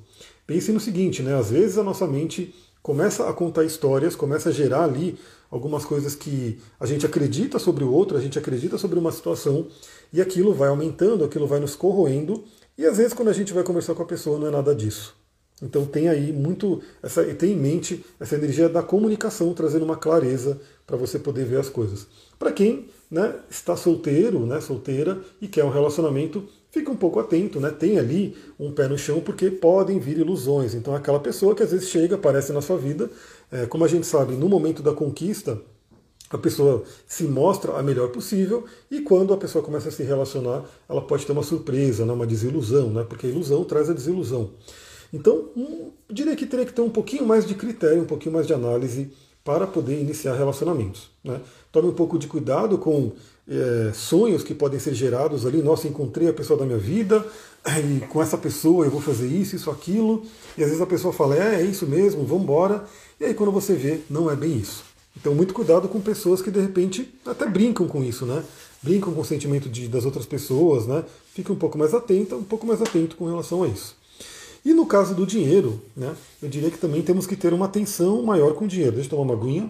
Pense 0.46 0.72
no 0.72 0.80
seguinte, 0.80 1.24
né, 1.24 1.36
às 1.36 1.50
vezes 1.50 1.80
a 1.80 1.84
nossa 1.84 2.06
mente 2.06 2.54
começa 2.84 3.28
a 3.28 3.34
contar 3.34 3.64
histórias, 3.64 4.16
começa 4.16 4.50
a 4.50 4.52
gerar 4.52 4.84
ali 4.84 5.18
algumas 5.50 5.86
coisas 5.86 6.14
que 6.14 6.60
a 6.80 6.86
gente 6.86 7.06
acredita 7.06 7.58
sobre 7.58 7.84
o 7.84 7.92
outro, 7.92 8.18
a 8.18 8.22
gente 8.22 8.38
acredita 8.38 8.78
sobre 8.78 9.00
uma 9.00 9.12
situação, 9.12 9.68
e 10.12 10.22
aquilo 10.22 10.54
vai 10.54 10.70
aumentando, 10.70 11.24
aquilo 11.24 11.48
vai 11.48 11.60
nos 11.60 11.76
corroendo, 11.76 12.44
e 12.78 12.86
às 12.86 12.98
vezes 12.98 13.14
quando 13.14 13.30
a 13.30 13.34
gente 13.34 13.54
vai 13.54 13.64
conversar 13.64 13.96
com 13.96 14.04
a 14.04 14.06
pessoa 14.06 14.38
não 14.38 14.48
é 14.48 14.52
nada 14.52 14.76
disso. 14.76 15.23
Então 15.64 15.86
tem 15.86 16.10
aí 16.10 16.34
muito, 16.34 16.82
essa, 17.02 17.24
tem 17.24 17.54
em 17.54 17.56
mente 17.56 18.06
essa 18.20 18.36
energia 18.36 18.68
da 18.68 18.84
comunicação, 18.84 19.54
trazendo 19.54 19.86
uma 19.86 19.96
clareza 19.96 20.60
para 20.86 20.98
você 20.98 21.18
poder 21.18 21.46
ver 21.46 21.60
as 21.60 21.70
coisas. 21.70 22.06
Para 22.38 22.52
quem 22.52 22.90
né, 23.10 23.34
está 23.50 23.76
solteiro, 23.78 24.46
né, 24.46 24.60
solteira 24.60 25.22
e 25.42 25.48
quer 25.48 25.64
um 25.64 25.70
relacionamento, 25.70 26.44
fica 26.70 26.92
um 26.92 26.96
pouco 26.98 27.20
atento, 27.20 27.60
né? 27.60 27.70
Tem 27.70 27.98
ali 27.98 28.36
um 28.60 28.72
pé 28.72 28.88
no 28.88 28.98
chão 28.98 29.22
porque 29.22 29.50
podem 29.50 30.00
vir 30.00 30.18
ilusões. 30.18 30.74
Então 30.74 30.94
aquela 30.94 31.20
pessoa 31.20 31.56
que 31.56 31.64
às 31.64 31.72
vezes 31.72 31.88
chega, 31.88 32.16
aparece 32.16 32.52
na 32.52 32.62
sua 32.62 32.78
vida, 32.78 33.10
é, 33.50 33.66
como 33.66 33.86
a 33.86 33.88
gente 33.88 34.06
sabe, 34.06 34.34
no 34.34 34.50
momento 34.50 34.84
da 34.84 34.92
conquista, 34.92 35.62
a 36.30 36.38
pessoa 36.38 36.84
se 37.08 37.24
mostra 37.26 37.74
a 37.78 37.84
melhor 37.84 38.10
possível 38.10 38.66
e 38.90 39.02
quando 39.02 39.34
a 39.34 39.38
pessoa 39.38 39.64
começa 39.64 39.90
a 39.90 39.92
se 39.92 40.04
relacionar, 40.04 40.66
ela 40.90 41.02
pode 41.02 41.26
ter 41.26 41.32
uma 41.32 41.44
surpresa, 41.44 42.06
né, 42.06 42.12
uma 42.12 42.26
desilusão, 42.26 42.90
né, 42.90 43.06
porque 43.08 43.28
a 43.28 43.30
ilusão 43.30 43.64
traz 43.64 43.90
a 43.90 43.94
desilusão. 43.94 44.50
Então, 45.14 45.50
um, 45.56 45.92
diria 46.12 46.36
que 46.36 46.46
teria 46.46 46.66
que 46.66 46.74
ter 46.74 46.82
um 46.82 46.90
pouquinho 46.90 47.26
mais 47.26 47.46
de 47.46 47.54
critério, 47.54 48.02
um 48.02 48.06
pouquinho 48.06 48.34
mais 48.34 48.48
de 48.48 48.54
análise 48.54 49.12
para 49.44 49.68
poder 49.68 50.00
iniciar 50.00 50.36
relacionamentos. 50.36 51.12
Né? 51.24 51.40
Tome 51.72 51.90
um 51.90 51.94
pouco 51.94 52.18
de 52.18 52.28
cuidado 52.28 52.78
com 52.80 53.12
é, 53.48 53.92
sonhos 53.94 54.44
que 54.44 54.56
podem 54.56 54.80
ser 54.80 54.94
gerados 54.94 55.46
ali. 55.46 55.62
Nossa, 55.62 55.88
encontrei 55.88 56.30
a 56.30 56.34
pessoa 56.34 56.58
da 56.58 56.66
minha 56.66 56.78
vida 56.78 57.26
e 57.66 58.00
com 58.08 58.22
essa 58.22 58.38
pessoa 58.38 58.86
eu 58.86 58.92
vou 58.92 59.02
fazer 59.02 59.28
isso, 59.28 59.56
isso, 59.56 59.70
aquilo. 59.70 60.24
E 60.58 60.64
às 60.64 60.70
vezes 60.70 60.82
a 60.82 60.88
pessoa 60.88 61.14
fala, 61.14 61.36
é, 61.36 61.62
é 61.62 61.64
isso 61.64 61.86
mesmo, 61.86 62.26
vamos 62.26 62.44
embora. 62.44 62.86
E 63.20 63.26
aí 63.26 63.34
quando 63.34 63.52
você 63.52 63.74
vê, 63.74 64.00
não 64.10 64.32
é 64.32 64.36
bem 64.36 64.58
isso. 64.58 64.84
Então 65.16 65.36
muito 65.36 65.54
cuidado 65.54 65.88
com 65.88 66.02
pessoas 66.02 66.42
que 66.42 66.50
de 66.50 66.60
repente 66.60 67.14
até 67.26 67.46
brincam 67.46 67.88
com 67.88 68.04
isso, 68.04 68.26
né? 68.26 68.44
Brincam 68.82 69.14
com 69.14 69.22
o 69.22 69.26
sentimento 69.26 69.70
de, 69.70 69.88
das 69.88 70.06
outras 70.06 70.26
pessoas, 70.26 70.88
né? 70.88 71.04
Fique 71.34 71.52
um 71.52 71.56
pouco 71.56 71.78
mais 71.78 71.94
atenta, 71.94 72.36
um 72.36 72.44
pouco 72.44 72.66
mais 72.66 72.82
atento 72.82 73.16
com 73.16 73.26
relação 73.26 73.64
a 73.64 73.68
isso. 73.68 73.96
E 74.66 74.74
no 74.74 74.86
caso 74.86 75.14
do 75.14 75.26
dinheiro, 75.26 75.82
né, 75.96 76.16
eu 76.42 76.48
diria 76.48 76.72
que 76.72 76.78
também 76.78 77.02
temos 77.02 77.28
que 77.28 77.36
ter 77.36 77.54
uma 77.54 77.66
atenção 77.66 78.22
maior 78.24 78.54
com 78.54 78.66
o 78.66 78.68
dinheiro. 78.68 78.94
Deixa 78.94 79.08
eu 79.08 79.18
tomar 79.18 79.34
uma 79.34 79.34
aguinha. 79.34 79.70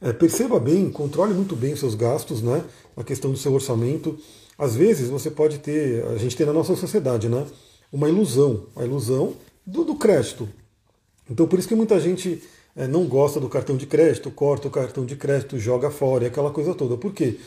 É, 0.00 0.12
perceba 0.12 0.58
bem, 0.58 0.90
controle 0.90 1.32
muito 1.32 1.56
bem 1.56 1.72
os 1.72 1.80
seus 1.80 1.94
gastos, 1.94 2.42
né? 2.42 2.64
A 2.96 3.04
questão 3.04 3.30
do 3.30 3.38
seu 3.38 3.52
orçamento. 3.52 4.18
Às 4.58 4.74
vezes 4.74 5.08
você 5.08 5.30
pode 5.30 5.58
ter, 5.58 6.04
a 6.06 6.16
gente 6.18 6.36
tem 6.36 6.46
na 6.46 6.52
nossa 6.52 6.74
sociedade, 6.76 7.28
né? 7.28 7.46
Uma 7.92 8.08
ilusão, 8.08 8.66
a 8.74 8.84
ilusão 8.84 9.34
do, 9.64 9.84
do 9.84 9.94
crédito. 9.94 10.48
Então 11.30 11.46
por 11.46 11.58
isso 11.58 11.68
que 11.68 11.74
muita 11.74 11.98
gente 12.00 12.42
é, 12.74 12.86
não 12.86 13.06
gosta 13.06 13.40
do 13.40 13.48
cartão 13.48 13.76
de 13.76 13.86
crédito, 13.86 14.30
corta 14.30 14.68
o 14.68 14.70
cartão 14.70 15.06
de 15.06 15.16
crédito, 15.16 15.58
joga 15.58 15.90
fora, 15.90 16.24
e 16.24 16.26
aquela 16.26 16.50
coisa 16.50 16.74
toda. 16.74 16.96
Por 16.96 17.12
quê? 17.12 17.38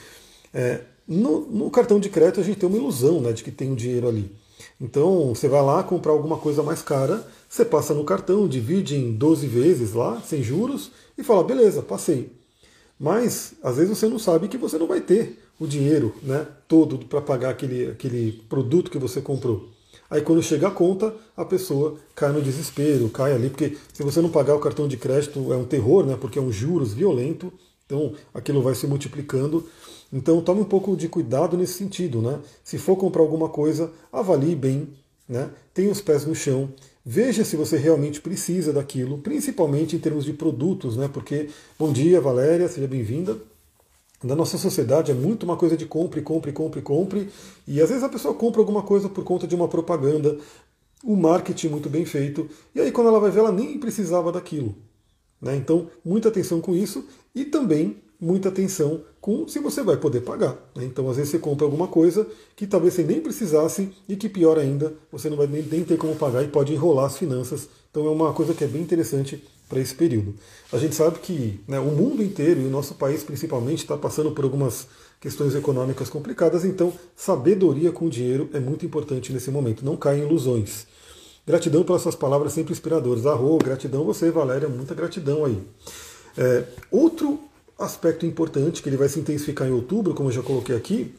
É, 0.53 0.81
no, 1.07 1.41
no, 1.41 1.69
cartão 1.69 1.99
de 1.99 2.09
crédito 2.09 2.39
a 2.39 2.43
gente 2.43 2.59
tem 2.59 2.67
uma 2.67 2.77
ilusão 2.77 3.21
né, 3.21 3.31
de 3.31 3.43
que 3.43 3.51
tem 3.51 3.71
um 3.71 3.75
dinheiro 3.75 4.07
ali. 4.07 4.31
Então 4.79 5.33
você 5.33 5.47
vai 5.47 5.61
lá 5.61 5.83
comprar 5.83 6.11
alguma 6.11 6.37
coisa 6.37 6.63
mais 6.63 6.81
cara, 6.81 7.25
você 7.47 7.65
passa 7.65 7.93
no 7.93 8.03
cartão, 8.03 8.47
divide 8.47 8.95
em 8.95 9.13
12 9.13 9.47
vezes 9.47 9.93
lá, 9.93 10.21
sem 10.21 10.43
juros, 10.43 10.91
e 11.17 11.23
fala, 11.23 11.43
beleza, 11.43 11.81
passei. 11.81 12.31
Mas 12.99 13.53
às 13.63 13.77
vezes 13.77 13.97
você 13.97 14.07
não 14.07 14.19
sabe 14.19 14.47
que 14.47 14.57
você 14.57 14.77
não 14.77 14.87
vai 14.87 15.01
ter 15.01 15.39
o 15.59 15.67
dinheiro 15.67 16.13
né, 16.21 16.47
todo 16.67 16.97
para 17.05 17.21
pagar 17.21 17.49
aquele, 17.51 17.87
aquele 17.87 18.43
produto 18.49 18.91
que 18.91 18.97
você 18.97 19.21
comprou. 19.21 19.69
Aí 20.09 20.21
quando 20.21 20.41
chega 20.41 20.67
a 20.67 20.71
conta, 20.71 21.13
a 21.37 21.45
pessoa 21.45 21.97
cai 22.15 22.31
no 22.31 22.41
desespero, 22.41 23.09
cai 23.09 23.33
ali, 23.33 23.49
porque 23.49 23.77
se 23.93 24.01
você 24.01 24.21
não 24.21 24.29
pagar 24.29 24.55
o 24.55 24.59
cartão 24.59 24.87
de 24.87 24.97
crédito 24.97 25.53
é 25.53 25.57
um 25.57 25.65
terror, 25.65 26.05
né, 26.05 26.17
porque 26.19 26.39
é 26.39 26.41
um 26.41 26.51
juros 26.51 26.93
violento, 26.93 27.53
então 27.85 28.13
aquilo 28.33 28.61
vai 28.61 28.75
se 28.75 28.87
multiplicando. 28.87 29.67
Então 30.11 30.41
tome 30.41 30.61
um 30.61 30.65
pouco 30.65 30.95
de 30.97 31.07
cuidado 31.07 31.57
nesse 31.57 31.73
sentido. 31.73 32.21
Né? 32.21 32.39
Se 32.63 32.77
for 32.77 32.95
comprar 32.95 33.21
alguma 33.21 33.49
coisa, 33.49 33.91
avalie 34.11 34.55
bem, 34.55 34.89
né? 35.27 35.49
tenha 35.73 35.91
os 35.91 36.01
pés 36.01 36.25
no 36.25 36.33
chão, 36.33 36.69
Veja 37.11 37.43
se 37.43 37.55
você 37.55 37.75
realmente 37.75 38.21
precisa 38.21 38.71
daquilo, 38.71 39.17
principalmente 39.17 39.95
em 39.95 39.99
termos 39.99 40.25
de 40.25 40.31
produtos, 40.31 40.95
né? 40.95 41.09
Porque, 41.11 41.49
bom 41.77 41.91
dia, 41.91 42.21
Valéria, 42.21 42.67
seja 42.67 42.87
bem-vinda. 42.87 43.35
Na 44.23 44.35
nossa 44.35 44.59
sociedade 44.59 45.09
é 45.09 45.13
muito 45.15 45.43
uma 45.43 45.57
coisa 45.57 45.75
de 45.75 45.87
compre, 45.87 46.21
compre, 46.21 46.51
compre, 46.51 46.83
compre. 46.83 47.29
E 47.65 47.81
às 47.81 47.89
vezes 47.89 48.03
a 48.03 48.09
pessoa 48.09 48.35
compra 48.35 48.61
alguma 48.61 48.83
coisa 48.83 49.09
por 49.09 49.23
conta 49.23 49.47
de 49.47 49.55
uma 49.55 49.67
propaganda, 49.67 50.37
o 51.03 51.15
marketing 51.15 51.69
muito 51.69 51.89
bem 51.89 52.05
feito. 52.05 52.47
E 52.75 52.79
aí 52.79 52.91
quando 52.91 53.07
ela 53.07 53.19
vai 53.19 53.31
ver, 53.31 53.39
ela 53.39 53.51
nem 53.51 53.79
precisava 53.79 54.31
daquilo. 54.31 54.75
Né? 55.41 55.55
Então, 55.55 55.89
muita 56.05 56.27
atenção 56.27 56.61
com 56.61 56.75
isso. 56.75 57.03
E 57.33 57.43
também 57.43 57.97
muita 58.19 58.49
atenção 58.49 59.01
com 59.21 59.47
se 59.47 59.59
você 59.59 59.81
vai 59.81 59.97
poder 59.97 60.21
pagar. 60.21 60.57
Né? 60.75 60.85
Então, 60.85 61.09
às 61.09 61.17
vezes, 61.17 61.31
você 61.31 61.39
compra 61.39 61.65
alguma 61.65 61.87
coisa 61.87 62.27
que 62.55 62.67
talvez 62.67 62.93
você 62.93 63.03
nem 63.03 63.21
precisasse 63.21 63.91
e 64.07 64.15
que, 64.15 64.27
pior 64.27 64.57
ainda, 64.57 64.93
você 65.11 65.29
não 65.29 65.37
vai 65.37 65.47
nem, 65.47 65.61
nem 65.63 65.83
ter 65.83 65.97
como 65.97 66.15
pagar 66.15 66.43
e 66.43 66.47
pode 66.47 66.73
enrolar 66.73 67.05
as 67.05 67.17
finanças. 67.17 67.69
Então, 67.89 68.05
é 68.05 68.09
uma 68.09 68.33
coisa 68.33 68.53
que 68.53 68.63
é 68.63 68.67
bem 68.67 68.81
interessante 68.81 69.43
para 69.69 69.79
esse 69.79 69.93
período. 69.93 70.35
A 70.73 70.77
gente 70.77 70.95
sabe 70.95 71.19
que 71.19 71.59
né, 71.67 71.79
o 71.79 71.85
mundo 71.85 72.23
inteiro 72.23 72.59
e 72.61 72.65
o 72.65 72.69
nosso 72.69 72.95
país, 72.95 73.23
principalmente, 73.23 73.79
está 73.79 73.95
passando 73.95 74.31
por 74.31 74.43
algumas 74.43 74.87
questões 75.21 75.53
econômicas 75.53 76.09
complicadas, 76.09 76.65
então, 76.65 76.93
sabedoria 77.15 77.91
com 77.91 78.05
o 78.05 78.09
dinheiro 78.09 78.49
é 78.53 78.59
muito 78.59 78.85
importante 78.85 79.31
nesse 79.31 79.51
momento. 79.51 79.85
Não 79.85 79.95
caia 79.95 80.19
em 80.19 80.25
ilusões. 80.25 80.87
Gratidão 81.45 81.83
pelas 81.83 82.01
suas 82.01 82.15
palavras 82.15 82.53
sempre 82.53 82.73
inspiradoras. 82.73 83.25
Arro, 83.25 83.57
gratidão 83.57 84.03
você, 84.03 84.31
Valéria, 84.31 84.69
muita 84.69 84.95
gratidão 84.95 85.45
aí. 85.45 85.61
É, 86.37 86.63
outro 86.91 87.39
aspecto 87.79 88.25
importante 88.25 88.83
que 88.83 88.89
ele 88.89 88.97
vai 88.97 89.07
se 89.09 89.19
intensificar 89.19 89.67
em 89.67 89.71
outubro, 89.71 90.13
como 90.13 90.29
eu 90.29 90.33
já 90.33 90.43
coloquei 90.43 90.75
aqui, 90.75 91.15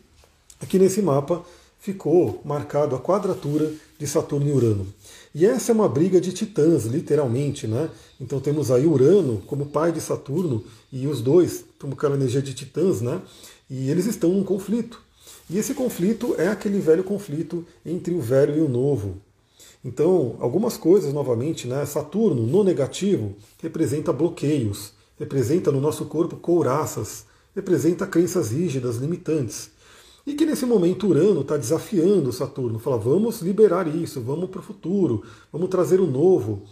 é 0.61 0.67
que 0.67 0.79
nesse 0.79 1.01
mapa 1.01 1.43
ficou 1.81 2.43
marcado 2.45 2.95
a 2.95 3.01
quadratura 3.01 3.73
de 3.99 4.07
Saturno 4.07 4.47
e 4.47 4.53
Urano. 4.53 4.87
E 5.35 5.47
essa 5.47 5.73
é 5.73 5.75
uma 5.75 5.89
briga 5.89 6.21
de 6.21 6.33
titãs, 6.33 6.85
literalmente, 6.85 7.67
né? 7.67 7.89
Então 8.21 8.39
temos 8.39 8.71
aí 8.71 8.87
Urano 8.87 9.43
como 9.47 9.67
pai 9.67 9.91
de 9.91 10.01
Saturno 10.01 10.63
e 10.93 11.07
os 11.07 11.23
dois 11.23 11.65
como 11.79 11.95
aquela 11.95 12.17
energia 12.17 12.43
de 12.43 12.53
titãs, 12.53 13.01
né? 13.01 13.23
E 13.69 13.91
eles 13.91 14.07
estão 14.07 14.31
num 14.31 14.45
conflito. 14.45 15.01
E 15.49 15.57
esse 15.57 15.73
conflito 15.73 16.35
é 16.39 16.49
aquele 16.49 16.79
velho 16.79 17.03
conflito 17.03 17.65
entre 17.85 18.13
o 18.15 18.21
velho 18.21 18.57
e 18.59 18.61
o 18.61 18.69
novo. 18.69 19.17
Então, 19.85 20.37
algumas 20.41 20.77
coisas, 20.77 21.13
novamente, 21.15 21.67
né? 21.67 21.87
Saturno, 21.87 22.47
no 22.47 22.63
negativo, 22.63 23.35
representa 23.63 24.13
bloqueios, 24.13 24.93
representa 25.21 25.71
no 25.71 25.83
nosso 25.83 26.07
corpo 26.07 26.35
couraças, 26.37 27.27
representa 27.55 28.07
crenças 28.07 28.51
rígidas, 28.51 28.97
limitantes. 28.97 29.71
E 30.27 30.35
que 30.35 30.47
nesse 30.47 30.65
momento 30.65 31.07
Urano 31.07 31.43
está 31.43 31.59
desafiando 31.59 32.33
Saturno, 32.33 32.79
fala, 32.79 32.97
vamos 32.97 33.43
liberar 33.43 33.87
isso, 33.87 34.21
vamos 34.23 34.49
para 34.49 34.61
o 34.61 34.65
futuro, 34.65 35.23
vamos 35.53 35.69
trazer 35.69 36.01
o 36.01 36.07
novo. 36.07 36.63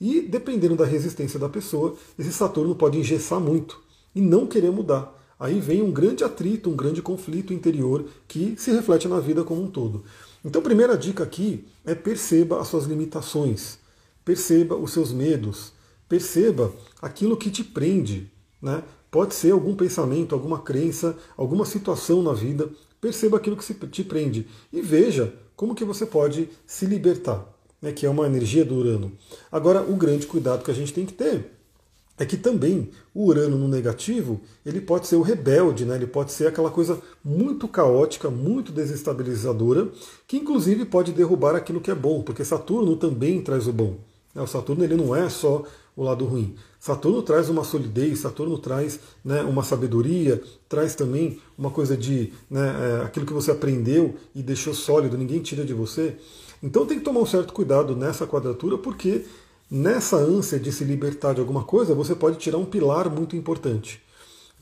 E 0.00 0.22
dependendo 0.22 0.74
da 0.74 0.86
resistência 0.86 1.38
da 1.38 1.50
pessoa, 1.50 1.96
esse 2.18 2.32
Saturno 2.32 2.74
pode 2.74 2.98
engessar 2.98 3.40
muito 3.40 3.78
e 4.14 4.22
não 4.22 4.46
querer 4.46 4.70
mudar. 4.70 5.14
Aí 5.38 5.60
vem 5.60 5.82
um 5.82 5.92
grande 5.92 6.24
atrito, 6.24 6.70
um 6.70 6.76
grande 6.76 7.02
conflito 7.02 7.52
interior 7.52 8.06
que 8.26 8.54
se 8.56 8.72
reflete 8.72 9.06
na 9.06 9.20
vida 9.20 9.44
como 9.44 9.62
um 9.62 9.70
todo. 9.70 10.02
Então, 10.42 10.62
primeira 10.62 10.96
dica 10.96 11.24
aqui 11.24 11.66
é 11.84 11.94
perceba 11.94 12.60
as 12.60 12.68
suas 12.68 12.84
limitações, 12.84 13.78
perceba 14.24 14.76
os 14.76 14.92
seus 14.92 15.12
medos, 15.12 15.72
perceba 16.08 16.72
aquilo 17.00 17.36
que 17.36 17.50
te 17.50 17.62
prende. 17.62 18.30
Né? 18.60 18.82
Pode 19.10 19.34
ser 19.34 19.52
algum 19.52 19.74
pensamento, 19.74 20.34
alguma 20.34 20.60
crença, 20.60 21.16
alguma 21.36 21.64
situação 21.64 22.22
na 22.22 22.32
vida. 22.32 22.68
Perceba 23.00 23.36
aquilo 23.36 23.56
que 23.56 23.74
te 23.86 24.02
prende 24.02 24.46
e 24.72 24.80
veja 24.80 25.32
como 25.54 25.74
que 25.74 25.84
você 25.84 26.06
pode 26.06 26.48
se 26.66 26.86
libertar, 26.86 27.46
né? 27.80 27.92
que 27.92 28.06
é 28.06 28.10
uma 28.10 28.26
energia 28.26 28.64
do 28.64 28.74
Urano. 28.74 29.12
Agora, 29.50 29.82
o 29.82 29.96
grande 29.96 30.26
cuidado 30.26 30.64
que 30.64 30.70
a 30.70 30.74
gente 30.74 30.92
tem 30.92 31.06
que 31.06 31.12
ter 31.12 31.58
é 32.18 32.26
que 32.26 32.36
também 32.36 32.90
o 33.14 33.26
Urano 33.26 33.56
no 33.56 33.68
negativo, 33.68 34.40
ele 34.66 34.80
pode 34.80 35.06
ser 35.06 35.14
o 35.14 35.22
rebelde, 35.22 35.84
né? 35.84 35.94
ele 35.94 36.06
pode 36.06 36.32
ser 36.32 36.48
aquela 36.48 36.70
coisa 36.70 37.00
muito 37.24 37.68
caótica, 37.68 38.28
muito 38.28 38.72
desestabilizadora, 38.72 39.88
que 40.26 40.36
inclusive 40.36 40.84
pode 40.84 41.12
derrubar 41.12 41.54
aquilo 41.54 41.80
que 41.80 41.90
é 41.90 41.94
bom, 41.94 42.22
porque 42.22 42.44
Saturno 42.44 42.96
também 42.96 43.40
traz 43.40 43.68
o 43.68 43.72
bom. 43.72 43.98
Né? 44.34 44.42
O 44.42 44.46
Saturno 44.46 44.82
ele 44.82 44.96
não 44.96 45.14
é 45.14 45.28
só 45.28 45.64
o 45.98 46.04
lado 46.04 46.24
ruim. 46.24 46.54
Saturno 46.78 47.20
traz 47.22 47.48
uma 47.48 47.64
solidez, 47.64 48.20
Saturno 48.20 48.56
traz 48.56 49.00
né, 49.24 49.42
uma 49.42 49.64
sabedoria, 49.64 50.40
traz 50.68 50.94
também 50.94 51.40
uma 51.58 51.72
coisa 51.72 51.96
de 51.96 52.32
né, 52.48 53.00
é, 53.00 53.04
aquilo 53.04 53.26
que 53.26 53.32
você 53.32 53.50
aprendeu 53.50 54.14
e 54.32 54.40
deixou 54.40 54.72
sólido, 54.72 55.18
ninguém 55.18 55.40
tira 55.40 55.64
de 55.64 55.74
você. 55.74 56.16
Então 56.62 56.86
tem 56.86 57.00
que 57.00 57.04
tomar 57.04 57.18
um 57.18 57.26
certo 57.26 57.52
cuidado 57.52 57.96
nessa 57.96 58.28
quadratura, 58.28 58.78
porque 58.78 59.24
nessa 59.68 60.16
ânsia 60.16 60.60
de 60.60 60.70
se 60.70 60.84
libertar 60.84 61.34
de 61.34 61.40
alguma 61.40 61.64
coisa, 61.64 61.96
você 61.96 62.14
pode 62.14 62.38
tirar 62.38 62.58
um 62.58 62.64
pilar 62.64 63.10
muito 63.10 63.34
importante. 63.34 64.00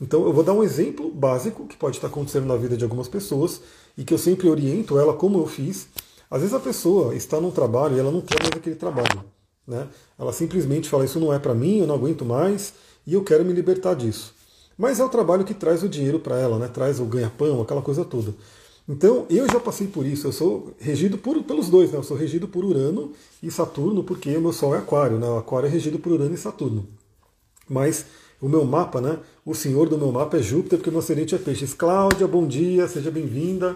Então 0.01 0.25
eu 0.25 0.33
vou 0.33 0.43
dar 0.43 0.53
um 0.53 0.63
exemplo 0.63 1.11
básico 1.11 1.67
que 1.67 1.77
pode 1.77 1.97
estar 1.97 2.07
acontecendo 2.07 2.47
na 2.47 2.55
vida 2.55 2.75
de 2.75 2.83
algumas 2.83 3.07
pessoas 3.07 3.61
e 3.95 4.03
que 4.03 4.13
eu 4.13 4.17
sempre 4.17 4.49
oriento 4.49 4.97
ela 4.97 5.13
como 5.13 5.37
eu 5.37 5.45
fiz. 5.45 5.87
Às 6.31 6.41
vezes 6.41 6.55
a 6.55 6.59
pessoa 6.59 7.13
está 7.13 7.39
num 7.39 7.51
trabalho 7.51 7.95
e 7.95 7.99
ela 7.99 8.11
não 8.11 8.21
quer 8.21 8.41
mais 8.41 8.53
aquele 8.55 8.75
trabalho. 8.75 9.36
Né? 9.67 9.87
Ela 10.17 10.31
simplesmente 10.31 10.89
fala, 10.89 11.05
isso 11.05 11.19
não 11.19 11.33
é 11.33 11.39
para 11.39 11.53
mim, 11.53 11.79
eu 11.79 11.87
não 11.87 11.95
aguento 11.95 12.23
mais 12.23 12.73
e 13.05 13.13
eu 13.13 13.23
quero 13.23 13.43
me 13.43 13.53
libertar 13.53 13.95
disso. 13.95 14.33
Mas 14.77 14.99
é 14.99 15.03
o 15.03 15.09
trabalho 15.09 15.43
que 15.43 15.53
traz 15.53 15.83
o 15.83 15.89
dinheiro 15.89 16.19
para 16.19 16.37
ela, 16.39 16.57
né? 16.57 16.67
traz 16.67 16.99
o 16.99 17.05
ganha-pão, 17.05 17.61
aquela 17.61 17.81
coisa 17.81 18.05
toda. 18.05 18.33
Então, 18.89 19.25
eu 19.29 19.45
já 19.47 19.59
passei 19.59 19.85
por 19.85 20.05
isso. 20.05 20.27
Eu 20.27 20.31
sou 20.31 20.73
regido 20.79 21.17
por, 21.17 21.43
pelos 21.43 21.67
dois, 21.67 21.91
né? 21.91 21.97
Eu 21.97 22.03
sou 22.03 22.15
regido 22.15 22.47
por 22.47 22.63
Urano 22.63 23.11
e 23.43 23.51
Saturno, 23.51 24.01
porque 24.01 24.35
o 24.37 24.41
meu 24.41 24.53
Sol 24.53 24.73
é 24.73 24.77
Aquário, 24.77 25.17
né? 25.17 25.27
O 25.27 25.37
Aquário 25.37 25.67
é 25.67 25.69
regido 25.69 25.99
por 25.99 26.13
Urano 26.13 26.33
e 26.33 26.37
Saturno. 26.37 26.87
Mas 27.69 28.05
o 28.39 28.47
meu 28.47 28.63
mapa, 28.63 29.01
né? 29.01 29.19
O 29.45 29.53
senhor 29.53 29.89
do 29.89 29.97
meu 29.97 30.09
mapa 30.09 30.37
é 30.37 30.41
Júpiter, 30.41 30.79
porque 30.79 30.89
o 30.89 30.93
meu 30.93 31.01
ascendente 31.01 31.35
é 31.35 31.37
Peixes. 31.37 31.73
Cláudia, 31.73 32.25
bom 32.27 32.47
dia, 32.47 32.87
seja 32.87 33.11
bem-vinda. 33.11 33.75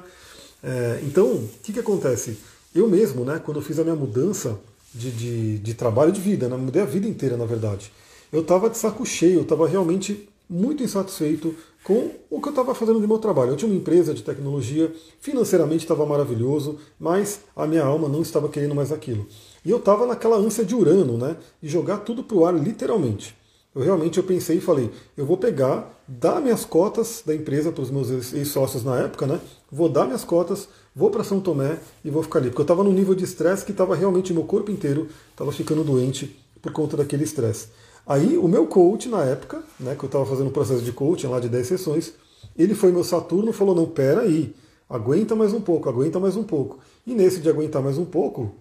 É, 0.63 1.01
então, 1.03 1.27
o 1.27 1.49
que, 1.61 1.73
que 1.73 1.79
acontece? 1.79 2.37
Eu 2.73 2.87
mesmo, 2.87 3.25
né? 3.25 3.41
Quando 3.43 3.57
eu 3.57 3.63
fiz 3.63 3.79
a 3.79 3.83
minha 3.83 3.95
mudança 3.97 4.57
de, 4.93 5.11
de, 5.11 5.57
de 5.59 5.73
trabalho 5.73 6.11
de 6.11 6.21
vida, 6.21 6.47
né? 6.47 6.55
Mudei 6.55 6.81
a 6.81 6.85
vida 6.85 7.07
inteira, 7.07 7.37
na 7.37 7.45
verdade. 7.45 7.91
Eu 8.31 8.41
estava 8.41 8.69
de 8.69 8.77
saco 8.77 9.05
cheio, 9.05 9.39
eu 9.39 9.41
estava 9.43 9.67
realmente 9.67 10.27
muito 10.49 10.83
insatisfeito 10.83 11.55
com 11.83 12.11
o 12.29 12.41
que 12.41 12.47
eu 12.47 12.51
estava 12.51 12.75
fazendo 12.75 12.99
de 12.99 13.07
meu 13.07 13.17
trabalho. 13.17 13.51
Eu 13.51 13.55
tinha 13.55 13.69
uma 13.69 13.77
empresa 13.77 14.13
de 14.13 14.21
tecnologia, 14.21 14.93
financeiramente 15.19 15.83
estava 15.83 16.05
maravilhoso, 16.05 16.77
mas 16.99 17.41
a 17.55 17.65
minha 17.65 17.83
alma 17.83 18.07
não 18.07 18.21
estava 18.21 18.49
querendo 18.49 18.75
mais 18.75 18.91
aquilo. 18.91 19.25
E 19.65 19.71
eu 19.71 19.77
estava 19.77 20.05
naquela 20.05 20.37
ânsia 20.37 20.65
de 20.65 20.75
Urano, 20.75 21.17
né, 21.17 21.37
de 21.61 21.69
jogar 21.69 21.97
tudo 21.99 22.23
para 22.23 22.37
o 22.37 22.45
ar, 22.45 22.53
literalmente. 22.53 23.35
Eu 23.73 23.81
realmente 23.81 24.17
eu 24.17 24.23
pensei 24.23 24.57
e 24.57 24.61
falei, 24.61 24.91
eu 25.15 25.25
vou 25.25 25.37
pegar, 25.37 26.03
dar 26.05 26.41
minhas 26.41 26.65
cotas 26.65 27.23
da 27.25 27.33
empresa 27.33 27.71
para 27.71 27.81
os 27.81 27.89
meus 27.89 28.33
ex-sócios 28.33 28.83
na 28.83 28.99
época, 28.99 29.25
né? 29.25 29.39
Vou 29.71 29.87
dar 29.87 30.05
minhas 30.05 30.25
cotas, 30.25 30.67
vou 30.95 31.09
para 31.09 31.23
São 31.23 31.39
Tomé 31.39 31.79
e 32.03 32.09
vou 32.09 32.23
ficar 32.23 32.39
ali. 32.39 32.49
Porque 32.49 32.61
eu 32.61 32.63
estava 32.63 32.83
num 32.83 32.93
nível 32.93 33.15
de 33.15 33.23
estresse 33.23 33.65
que 33.65 33.71
estava 33.71 33.95
realmente, 33.95 34.33
meu 34.33 34.43
corpo 34.43 34.71
inteiro 34.71 35.07
estava 35.31 35.51
ficando 35.51 35.83
doente 35.83 36.37
por 36.61 36.71
conta 36.71 36.97
daquele 36.97 37.23
estresse. 37.23 37.67
Aí 38.05 38.37
o 38.37 38.47
meu 38.47 38.67
coach 38.67 39.07
na 39.09 39.23
época, 39.23 39.63
né, 39.79 39.95
que 39.95 40.03
eu 40.03 40.07
estava 40.07 40.25
fazendo 40.25 40.47
um 40.47 40.51
processo 40.51 40.81
de 40.81 40.91
coaching 40.91 41.27
lá 41.27 41.39
de 41.39 41.49
10 41.49 41.67
sessões, 41.67 42.13
ele 42.57 42.75
foi 42.75 42.91
meu 42.91 43.03
Saturno 43.03 43.51
e 43.51 43.53
falou, 43.53 43.75
não, 43.75 43.85
pera 43.85 44.21
aí, 44.21 44.55
aguenta 44.89 45.35
mais 45.35 45.53
um 45.53 45.61
pouco, 45.61 45.87
aguenta 45.87 46.19
mais 46.19 46.35
um 46.35 46.43
pouco. 46.43 46.79
E 47.05 47.13
nesse 47.13 47.39
de 47.39 47.49
aguentar 47.49 47.81
mais 47.81 47.97
um 47.97 48.05
pouco, 48.05 48.53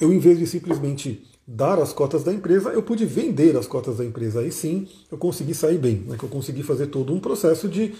eu 0.00 0.12
em 0.12 0.18
vez 0.18 0.38
de 0.38 0.46
simplesmente 0.46 1.26
dar 1.46 1.78
as 1.78 1.92
cotas 1.92 2.22
da 2.22 2.32
empresa, 2.32 2.70
eu 2.70 2.82
pude 2.82 3.04
vender 3.04 3.56
as 3.56 3.66
cotas 3.66 3.96
da 3.96 4.04
empresa. 4.04 4.40
Aí 4.40 4.52
sim 4.52 4.88
eu 5.10 5.18
consegui 5.18 5.54
sair 5.54 5.78
bem, 5.78 5.96
né, 6.06 6.16
que 6.16 6.24
eu 6.24 6.28
consegui 6.28 6.62
fazer 6.62 6.86
todo 6.86 7.12
um 7.12 7.20
processo 7.20 7.68
de 7.68 7.94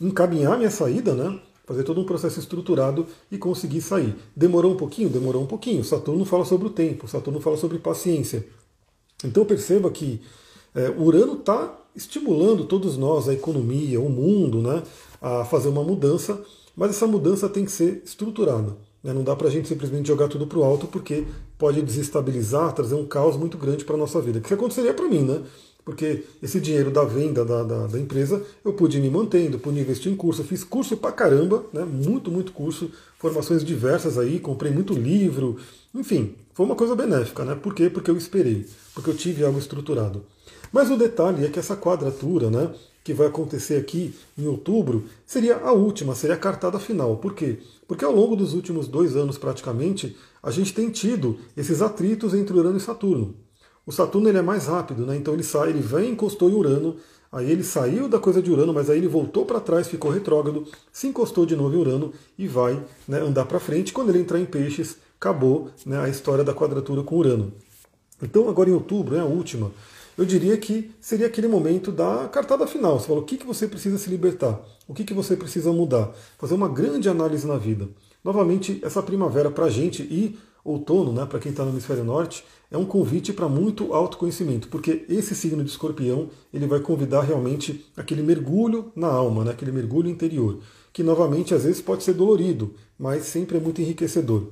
encaminhar 0.00 0.56
minha 0.56 0.70
saída, 0.70 1.14
né, 1.14 1.40
fazer 1.68 1.84
todo 1.84 2.00
um 2.00 2.04
processo 2.04 2.40
estruturado 2.40 3.06
e 3.30 3.36
conseguir 3.36 3.82
sair. 3.82 4.16
Demorou 4.34 4.72
um 4.72 4.76
pouquinho? 4.76 5.10
Demorou 5.10 5.42
um 5.42 5.46
pouquinho. 5.46 5.84
Saturno 5.84 6.24
fala 6.24 6.46
sobre 6.46 6.66
o 6.66 6.70
tempo, 6.70 7.06
Saturno 7.06 7.40
fala 7.40 7.58
sobre 7.58 7.78
paciência. 7.78 8.46
Então 9.22 9.44
perceba 9.44 9.90
que 9.90 10.22
é, 10.74 10.88
Urano 10.88 11.34
está 11.34 11.78
estimulando 11.94 12.64
todos 12.64 12.96
nós, 12.96 13.28
a 13.28 13.34
economia, 13.34 14.00
o 14.00 14.08
mundo, 14.08 14.62
né, 14.62 14.82
a 15.20 15.44
fazer 15.44 15.68
uma 15.68 15.82
mudança, 15.82 16.42
mas 16.74 16.90
essa 16.90 17.06
mudança 17.06 17.50
tem 17.50 17.66
que 17.66 17.72
ser 17.72 18.02
estruturada. 18.02 18.74
Né? 19.02 19.12
Não 19.12 19.22
dá 19.22 19.36
para 19.36 19.48
a 19.48 19.50
gente 19.50 19.68
simplesmente 19.68 20.08
jogar 20.08 20.28
tudo 20.28 20.46
para 20.46 20.58
o 20.58 20.64
alto, 20.64 20.86
porque 20.86 21.26
pode 21.58 21.82
desestabilizar, 21.82 22.72
trazer 22.72 22.94
um 22.94 23.04
caos 23.04 23.36
muito 23.36 23.58
grande 23.58 23.84
para 23.84 23.94
a 23.94 23.98
nossa 23.98 24.22
vida. 24.22 24.38
O 24.38 24.42
que 24.42 24.54
aconteceria 24.54 24.94
para 24.94 25.06
mim, 25.06 25.22
né? 25.22 25.42
Porque 25.88 26.22
esse 26.42 26.60
dinheiro 26.60 26.90
da 26.90 27.02
venda 27.02 27.46
da, 27.46 27.62
da, 27.62 27.86
da, 27.86 27.98
empresa 27.98 28.44
eu 28.62 28.74
pude 28.74 28.98
ir 28.98 29.00
me 29.00 29.08
mantendo, 29.08 29.58
pude 29.58 29.80
investir 29.80 30.12
em 30.12 30.14
curso. 30.14 30.42
Eu 30.42 30.44
fiz 30.44 30.62
curso 30.62 30.98
pra 30.98 31.10
caramba, 31.10 31.64
né? 31.72 31.82
muito, 31.82 32.30
muito 32.30 32.52
curso, 32.52 32.90
formações 33.18 33.64
diversas 33.64 34.18
aí, 34.18 34.38
comprei 34.38 34.70
muito 34.70 34.92
livro, 34.92 35.56
enfim, 35.94 36.34
foi 36.52 36.66
uma 36.66 36.74
coisa 36.74 36.94
benéfica, 36.94 37.42
né? 37.42 37.54
Por 37.54 37.74
quê? 37.74 37.88
Porque 37.88 38.10
eu 38.10 38.18
esperei, 38.18 38.66
porque 38.94 39.08
eu 39.08 39.16
tive 39.16 39.42
algo 39.42 39.58
estruturado. 39.58 40.22
Mas 40.70 40.90
o 40.90 40.96
detalhe 40.98 41.46
é 41.46 41.48
que 41.48 41.58
essa 41.58 41.74
quadratura, 41.74 42.50
né, 42.50 42.70
que 43.02 43.14
vai 43.14 43.28
acontecer 43.28 43.76
aqui 43.76 44.14
em 44.36 44.46
outubro, 44.46 45.04
seria 45.24 45.56
a 45.56 45.72
última, 45.72 46.14
seria 46.14 46.36
a 46.36 46.38
cartada 46.38 46.78
final. 46.78 47.16
Por 47.16 47.32
quê? 47.32 47.60
Porque 47.86 48.04
ao 48.04 48.14
longo 48.14 48.36
dos 48.36 48.52
últimos 48.52 48.86
dois 48.88 49.16
anos, 49.16 49.38
praticamente, 49.38 50.14
a 50.42 50.50
gente 50.50 50.74
tem 50.74 50.90
tido 50.90 51.38
esses 51.56 51.80
atritos 51.80 52.34
entre 52.34 52.58
Urano 52.58 52.76
e 52.76 52.80
Saturno. 52.80 53.47
O 53.88 53.90
Saturno 53.90 54.28
ele 54.28 54.36
é 54.36 54.42
mais 54.42 54.66
rápido, 54.66 55.06
né? 55.06 55.16
então 55.16 55.32
ele 55.32 55.42
sai, 55.42 55.70
ele 55.70 55.80
vem, 55.80 56.10
encostou 56.10 56.50
em 56.50 56.52
Urano, 56.52 56.96
aí 57.32 57.50
ele 57.50 57.64
saiu 57.64 58.06
da 58.06 58.18
coisa 58.18 58.42
de 58.42 58.50
Urano, 58.50 58.70
mas 58.70 58.90
aí 58.90 58.98
ele 58.98 59.08
voltou 59.08 59.46
para 59.46 59.60
trás, 59.60 59.88
ficou 59.88 60.10
retrógrado, 60.10 60.66
se 60.92 61.06
encostou 61.06 61.46
de 61.46 61.56
novo 61.56 61.74
em 61.74 61.78
Urano 61.78 62.12
e 62.36 62.46
vai 62.46 62.84
né, 63.08 63.18
andar 63.18 63.46
para 63.46 63.58
frente. 63.58 63.94
Quando 63.94 64.10
ele 64.10 64.18
entrar 64.18 64.38
em 64.38 64.44
Peixes, 64.44 64.98
acabou 65.18 65.70
né, 65.86 65.98
a 65.98 66.06
história 66.06 66.44
da 66.44 66.52
quadratura 66.52 67.02
com 67.02 67.16
Urano. 67.16 67.50
Então, 68.22 68.46
agora 68.50 68.68
em 68.68 68.74
outubro, 68.74 69.16
é 69.16 69.20
a 69.20 69.24
última, 69.24 69.72
eu 70.18 70.26
diria 70.26 70.58
que 70.58 70.90
seria 71.00 71.26
aquele 71.26 71.48
momento 71.48 71.90
da 71.90 72.28
cartada 72.28 72.66
final. 72.66 73.00
Você 73.00 73.06
fala 73.06 73.20
o 73.20 73.24
que, 73.24 73.38
que 73.38 73.46
você 73.46 73.66
precisa 73.66 73.96
se 73.96 74.10
libertar, 74.10 74.60
o 74.86 74.92
que, 74.92 75.02
que 75.02 75.14
você 75.14 75.34
precisa 75.34 75.72
mudar, 75.72 76.12
fazer 76.36 76.52
uma 76.52 76.68
grande 76.68 77.08
análise 77.08 77.46
na 77.46 77.56
vida. 77.56 77.88
Novamente, 78.22 78.80
essa 78.82 79.02
primavera 79.02 79.50
para 79.50 79.64
a 79.64 79.70
gente 79.70 80.02
e 80.02 80.38
outono, 80.62 81.10
né, 81.10 81.24
para 81.24 81.38
quem 81.38 81.52
está 81.52 81.64
no 81.64 81.70
hemisfério 81.70 82.04
norte, 82.04 82.44
é 82.70 82.76
um 82.76 82.84
convite 82.84 83.32
para 83.32 83.48
muito 83.48 83.94
autoconhecimento, 83.94 84.68
porque 84.68 85.04
esse 85.08 85.34
signo 85.34 85.64
de 85.64 85.70
escorpião 85.70 86.28
ele 86.52 86.66
vai 86.66 86.80
convidar 86.80 87.22
realmente 87.22 87.86
aquele 87.96 88.22
mergulho 88.22 88.92
na 88.94 89.08
alma, 89.08 89.44
né, 89.44 89.52
aquele 89.52 89.72
mergulho 89.72 90.08
interior, 90.08 90.58
que 90.92 91.02
novamente 91.02 91.54
às 91.54 91.64
vezes 91.64 91.80
pode 91.80 92.02
ser 92.02 92.14
dolorido, 92.14 92.74
mas 92.98 93.24
sempre 93.24 93.56
é 93.56 93.60
muito 93.60 93.80
enriquecedor. 93.80 94.48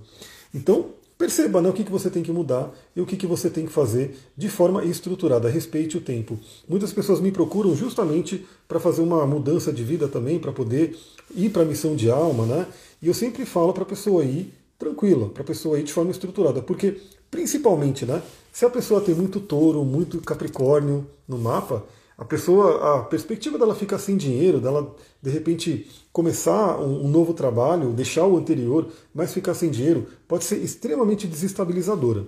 Então, 0.55 0.87
perceba 1.19 1.61
né, 1.61 1.69
o 1.69 1.73
que, 1.73 1.85
que 1.85 1.91
você 1.91 2.11
tem 2.11 2.23
que 2.23 2.33
mudar 2.33 2.73
e 2.95 3.01
o 3.01 3.07
que, 3.07 3.17
que 3.17 3.27
você 3.27 3.51
tem 3.51 3.67
que 3.67 3.73
fazer 3.73 4.17
de 4.37 4.49
forma 4.49 4.85
estruturada. 4.85 5.49
Respeite 5.49 5.97
o 5.97 6.01
tempo. 6.01 6.39
Muitas 6.69 6.93
pessoas 6.93 7.21
me 7.21 7.33
procuram 7.33 7.75
justamente 7.75 8.47
para 8.69 8.81
fazer 8.81 9.03
uma 9.03 9.27
mudança 9.27 9.73
de 9.73 9.83
vida 9.83 10.09
também, 10.09 10.39
para 10.39 10.53
poder 10.53 10.97
ir 11.35 11.51
para 11.51 11.63
a 11.63 11.65
missão 11.65 11.97
de 11.97 12.11
alma, 12.11 12.47
né? 12.47 12.67
E 13.03 13.09
eu 13.09 13.15
sempre 13.15 13.45
falo 13.45 13.73
para 13.73 13.83
a 13.83 13.87
pessoa 13.87 14.25
ir 14.25 14.53
tranquila, 14.79 15.29
para 15.29 15.43
a 15.43 15.47
pessoa 15.47 15.79
ir 15.79 15.85
de 15.85 15.93
forma 15.93 16.11
estruturada, 16.11 16.61
porque 16.63 16.99
principalmente, 17.31 18.05
né? 18.05 18.23
Se 18.53 18.65
a 18.65 18.71
pessoa 18.71 19.01
tem 19.01 19.15
muito 19.15 19.39
touro, 19.41 19.85
muito 19.85 20.21
capricórnio 20.21 21.07
no 21.29 21.39
mapa, 21.39 21.85
a 22.17 22.25
pessoa, 22.25 22.97
a 22.97 23.03
perspectiva 23.03 23.59
dela 23.59 23.75
ficar 23.75 23.99
sem 23.99 24.17
dinheiro, 24.17 24.59
dela 24.59 24.95
de 25.21 25.31
repente 25.31 25.87
começar 26.11 26.79
um, 26.81 27.07
novo 27.09 27.35
trabalho, 27.35 27.91
deixar 27.91 28.27
o 28.27 28.39
anterior, 28.39 28.89
mas 29.15 29.35
ficar 29.35 29.53
sem 29.53 29.71
dinheiro, 29.71 30.07
pode 30.27 30.45
ser 30.45 30.57
extremamente 30.57 31.27
desestabilizadora. 31.27 32.25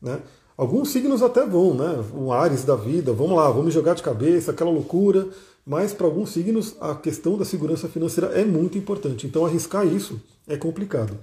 Né? 0.00 0.20
Alguns 0.56 0.90
signos 0.90 1.22
até 1.22 1.44
vão, 1.44 1.74
né? 1.74 2.04
Um 2.14 2.30
Ares 2.30 2.62
da 2.62 2.76
vida, 2.76 3.12
vamos 3.12 3.36
lá, 3.36 3.50
vamos 3.50 3.74
jogar 3.74 3.94
de 3.94 4.02
cabeça, 4.02 4.52
aquela 4.52 4.70
loucura. 4.70 5.28
Mas 5.66 5.92
para 5.92 6.06
alguns 6.06 6.30
signos 6.30 6.76
a 6.80 6.94
questão 6.94 7.36
da 7.36 7.44
segurança 7.44 7.88
financeira 7.88 8.28
é 8.38 8.44
muito 8.44 8.78
importante. 8.78 9.26
Então 9.26 9.44
arriscar 9.44 9.86
isso 9.86 10.20
é 10.46 10.56
complicado. 10.56 11.16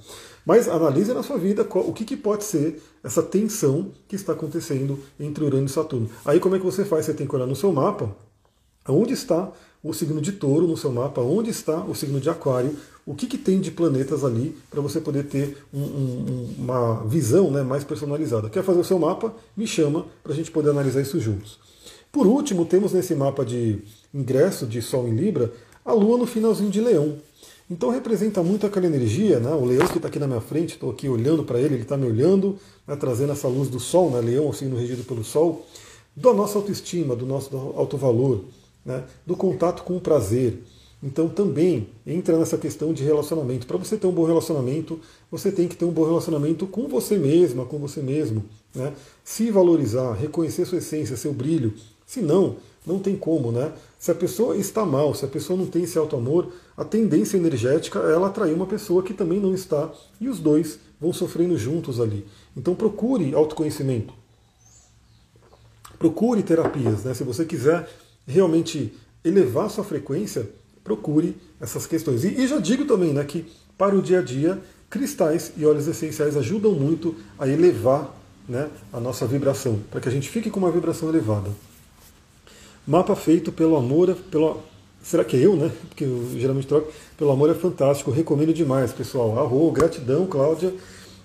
Mas 0.46 0.68
analise 0.68 1.14
na 1.14 1.24
sua 1.24 1.38
vida 1.38 1.68
o 1.70 1.94
que, 1.94 2.06
que 2.06 2.18
pode 2.18 2.44
ser 2.44 2.82
essa 3.04 3.22
tensão 3.22 3.92
que 4.08 4.16
está 4.16 4.34
acontecendo 4.34 5.00
entre 5.20 5.44
Urano 5.44 5.66
e 5.66 5.70
Saturno. 5.70 6.10
Aí 6.26 6.40
como 6.40 6.56
é 6.56 6.60
que 6.60 6.66
você 6.66 6.86
faz? 6.86 7.06
Você 7.06 7.14
tem 7.14 7.28
que 7.28 7.36
olhar 7.36 7.46
no 7.46 7.56
seu 7.56 7.72
mapa 7.72 8.16
onde 8.88 9.14
está 9.14 9.52
o 9.84 9.94
signo 9.94 10.20
de 10.20 10.34
touro 10.34 10.68
no 10.68 10.76
seu 10.76 10.92
mapa, 10.92 11.22
onde 11.22 11.50
está 11.50 11.84
o 11.84 11.96
signo 11.96 12.20
de 12.20 12.30
aquário, 12.30 12.76
o 13.06 13.16
que, 13.16 13.28
que 13.28 13.38
tem 13.38 13.60
de 13.60 13.72
planetas 13.72 14.26
ali 14.26 14.56
para 14.70 14.82
você 14.82 15.00
poder 15.00 15.24
ter 15.24 15.58
um, 15.74 15.82
um, 15.82 16.56
uma 16.60 17.04
visão 17.06 17.50
né, 17.50 17.64
mais 17.64 17.84
personalizada. 17.84 18.50
Quer 18.50 18.64
fazer 18.64 18.80
o 18.80 18.84
seu 18.84 19.00
mapa? 19.00 19.34
Me 19.56 19.66
chama 19.66 20.06
para 20.22 20.34
a 20.34 20.36
gente 20.36 20.52
poder 20.52 20.70
analisar 20.72 21.02
isso 21.02 21.20
juntos. 21.20 21.60
Por 22.12 22.28
último, 22.28 22.66
temos 22.66 22.92
nesse 22.92 23.16
mapa 23.16 23.46
de 23.46 23.80
ingresso 24.14 24.66
de 24.66 24.82
Sol 24.82 25.08
em 25.08 25.16
Libra 25.16 25.52
a 25.86 25.94
Lua 25.94 26.18
no 26.18 26.26
finalzinho 26.26 26.70
de 26.70 26.82
Leão. 26.82 27.18
Então 27.70 27.92
representa 27.92 28.42
muito 28.42 28.66
aquela 28.66 28.88
energia, 28.88 29.40
né? 29.40 29.52
o 29.52 29.64
leão 29.64 29.88
que 29.88 29.98
está 29.98 30.08
aqui 30.08 30.18
na 30.18 30.26
minha 30.26 30.42
frente, 30.42 30.74
estou 30.74 30.90
aqui 30.90 31.08
olhando 31.08 31.44
para 31.44 31.60
ele, 31.60 31.76
ele 31.76 31.84
está 31.84 31.96
me 31.96 32.08
olhando, 32.08 32.58
né? 32.88 32.96
trazendo 32.96 33.32
essa 33.32 33.48
luz 33.48 33.70
do 33.70 33.80
Sol, 33.80 34.10
né? 34.10 34.20
leão, 34.22 34.52
signo 34.52 34.76
regido 34.76 35.04
pelo 35.04 35.24
Sol, 35.24 35.66
da 36.16 36.34
nossa 36.34 36.58
autoestima, 36.58 37.16
do 37.16 37.28
nosso 37.28 37.56
alto 37.76 37.96
valor, 37.96 38.44
né? 38.84 39.04
do 39.24 39.36
contato 39.36 39.84
com 39.84 39.96
o 39.96 40.02
prazer. 40.02 40.64
Então 41.02 41.30
também 41.30 41.88
entra 42.06 42.38
nessa 42.38 42.58
questão 42.58 42.92
de 42.92 43.04
relacionamento. 43.04 43.68
Para 43.68 43.78
você 43.78 43.98
ter 43.98 44.08
um 44.08 44.12
bom 44.12 44.26
relacionamento, 44.26 45.00
você 45.32 45.52
tem 45.52 45.68
que 45.68 45.76
ter 45.76 45.86
um 45.86 45.92
bom 45.92 46.06
relacionamento 46.06 46.66
com 46.66 46.88
você 46.88 47.18
mesma, 47.18 47.66
com 47.66 47.78
você 47.78 48.02
mesmo. 48.02 48.44
Né? 48.74 48.94
Se 49.24 49.52
valorizar, 49.52 50.14
reconhecer 50.14 50.66
sua 50.66 50.80
essência, 50.80 51.16
seu 51.16 51.34
brilho. 51.34 51.74
Se 52.06 52.20
não, 52.20 52.58
não 52.86 53.00
tem 53.00 53.16
como, 53.16 53.52
né? 53.52 53.72
Se 54.00 54.12
a 54.12 54.16
pessoa 54.16 54.56
está 54.56 54.86
mal, 54.86 55.14
se 55.14 55.26
a 55.26 55.28
pessoa 55.28 55.60
não 55.60 55.66
tem 55.66 55.84
esse 55.84 55.98
alto 55.98 56.16
amor, 56.16 56.54
a 56.78 56.86
tendência 56.86 57.36
energética 57.36 58.00
é 58.00 58.14
ela 58.14 58.28
atrair 58.28 58.54
uma 58.54 58.66
pessoa 58.66 59.04
que 59.04 59.14
também 59.14 59.42
não 59.42 59.54
está 59.54 59.92
e 60.22 60.30
os 60.30 60.40
dois 60.40 60.80
vão 61.02 61.12
sofrendo 61.12 61.58
juntos 61.58 62.00
ali. 62.00 62.26
Então 62.56 62.74
procure 62.74 63.36
autoconhecimento. 63.36 64.14
Procure 66.00 66.42
terapias, 66.42 67.04
né? 67.04 67.14
Se 67.14 67.26
você 67.26 67.44
quiser 67.44 67.90
realmente 68.26 68.94
elevar 69.22 69.70
sua 69.70 69.84
frequência, 69.84 70.50
procure 70.82 71.36
essas 71.60 71.86
questões. 71.86 72.24
E, 72.24 72.30
e 72.30 72.48
já 72.48 72.58
digo 72.58 72.86
também 72.86 73.12
né, 73.14 73.26
que 73.26 73.52
para 73.78 73.98
o 73.98 74.02
dia 74.02 74.20
a 74.20 74.22
dia, 74.22 74.62
cristais 74.90 75.52
e 75.58 75.66
óleos 75.66 75.90
essenciais 75.90 76.38
ajudam 76.38 76.72
muito 76.72 77.16
a 77.38 77.46
elevar 77.50 78.16
né, 78.48 78.70
a 78.94 79.00
nossa 79.00 79.28
vibração, 79.28 79.78
para 79.92 80.00
que 80.00 80.08
a 80.08 80.12
gente 80.12 80.30
fique 80.30 80.50
com 80.50 80.60
uma 80.60 80.72
vibração 80.72 81.10
elevada. 81.10 81.52
Mapa 82.90 83.16
feito 83.16 83.52
pelo 83.52 83.76
amor, 83.76 84.16
pelo, 84.32 84.64
será 85.04 85.24
que 85.24 85.38
é 85.38 85.46
eu, 85.46 85.56
né? 85.56 85.72
Porque 85.90 86.06
eu 86.06 86.28
geralmente 86.36 86.66
troco. 86.66 86.92
Pelo 87.16 87.30
amor 87.30 87.52
é 87.52 87.54
fantástico, 87.54 88.10
recomendo 88.10 88.52
demais, 88.52 88.92
pessoal. 88.92 89.38
Arro, 89.38 89.72
gratidão, 89.72 90.26
Cláudia. 90.26 90.74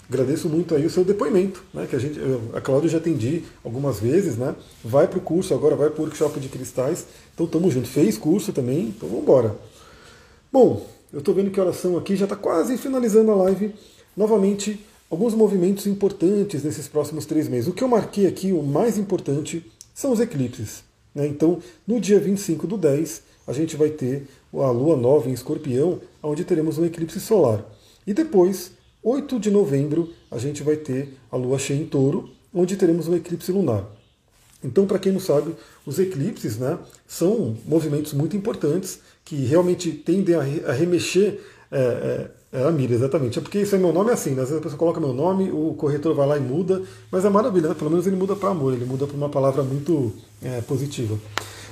Agradeço 0.06 0.46
muito 0.46 0.74
aí 0.74 0.84
o 0.84 0.90
seu 0.90 1.02
depoimento, 1.06 1.64
né? 1.72 1.86
Que 1.88 1.96
a 1.96 1.98
gente, 1.98 2.18
eu, 2.18 2.50
a 2.52 2.60
Cláudia 2.60 2.90
já 2.90 2.98
atendi 2.98 3.44
algumas 3.64 3.98
vezes, 3.98 4.36
né? 4.36 4.54
Vai 4.84 5.08
para 5.08 5.18
o 5.18 5.22
curso 5.22 5.54
agora, 5.54 5.74
vai 5.74 5.88
para 5.88 6.02
o 6.02 6.04
workshop 6.04 6.38
de 6.38 6.50
cristais. 6.50 7.06
Então 7.32 7.46
estamos 7.46 7.72
juntos. 7.72 7.88
Fez 7.88 8.18
curso 8.18 8.52
também, 8.52 8.88
então 8.88 9.08
vamos 9.08 9.24
embora. 9.24 9.56
Bom, 10.52 10.86
eu 11.10 11.20
estou 11.20 11.34
vendo 11.34 11.50
que 11.50 11.58
a 11.58 11.62
oração 11.62 11.96
aqui 11.96 12.14
já 12.14 12.26
está 12.26 12.36
quase 12.36 12.76
finalizando 12.76 13.30
a 13.30 13.36
live. 13.36 13.74
Novamente, 14.14 14.84
alguns 15.10 15.32
movimentos 15.32 15.86
importantes 15.86 16.62
nesses 16.62 16.86
próximos 16.88 17.24
três 17.24 17.48
meses. 17.48 17.68
O 17.68 17.72
que 17.72 17.82
eu 17.82 17.88
marquei 17.88 18.26
aqui, 18.26 18.52
o 18.52 18.62
mais 18.62 18.98
importante, 18.98 19.64
são 19.94 20.12
os 20.12 20.20
eclipses. 20.20 20.84
Né? 21.14 21.26
Então, 21.26 21.60
no 21.86 22.00
dia 22.00 22.18
25 22.18 22.66
do 22.66 22.76
10, 22.76 23.22
a 23.46 23.52
gente 23.52 23.76
vai 23.76 23.90
ter 23.90 24.26
a 24.52 24.70
lua 24.70 24.96
nova 24.96 25.28
em 25.28 25.32
escorpião, 25.32 26.00
onde 26.22 26.44
teremos 26.44 26.78
um 26.78 26.84
eclipse 26.84 27.20
solar. 27.20 27.64
E 28.06 28.12
depois, 28.12 28.72
8 29.02 29.38
de 29.38 29.50
novembro, 29.50 30.12
a 30.30 30.38
gente 30.38 30.62
vai 30.62 30.76
ter 30.76 31.14
a 31.30 31.36
lua 31.36 31.58
cheia 31.58 31.78
em 31.78 31.86
touro, 31.86 32.30
onde 32.52 32.76
teremos 32.76 33.08
um 33.08 33.16
eclipse 33.16 33.52
lunar. 33.52 33.84
Então, 34.62 34.86
para 34.86 34.98
quem 34.98 35.12
não 35.12 35.20
sabe, 35.20 35.54
os 35.84 35.98
eclipses 35.98 36.56
né, 36.56 36.78
são 37.06 37.56
movimentos 37.66 38.14
muito 38.14 38.34
importantes 38.34 39.00
que 39.24 39.36
realmente 39.44 39.92
tendem 39.92 40.34
a 40.34 40.72
remexer. 40.72 41.40
É, 41.70 41.78
é, 41.78 42.30
é 42.54 42.62
a 42.62 42.70
mira, 42.70 42.94
exatamente. 42.94 43.36
É 43.36 43.42
porque 43.42 43.58
esse 43.58 43.74
é 43.74 43.78
meu 43.78 43.92
nome 43.92 44.12
assim, 44.12 44.30
né? 44.30 44.42
Às 44.42 44.48
vezes 44.48 44.60
a 44.60 44.62
pessoa 44.62 44.78
coloca 44.78 45.00
meu 45.00 45.12
nome, 45.12 45.50
o 45.50 45.74
corretor 45.74 46.14
vai 46.14 46.24
lá 46.24 46.36
e 46.36 46.40
muda, 46.40 46.80
mas 47.10 47.24
é 47.24 47.28
maravilha, 47.28 47.70
né? 47.70 47.74
Pelo 47.74 47.90
menos 47.90 48.06
ele 48.06 48.14
muda 48.14 48.36
para 48.36 48.50
amor, 48.50 48.72
ele 48.72 48.84
muda 48.84 49.08
para 49.08 49.16
uma 49.16 49.28
palavra 49.28 49.64
muito 49.64 50.12
é, 50.40 50.60
positiva. 50.60 51.18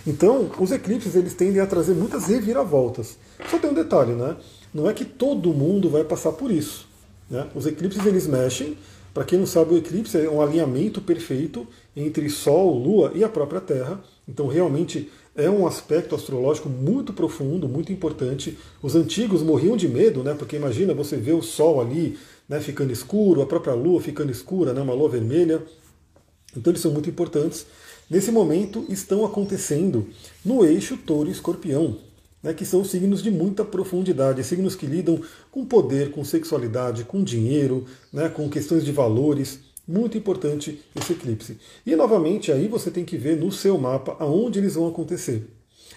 Então, 0.04 0.50
os 0.58 0.72
eclipses 0.72 1.14
eles 1.14 1.34
tendem 1.34 1.62
a 1.62 1.66
trazer 1.66 1.94
muitas 1.94 2.26
reviravoltas. 2.26 3.16
Só 3.48 3.60
tem 3.60 3.70
um 3.70 3.74
detalhe, 3.74 4.14
né? 4.14 4.36
Não 4.74 4.90
é 4.90 4.92
que 4.92 5.04
todo 5.04 5.54
mundo 5.54 5.88
vai 5.88 6.02
passar 6.02 6.32
por 6.32 6.50
isso. 6.50 6.88
Né? 7.30 7.46
Os 7.54 7.64
eclipses 7.64 8.04
eles 8.04 8.26
mexem. 8.26 8.76
Para 9.14 9.24
quem 9.24 9.38
não 9.38 9.46
sabe, 9.46 9.74
o 9.74 9.78
eclipse 9.78 10.18
é 10.18 10.28
um 10.28 10.42
alinhamento 10.42 11.00
perfeito 11.00 11.64
entre 11.94 12.28
Sol, 12.28 12.76
Lua 12.76 13.12
e 13.14 13.22
a 13.22 13.28
própria 13.28 13.60
Terra. 13.60 14.02
Então, 14.26 14.48
realmente 14.48 15.08
é 15.34 15.48
um 15.48 15.66
aspecto 15.66 16.14
astrológico 16.14 16.68
muito 16.68 17.12
profundo, 17.12 17.68
muito 17.68 17.92
importante. 17.92 18.58
Os 18.82 18.94
antigos 18.94 19.42
morriam 19.42 19.76
de 19.76 19.88
medo, 19.88 20.22
né? 20.22 20.34
Porque 20.34 20.56
imagina 20.56 20.92
você 20.92 21.16
ver 21.16 21.32
o 21.32 21.42
Sol 21.42 21.80
ali, 21.80 22.18
né, 22.48 22.60
ficando 22.60 22.92
escuro, 22.92 23.40
a 23.40 23.46
própria 23.46 23.74
Lua 23.74 24.00
ficando 24.00 24.30
escura, 24.30 24.74
né, 24.74 24.82
uma 24.82 24.92
lua 24.92 25.08
vermelha. 25.08 25.62
Então 26.56 26.70
eles 26.70 26.82
são 26.82 26.92
muito 26.92 27.08
importantes. 27.08 27.66
Nesse 28.10 28.30
momento 28.30 28.84
estão 28.90 29.24
acontecendo 29.24 30.06
no 30.44 30.64
eixo 30.64 30.98
Touro 30.98 31.30
e 31.30 31.32
Escorpião, 31.32 31.96
né, 32.42 32.52
que 32.52 32.66
são 32.66 32.84
signos 32.84 33.22
de 33.22 33.30
muita 33.30 33.64
profundidade, 33.64 34.44
signos 34.44 34.74
que 34.74 34.84
lidam 34.84 35.18
com 35.50 35.64
poder, 35.64 36.10
com 36.10 36.22
sexualidade, 36.22 37.04
com 37.04 37.24
dinheiro, 37.24 37.86
né, 38.12 38.28
com 38.28 38.50
questões 38.50 38.84
de 38.84 38.92
valores. 38.92 39.60
Muito 39.92 40.16
importante 40.16 40.80
esse 40.94 41.12
eclipse. 41.12 41.58
E 41.84 41.94
novamente 41.94 42.50
aí 42.50 42.66
você 42.66 42.90
tem 42.90 43.04
que 43.04 43.18
ver 43.18 43.36
no 43.36 43.52
seu 43.52 43.76
mapa 43.76 44.16
aonde 44.18 44.58
eles 44.58 44.74
vão 44.74 44.88
acontecer. 44.88 45.46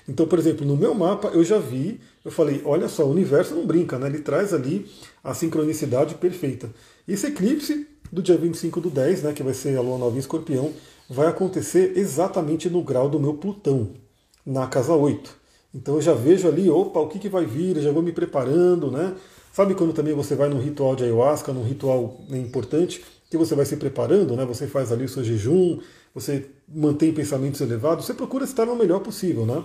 Então, 0.06 0.28
por 0.28 0.38
exemplo, 0.38 0.68
no 0.68 0.76
meu 0.76 0.93
mapa 0.93 1.30
eu 1.30 1.46
já 1.46 1.58
vi, 1.58 2.02
eu 2.26 2.30
falei, 2.30 2.62
olha 2.66 2.89
só, 2.89 3.06
o 3.06 3.12
universo 3.12 3.56
não 3.56 3.66
brinca, 3.66 3.98
né? 3.98 4.08
Ele 4.08 4.20
traz 4.20 4.54
ali 4.54 4.86
a 5.24 5.34
sincronicidade 5.34 6.16
perfeita. 6.16 6.70
Esse 7.08 7.28
eclipse 7.28 7.88
do 8.12 8.22
dia 8.22 8.36
25 8.36 8.82
do 8.82 8.89
10, 8.89 9.24
né, 9.24 9.32
que 9.32 9.41
vai 9.41 9.54
ser 9.54 9.78
a 9.78 9.82
lua 9.82 9.98
nova 9.98 10.18
em 10.18 10.20
escorpião, 10.20 10.74
vai 11.10 11.28
acontecer 11.28 11.93
exatamente 11.96 12.70
no 12.70 12.84
grau 12.84 13.10
do 13.10 13.18
meu 13.18 13.36
Plutão, 13.36 13.91
na 14.46 14.68
casa 14.68 14.93
8. 14.93 15.34
Então 15.74 15.96
eu 15.96 16.02
já 16.02 16.14
vejo 16.14 16.50
ali, 16.50 16.70
opa, 16.70 17.00
o 17.00 17.08
que, 17.08 17.18
que 17.18 17.30
vai 17.30 17.46
vir, 17.46 17.78
eu 17.78 17.82
já 17.82 17.93
vou 17.93 18.04
me 18.04 18.12
preparando, 18.12 18.91
né? 18.91 19.16
Sabe 19.56 19.74
quando 19.74 19.93
também 19.93 20.14
você 20.14 20.36
vai 20.36 20.50
num 20.50 20.60
ritual 20.60 20.98
de 20.98 21.06
ayahuasca, 21.06 21.54
num 21.54 21.64
ritual 21.64 22.20
importante, 22.30 23.02
que 23.38 23.46
você 23.46 23.56
vai 23.56 23.66
se 23.66 23.76
preparando, 23.76 24.36
né? 24.36 24.46
Você 24.46 24.68
faz 24.68 24.92
ali 24.92 25.06
o 25.06 25.10
seu 25.10 25.24
jejum, 25.24 25.80
você 26.14 26.46
mantém 26.68 27.14
pensamentos 27.14 27.60
elevados, 27.62 28.06
você 28.06 28.14
procura 28.14 28.46
estar 28.46 28.66
no 28.66 28.76
melhor 28.76 29.00
possível, 29.00 29.46
né? 29.46 29.64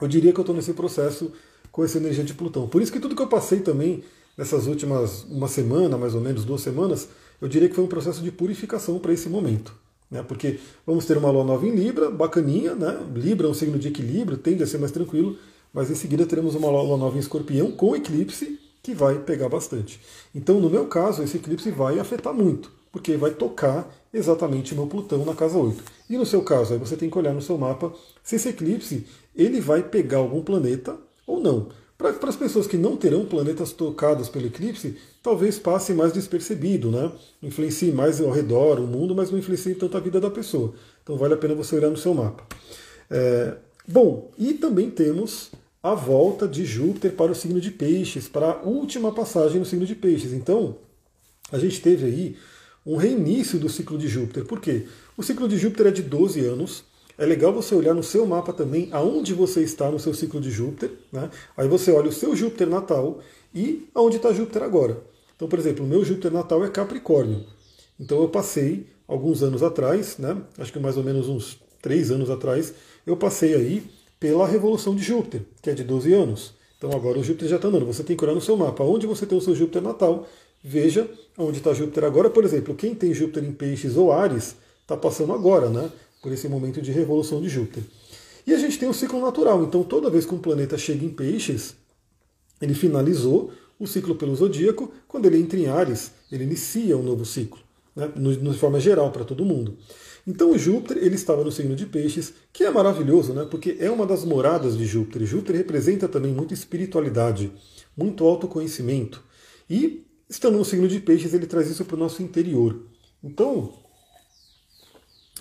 Eu 0.00 0.08
diria 0.08 0.32
que 0.32 0.38
eu 0.38 0.42
estou 0.42 0.56
nesse 0.56 0.72
processo 0.72 1.32
com 1.70 1.84
essa 1.84 1.98
energia 1.98 2.24
de 2.24 2.34
Plutão. 2.34 2.66
Por 2.66 2.82
isso 2.82 2.90
que 2.90 2.98
tudo 2.98 3.14
que 3.14 3.22
eu 3.22 3.28
passei 3.28 3.60
também 3.60 4.02
nessas 4.36 4.66
últimas 4.66 5.24
uma 5.24 5.46
semana, 5.46 5.96
mais 5.96 6.14
ou 6.14 6.20
menos 6.20 6.44
duas 6.44 6.62
semanas, 6.62 7.08
eu 7.40 7.48
diria 7.48 7.68
que 7.68 7.74
foi 7.74 7.84
um 7.84 7.88
processo 7.88 8.22
de 8.22 8.32
purificação 8.32 8.98
para 8.98 9.12
esse 9.12 9.28
momento. 9.28 9.74
Né? 10.10 10.22
Porque 10.22 10.58
vamos 10.86 11.04
ter 11.06 11.16
uma 11.16 11.30
lua 11.30 11.44
nova 11.44 11.66
em 11.66 11.74
Libra, 11.74 12.10
bacaninha, 12.10 12.74
né? 12.74 12.98
Libra 13.14 13.46
é 13.46 13.50
um 13.50 13.54
signo 13.54 13.78
de 13.78 13.88
equilíbrio, 13.88 14.36
tende 14.36 14.62
a 14.62 14.66
ser 14.66 14.78
mais 14.78 14.90
tranquilo, 14.90 15.36
mas 15.72 15.90
em 15.90 15.94
seguida 15.94 16.26
teremos 16.26 16.54
uma 16.54 16.68
lua 16.68 16.96
nova 16.96 17.16
em 17.16 17.20
escorpião 17.20 17.70
com 17.70 17.94
eclipse 17.94 18.58
que 18.82 18.94
vai 18.94 19.18
pegar 19.18 19.48
bastante. 19.48 20.00
Então, 20.34 20.58
no 20.58 20.70
meu 20.70 20.86
caso, 20.86 21.22
esse 21.22 21.36
eclipse 21.36 21.70
vai 21.70 21.98
afetar 21.98 22.34
muito, 22.34 22.72
porque 22.92 23.16
vai 23.16 23.30
tocar 23.30 23.88
exatamente 24.12 24.74
meu 24.74 24.86
Plutão 24.86 25.24
na 25.24 25.34
casa 25.34 25.56
8. 25.56 25.82
E 26.08 26.16
no 26.16 26.26
seu 26.26 26.42
caso, 26.42 26.72
aí 26.72 26.78
você 26.78 26.96
tem 26.96 27.08
que 27.08 27.18
olhar 27.18 27.32
no 27.32 27.42
seu 27.42 27.56
mapa 27.56 27.92
se 28.22 28.36
esse 28.36 28.48
eclipse 28.48 29.06
ele 29.34 29.60
vai 29.60 29.82
pegar 29.82 30.18
algum 30.18 30.42
planeta 30.42 30.96
ou 31.26 31.40
não. 31.40 31.68
Para 31.96 32.30
as 32.30 32.36
pessoas 32.36 32.66
que 32.66 32.78
não 32.78 32.96
terão 32.96 33.26
planetas 33.26 33.72
tocados 33.72 34.30
pelo 34.30 34.46
eclipse, 34.46 34.96
talvez 35.22 35.58
passe 35.58 35.92
mais 35.92 36.14
despercebido, 36.14 36.90
né? 36.90 37.12
Influencie 37.42 37.92
mais 37.92 38.20
ao 38.22 38.30
redor 38.30 38.80
o 38.80 38.86
mundo, 38.86 39.14
mas 39.14 39.30
não 39.30 39.38
influencie 39.38 39.74
tanto 39.74 39.98
a 39.98 40.00
vida 40.00 40.18
da 40.18 40.30
pessoa. 40.30 40.72
Então 41.02 41.18
vale 41.18 41.34
a 41.34 41.36
pena 41.36 41.54
você 41.54 41.76
olhar 41.76 41.90
no 41.90 41.98
seu 41.98 42.14
mapa. 42.14 42.46
É, 43.10 43.54
bom, 43.86 44.30
e 44.38 44.54
também 44.54 44.90
temos 44.90 45.50
a 45.82 45.94
volta 45.94 46.48
de 46.48 46.64
Júpiter 46.64 47.12
para 47.12 47.32
o 47.32 47.34
signo 47.34 47.60
de 47.60 47.70
Peixes, 47.70 48.26
para 48.26 48.50
a 48.50 48.62
última 48.62 49.12
passagem 49.12 49.58
no 49.58 49.66
signo 49.66 49.84
de 49.84 49.94
Peixes. 49.94 50.32
Então, 50.32 50.76
a 51.52 51.58
gente 51.58 51.82
teve 51.82 52.06
aí 52.06 52.36
um 52.84 52.96
reinício 52.96 53.58
do 53.58 53.68
ciclo 53.68 53.98
de 53.98 54.08
Júpiter. 54.08 54.44
Por 54.44 54.60
quê? 54.60 54.86
O 55.16 55.22
ciclo 55.22 55.48
de 55.48 55.56
Júpiter 55.56 55.88
é 55.88 55.90
de 55.90 56.02
12 56.02 56.40
anos. 56.44 56.84
É 57.18 57.26
legal 57.26 57.52
você 57.52 57.74
olhar 57.74 57.94
no 57.94 58.02
seu 58.02 58.26
mapa 58.26 58.52
também 58.52 58.88
aonde 58.92 59.34
você 59.34 59.62
está 59.62 59.90
no 59.90 59.98
seu 59.98 60.14
ciclo 60.14 60.40
de 60.40 60.50
Júpiter. 60.50 60.90
Né? 61.12 61.30
Aí 61.56 61.68
você 61.68 61.92
olha 61.92 62.08
o 62.08 62.12
seu 62.12 62.34
Júpiter 62.34 62.68
natal 62.68 63.20
e 63.54 63.88
aonde 63.94 64.16
está 64.16 64.32
Júpiter 64.32 64.62
agora. 64.62 65.02
Então, 65.36 65.48
por 65.48 65.58
exemplo, 65.58 65.84
o 65.84 65.88
meu 65.88 66.04
Júpiter 66.04 66.32
natal 66.32 66.64
é 66.64 66.68
Capricórnio. 66.68 67.44
Então 67.98 68.20
eu 68.22 68.28
passei 68.28 68.86
alguns 69.06 69.42
anos 69.42 69.62
atrás, 69.62 70.16
né? 70.18 70.40
acho 70.56 70.72
que 70.72 70.78
mais 70.78 70.96
ou 70.96 71.04
menos 71.04 71.28
uns 71.28 71.58
três 71.82 72.10
anos 72.10 72.30
atrás, 72.30 72.72
eu 73.06 73.16
passei 73.16 73.54
aí 73.54 73.82
pela 74.18 74.46
revolução 74.46 74.94
de 74.94 75.02
Júpiter, 75.02 75.42
que 75.62 75.70
é 75.70 75.74
de 75.74 75.82
12 75.82 76.12
anos. 76.12 76.54
Então 76.78 76.90
agora 76.92 77.18
o 77.18 77.24
Júpiter 77.24 77.48
já 77.48 77.56
está 77.56 77.68
andando. 77.68 77.86
Você 77.86 78.02
tem 78.02 78.16
que 78.16 78.24
olhar 78.24 78.34
no 78.34 78.40
seu 78.40 78.56
mapa 78.56 78.84
onde 78.84 79.06
você 79.06 79.26
tem 79.26 79.36
o 79.36 79.40
seu 79.40 79.54
Júpiter 79.54 79.82
natal. 79.82 80.26
Veja 80.62 81.08
onde 81.38 81.58
está 81.58 81.72
Júpiter 81.72 82.04
agora. 82.04 82.28
Por 82.28 82.44
exemplo, 82.44 82.74
quem 82.74 82.94
tem 82.94 83.14
Júpiter 83.14 83.44
em 83.44 83.52
Peixes 83.52 83.96
ou 83.96 84.12
Ares 84.12 84.56
está 84.82 84.96
passando 84.96 85.32
agora, 85.32 85.70
né? 85.70 85.90
Por 86.22 86.32
esse 86.32 86.48
momento 86.48 86.82
de 86.82 86.92
revolução 86.92 87.40
de 87.40 87.48
Júpiter. 87.48 87.82
E 88.46 88.52
a 88.52 88.58
gente 88.58 88.78
tem 88.78 88.88
o 88.88 88.94
ciclo 88.94 89.20
natural. 89.20 89.62
Então 89.64 89.82
toda 89.82 90.10
vez 90.10 90.26
que 90.26 90.34
um 90.34 90.38
planeta 90.38 90.76
chega 90.76 91.04
em 91.04 91.08
Peixes, 91.08 91.74
ele 92.60 92.74
finalizou 92.74 93.52
o 93.78 93.86
ciclo 93.86 94.14
pelo 94.14 94.34
zodíaco. 94.36 94.92
Quando 95.08 95.26
ele 95.26 95.38
entra 95.38 95.58
em 95.58 95.66
Ares, 95.66 96.12
ele 96.30 96.44
inicia 96.44 96.96
um 96.96 97.02
novo 97.02 97.24
ciclo, 97.24 97.60
né? 97.96 98.10
de 98.14 98.58
forma 98.58 98.78
geral 98.78 99.10
para 99.10 99.24
todo 99.24 99.44
mundo. 99.44 99.78
Então 100.26 100.56
Júpiter 100.58 100.98
ele 100.98 101.14
estava 101.14 101.42
no 101.42 101.50
signo 101.50 101.74
de 101.74 101.86
Peixes, 101.86 102.34
que 102.52 102.64
é 102.64 102.70
maravilhoso, 102.70 103.32
né? 103.32 103.46
Porque 103.50 103.76
é 103.80 103.90
uma 103.90 104.04
das 104.04 104.24
moradas 104.24 104.76
de 104.76 104.84
Júpiter. 104.84 105.26
Júpiter 105.26 105.56
representa 105.56 106.06
também 106.06 106.32
muita 106.32 106.52
espiritualidade, 106.52 107.50
muito 107.96 108.24
autoconhecimento. 108.24 109.22
E 109.68 110.04
estando 110.30 110.56
no 110.56 110.64
signo 110.64 110.88
de 110.88 110.98
Peixes, 111.00 111.34
ele 111.34 111.46
traz 111.46 111.68
isso 111.68 111.84
para 111.84 111.96
o 111.96 111.98
nosso 111.98 112.22
interior. 112.22 112.80
Então, 113.22 113.74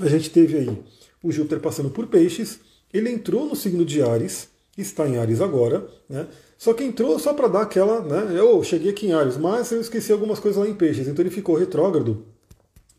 a 0.01 0.07
gente 0.09 0.29
teve 0.29 0.57
aí 0.57 0.83
o 1.23 1.31
Júpiter 1.31 1.61
passando 1.61 1.89
por 1.89 2.07
Peixes, 2.07 2.59
ele 2.93 3.09
entrou 3.09 3.45
no 3.45 3.55
signo 3.55 3.85
de 3.85 4.01
Ares, 4.01 4.49
está 4.77 5.07
em 5.07 5.17
Ares 5.17 5.39
agora, 5.39 5.87
né? 6.09 6.27
Só 6.57 6.73
que 6.73 6.83
entrou 6.83 7.17
só 7.19 7.33
para 7.33 7.47
dar 7.47 7.61
aquela, 7.61 8.01
né? 8.01 8.37
Eu 8.37 8.61
cheguei 8.63 8.89
aqui 8.91 9.07
em 9.07 9.13
Ares, 9.13 9.37
mas 9.37 9.71
eu 9.71 9.79
esqueci 9.79 10.11
algumas 10.11 10.39
coisas 10.39 10.61
lá 10.61 10.67
em 10.67 10.73
Peixes, 10.73 11.07
então 11.07 11.23
ele 11.23 11.29
ficou 11.29 11.55
retrógrado 11.55 12.25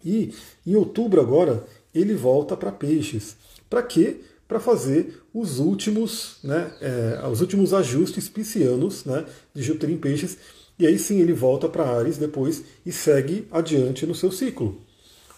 e 0.04 0.32
em 0.66 0.74
outubro 0.76 1.20
agora 1.20 1.64
ele 1.94 2.14
volta 2.14 2.56
para 2.56 2.72
peixes. 2.72 3.36
Para 3.68 3.82
quê? 3.82 4.20
Para 4.48 4.58
fazer 4.58 5.22
os 5.32 5.58
últimos, 5.58 6.38
né, 6.42 6.72
é, 6.80 7.28
os 7.28 7.40
últimos 7.40 7.72
ajustes 7.72 8.28
piscianos 8.28 9.04
né, 9.04 9.24
de 9.54 9.62
Júpiter 9.62 9.90
em 9.90 9.96
peixes. 9.96 10.38
E 10.80 10.86
aí 10.86 10.98
sim 10.98 11.20
ele 11.20 11.34
volta 11.34 11.68
para 11.68 11.84
Ares 11.84 12.16
depois 12.16 12.64
e 12.86 12.90
segue 12.90 13.46
adiante 13.52 14.06
no 14.06 14.14
seu 14.14 14.32
ciclo. 14.32 14.78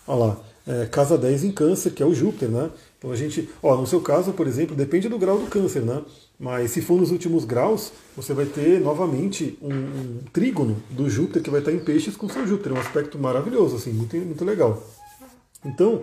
Olha 0.06 0.18
lá, 0.26 0.40
é, 0.64 0.86
casa 0.86 1.18
10 1.18 1.42
em 1.42 1.50
câncer, 1.50 1.90
que 1.90 2.00
é 2.00 2.06
o 2.06 2.14
Júpiter, 2.14 2.48
né? 2.48 2.70
Então 2.96 3.10
a 3.10 3.16
gente, 3.16 3.48
ó, 3.60 3.76
no 3.76 3.84
seu 3.84 4.00
caso, 4.00 4.32
por 4.32 4.46
exemplo, 4.46 4.76
depende 4.76 5.08
do 5.08 5.18
grau 5.18 5.40
do 5.40 5.48
câncer, 5.48 5.82
né? 5.82 6.00
Mas 6.38 6.70
se 6.70 6.80
for 6.80 6.96
nos 6.96 7.10
últimos 7.10 7.44
graus, 7.44 7.92
você 8.16 8.32
vai 8.32 8.46
ter 8.46 8.80
novamente 8.80 9.58
um, 9.60 9.74
um 9.74 10.18
trígono 10.32 10.80
do 10.88 11.10
Júpiter 11.10 11.42
que 11.42 11.50
vai 11.50 11.58
estar 11.58 11.72
em 11.72 11.80
peixes 11.80 12.16
com 12.16 12.28
seu 12.28 12.46
Júpiter, 12.46 12.72
um 12.72 12.78
aspecto 12.78 13.18
maravilhoso, 13.18 13.74
assim, 13.74 13.92
muito, 13.92 14.16
muito 14.16 14.44
legal. 14.44 14.80
Então, 15.64 16.02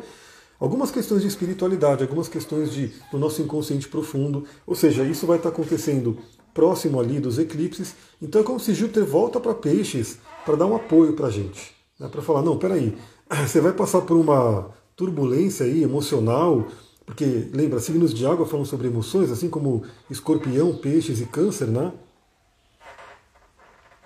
algumas 0.60 0.92
questões 0.92 1.22
de 1.22 1.30
espiritualidade, 1.30 2.04
algumas 2.04 2.28
questões 2.28 2.74
de, 2.74 2.92
do 3.10 3.18
nosso 3.18 3.42
inconsciente 3.42 3.88
profundo, 3.88 4.44
ou 4.68 4.76
seja, 4.76 5.06
isso 5.06 5.26
vai 5.26 5.38
estar 5.38 5.50
acontecendo 5.50 6.18
próximo 6.54 7.00
ali 7.00 7.20
dos 7.20 7.40
eclipses. 7.40 7.96
Então 8.22 8.42
é 8.42 8.44
como 8.44 8.60
se 8.60 8.74
Júpiter 8.74 9.06
volta 9.06 9.40
para 9.40 9.54
peixes 9.54 10.18
para 10.46 10.56
dar 10.56 10.66
um 10.66 10.76
apoio 10.76 11.14
para 11.14 11.28
a 11.28 11.32
gente, 11.32 11.76
né? 12.00 12.08
para 12.08 12.22
falar, 12.22 12.42
não, 12.42 12.58
peraí, 12.58 12.98
você 13.48 13.62
vai 13.62 13.74
passar 13.74 14.02
por 14.02 14.18
uma 14.18 14.70
turbulência 14.96 15.66
aí 15.66 15.84
emocional, 15.84 16.68
porque 17.06 17.50
lembra, 17.54 17.80
signos 17.80 18.14
de 18.14 18.26
água 18.26 18.46
falam 18.46 18.66
sobre 18.66 18.88
emoções, 18.88 19.32
assim 19.32 19.50
como 19.50 19.84
escorpião, 20.10 20.76
peixes 20.76 21.22
e 21.22 21.26
câncer, 21.26 21.68
né? 21.68 21.92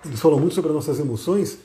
Eles 0.04 0.20
falam 0.20 0.38
muito 0.38 0.54
sobre 0.54 0.70
as 0.70 0.74
nossas 0.74 1.00
emoções. 1.00 1.58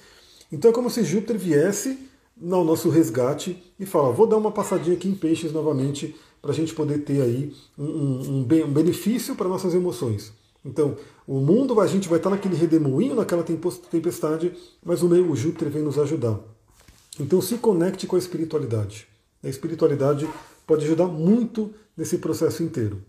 Então 0.52 0.72
é 0.72 0.74
como 0.74 0.90
se 0.90 1.04
Júpiter 1.04 1.38
viesse 1.38 2.10
no 2.36 2.64
nosso 2.64 2.90
resgate 2.90 3.62
e 3.80 3.86
fala: 3.86 4.12
vou 4.12 4.26
dar 4.26 4.38
uma 4.38 4.52
passadinha 4.52 4.96
aqui 4.96 5.08
em 5.08 5.16
peixes 5.16 5.52
novamente 5.52 6.16
para 6.42 6.52
a 6.52 6.54
gente 6.54 6.74
poder 6.74 7.00
ter 7.00 7.22
aí 7.22 7.54
um, 7.78 7.84
um, 7.84 8.40
um 8.40 8.44
benefício 8.74 9.36
para 9.36 9.48
nossas 9.48 9.74
emoções. 9.74 10.32
Então, 10.64 10.98
o 11.26 11.40
mundo, 11.40 11.80
a 11.80 11.88
gente 11.88 12.10
vai 12.10 12.18
estar 12.18 12.30
naquele 12.30 12.56
redemoinho, 12.56 13.16
naquela 13.16 13.44
tempestade, 13.44 14.54
mas 14.84 15.02
o 15.02 15.08
meio, 15.08 15.36
Júpiter 15.36 15.70
vem 15.70 15.82
nos 15.82 15.98
ajudar. 15.98 16.40
Então, 17.20 17.42
se 17.42 17.58
conecte 17.58 18.06
com 18.06 18.16
a 18.16 18.20
espiritualidade. 18.20 19.08
A 19.44 19.48
espiritualidade 19.48 20.28
pode 20.68 20.86
ajudar 20.86 21.08
muito 21.08 21.74
nesse 21.96 22.18
processo 22.18 22.62
inteiro. 22.62 23.02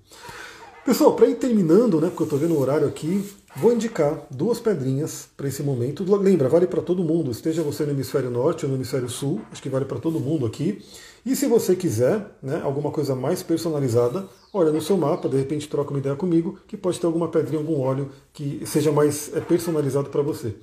Pessoal, 0.85 1.15
para 1.15 1.27
ir 1.27 1.35
terminando, 1.37 2.01
né, 2.01 2.09
porque 2.09 2.23
eu 2.23 2.25
estou 2.25 2.39
vendo 2.39 2.55
o 2.55 2.61
horário 2.61 2.89
aqui, 2.89 3.23
vou 3.55 3.73
indicar 3.73 4.27
duas 4.31 4.59
pedrinhas 4.59 5.29
para 5.37 5.47
esse 5.47 5.63
momento. 5.63 6.05
Lembra, 6.17 6.49
vale 6.49 6.67
para 6.67 6.81
todo 6.81 7.05
mundo, 7.05 7.31
esteja 7.31 7.63
você 7.63 7.85
no 7.85 7.91
hemisfério 7.91 8.31
norte 8.31 8.65
ou 8.65 8.71
no 8.71 8.77
hemisfério 8.77 9.09
sul, 9.09 9.41
acho 9.53 9.63
que 9.63 9.69
vale 9.69 9.85
para 9.85 9.99
todo 9.99 10.19
mundo 10.19 10.47
aqui. 10.47 10.83
E 11.25 11.37
se 11.37 11.47
você 11.47 11.77
quiser 11.77 12.37
né, 12.43 12.61
alguma 12.65 12.91
coisa 12.91 13.15
mais 13.15 13.43
personalizada, 13.43 14.27
olha 14.53 14.73
no 14.73 14.81
seu 14.81 14.97
mapa, 14.97 15.29
de 15.29 15.37
repente 15.37 15.69
troca 15.69 15.91
uma 15.91 15.99
ideia 15.99 16.17
comigo, 16.17 16.59
que 16.67 16.77
pode 16.77 16.99
ter 16.99 17.07
alguma 17.07 17.29
pedrinha, 17.29 17.61
algum 17.61 17.81
óleo 17.81 18.11
que 18.33 18.63
seja 18.67 18.91
mais 18.91 19.35
é, 19.35 19.41
personalizado 19.41 20.09
para 20.09 20.23
você. 20.23 20.57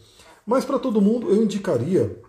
Mas 0.46 0.66
para 0.66 0.80
todo 0.80 1.02
mundo, 1.02 1.30
eu 1.30 1.44
indicaria, 1.44 2.20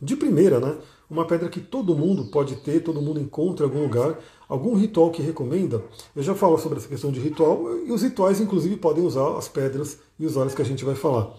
de 0.00 0.16
primeira, 0.16 0.58
né, 0.58 0.78
uma 1.10 1.26
pedra 1.26 1.48
que 1.48 1.60
todo 1.60 1.94
mundo 1.96 2.30
pode 2.30 2.56
ter, 2.56 2.80
todo 2.80 3.02
mundo 3.02 3.20
encontra 3.20 3.66
em 3.66 3.68
algum 3.68 3.82
lugar, 3.82 4.18
algum 4.48 4.74
ritual 4.74 5.10
que 5.10 5.20
recomenda. 5.20 5.82
Eu 6.14 6.22
já 6.22 6.34
falo 6.34 6.56
sobre 6.56 6.78
essa 6.78 6.88
questão 6.88 7.10
de 7.10 7.20
ritual, 7.20 7.78
e 7.84 7.90
os 7.92 8.02
rituais, 8.02 8.40
inclusive, 8.40 8.76
podem 8.76 9.04
usar 9.04 9.36
as 9.36 9.48
pedras 9.48 9.98
e 10.18 10.24
os 10.24 10.36
óleos 10.36 10.54
que 10.54 10.62
a 10.62 10.64
gente 10.64 10.84
vai 10.84 10.94
falar. 10.94 11.34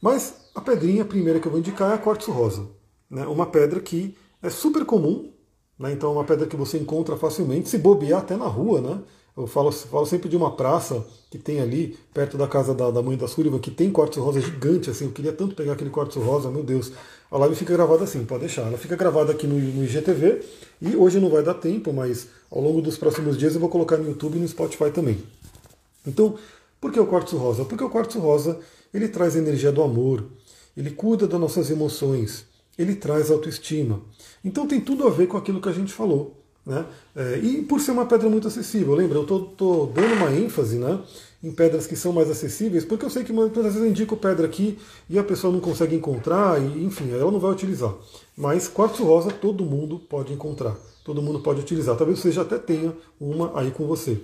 Mas 0.00 0.46
a 0.54 0.60
pedrinha 0.60 1.04
primeira 1.04 1.38
que 1.38 1.46
eu 1.46 1.52
vou 1.52 1.60
indicar 1.60 1.92
é 1.92 1.94
a 1.94 1.98
quartzo 1.98 2.32
rosa. 2.32 2.66
Né? 3.10 3.26
Uma 3.26 3.46
pedra 3.46 3.78
que 3.80 4.16
é 4.42 4.48
super 4.48 4.86
comum, 4.86 5.30
né? 5.80 5.92
então 5.92 6.10
é 6.10 6.12
uma 6.12 6.24
pedra 6.24 6.46
que 6.46 6.56
você 6.56 6.78
encontra 6.78 7.16
facilmente, 7.16 7.68
se 7.68 7.78
bobear 7.78 8.20
até 8.20 8.36
na 8.36 8.46
rua, 8.46 8.80
né? 8.80 8.98
Eu 9.36 9.46
falo, 9.46 9.72
falo 9.72 10.04
sempre 10.04 10.28
de 10.28 10.36
uma 10.36 10.54
praça 10.54 11.02
que 11.30 11.38
tem 11.38 11.60
ali, 11.60 11.96
perto 12.12 12.36
da 12.36 12.46
casa 12.46 12.74
da, 12.74 12.90
da 12.90 13.00
mãe 13.00 13.16
da 13.16 13.26
Sullivan, 13.26 13.58
que 13.58 13.70
tem 13.70 13.90
quartzo 13.90 14.20
rosa 14.20 14.40
gigante, 14.40 14.90
assim. 14.90 15.06
Eu 15.06 15.12
queria 15.12 15.32
tanto 15.32 15.54
pegar 15.54 15.72
aquele 15.72 15.88
quartzo 15.88 16.20
rosa, 16.20 16.50
meu 16.50 16.62
Deus. 16.62 16.92
A 17.30 17.38
live 17.38 17.54
fica 17.54 17.72
gravada 17.72 18.04
assim, 18.04 18.24
pode 18.24 18.40
deixar. 18.40 18.66
Ela 18.66 18.76
fica 18.76 18.96
gravada 18.96 19.32
aqui 19.32 19.46
no, 19.46 19.58
no 19.58 19.84
IGTV 19.84 20.42
e 20.82 20.96
hoje 20.96 21.20
não 21.20 21.30
vai 21.30 21.42
dar 21.42 21.54
tempo, 21.54 21.92
mas 21.92 22.26
ao 22.50 22.60
longo 22.60 22.82
dos 22.82 22.98
próximos 22.98 23.38
dias 23.38 23.54
eu 23.54 23.60
vou 23.60 23.70
colocar 23.70 23.96
no 23.96 24.08
YouTube 24.08 24.36
e 24.36 24.40
no 24.40 24.48
Spotify 24.48 24.90
também. 24.90 25.22
Então, 26.06 26.34
por 26.80 26.92
que 26.92 26.98
o 26.98 27.06
quartzo 27.06 27.36
rosa? 27.36 27.64
Porque 27.64 27.84
o 27.84 27.88
quartzo 27.88 28.18
rosa 28.18 28.58
ele 28.92 29.08
traz 29.08 29.36
a 29.36 29.38
energia 29.38 29.70
do 29.70 29.82
amor, 29.82 30.24
ele 30.76 30.90
cuida 30.90 31.26
das 31.26 31.40
nossas 31.40 31.70
emoções, 31.70 32.44
ele 32.80 32.94
traz 32.94 33.30
autoestima. 33.30 34.00
Então 34.44 34.66
tem 34.66 34.80
tudo 34.80 35.06
a 35.06 35.10
ver 35.10 35.26
com 35.26 35.36
aquilo 35.36 35.60
que 35.60 35.68
a 35.68 35.72
gente 35.72 35.92
falou. 35.92 36.40
Né? 36.64 36.84
É, 37.16 37.38
e 37.38 37.62
por 37.62 37.80
ser 37.80 37.90
uma 37.92 38.06
pedra 38.06 38.28
muito 38.28 38.46
acessível, 38.46 38.94
lembra? 38.94 39.18
Eu 39.18 39.22
estou 39.22 39.86
dando 39.86 40.14
uma 40.14 40.30
ênfase 40.32 40.76
né, 40.76 41.00
em 41.42 41.50
pedras 41.50 41.86
que 41.86 41.96
são 41.96 42.12
mais 42.12 42.30
acessíveis, 42.30 42.84
porque 42.84 43.04
eu 43.04 43.10
sei 43.10 43.24
que 43.24 43.32
muitas 43.32 43.64
vezes 43.64 43.80
eu 43.80 43.88
indico 43.88 44.16
pedra 44.16 44.46
aqui 44.46 44.78
e 45.08 45.18
a 45.18 45.24
pessoa 45.24 45.52
não 45.52 45.60
consegue 45.60 45.96
encontrar, 45.96 46.60
e 46.60 46.84
enfim, 46.84 47.10
ela 47.12 47.30
não 47.30 47.40
vai 47.40 47.50
utilizar. 47.50 47.94
Mas 48.36 48.68
quartzo 48.68 49.04
rosa 49.04 49.30
todo 49.30 49.64
mundo 49.64 49.98
pode 49.98 50.32
encontrar, 50.32 50.76
todo 51.04 51.22
mundo 51.22 51.40
pode 51.40 51.60
utilizar. 51.60 51.96
Talvez 51.96 52.18
você 52.18 52.30
já 52.30 52.42
até 52.42 52.58
tenha 52.58 52.94
uma 53.18 53.58
aí 53.58 53.70
com 53.70 53.86
você. 53.86 54.20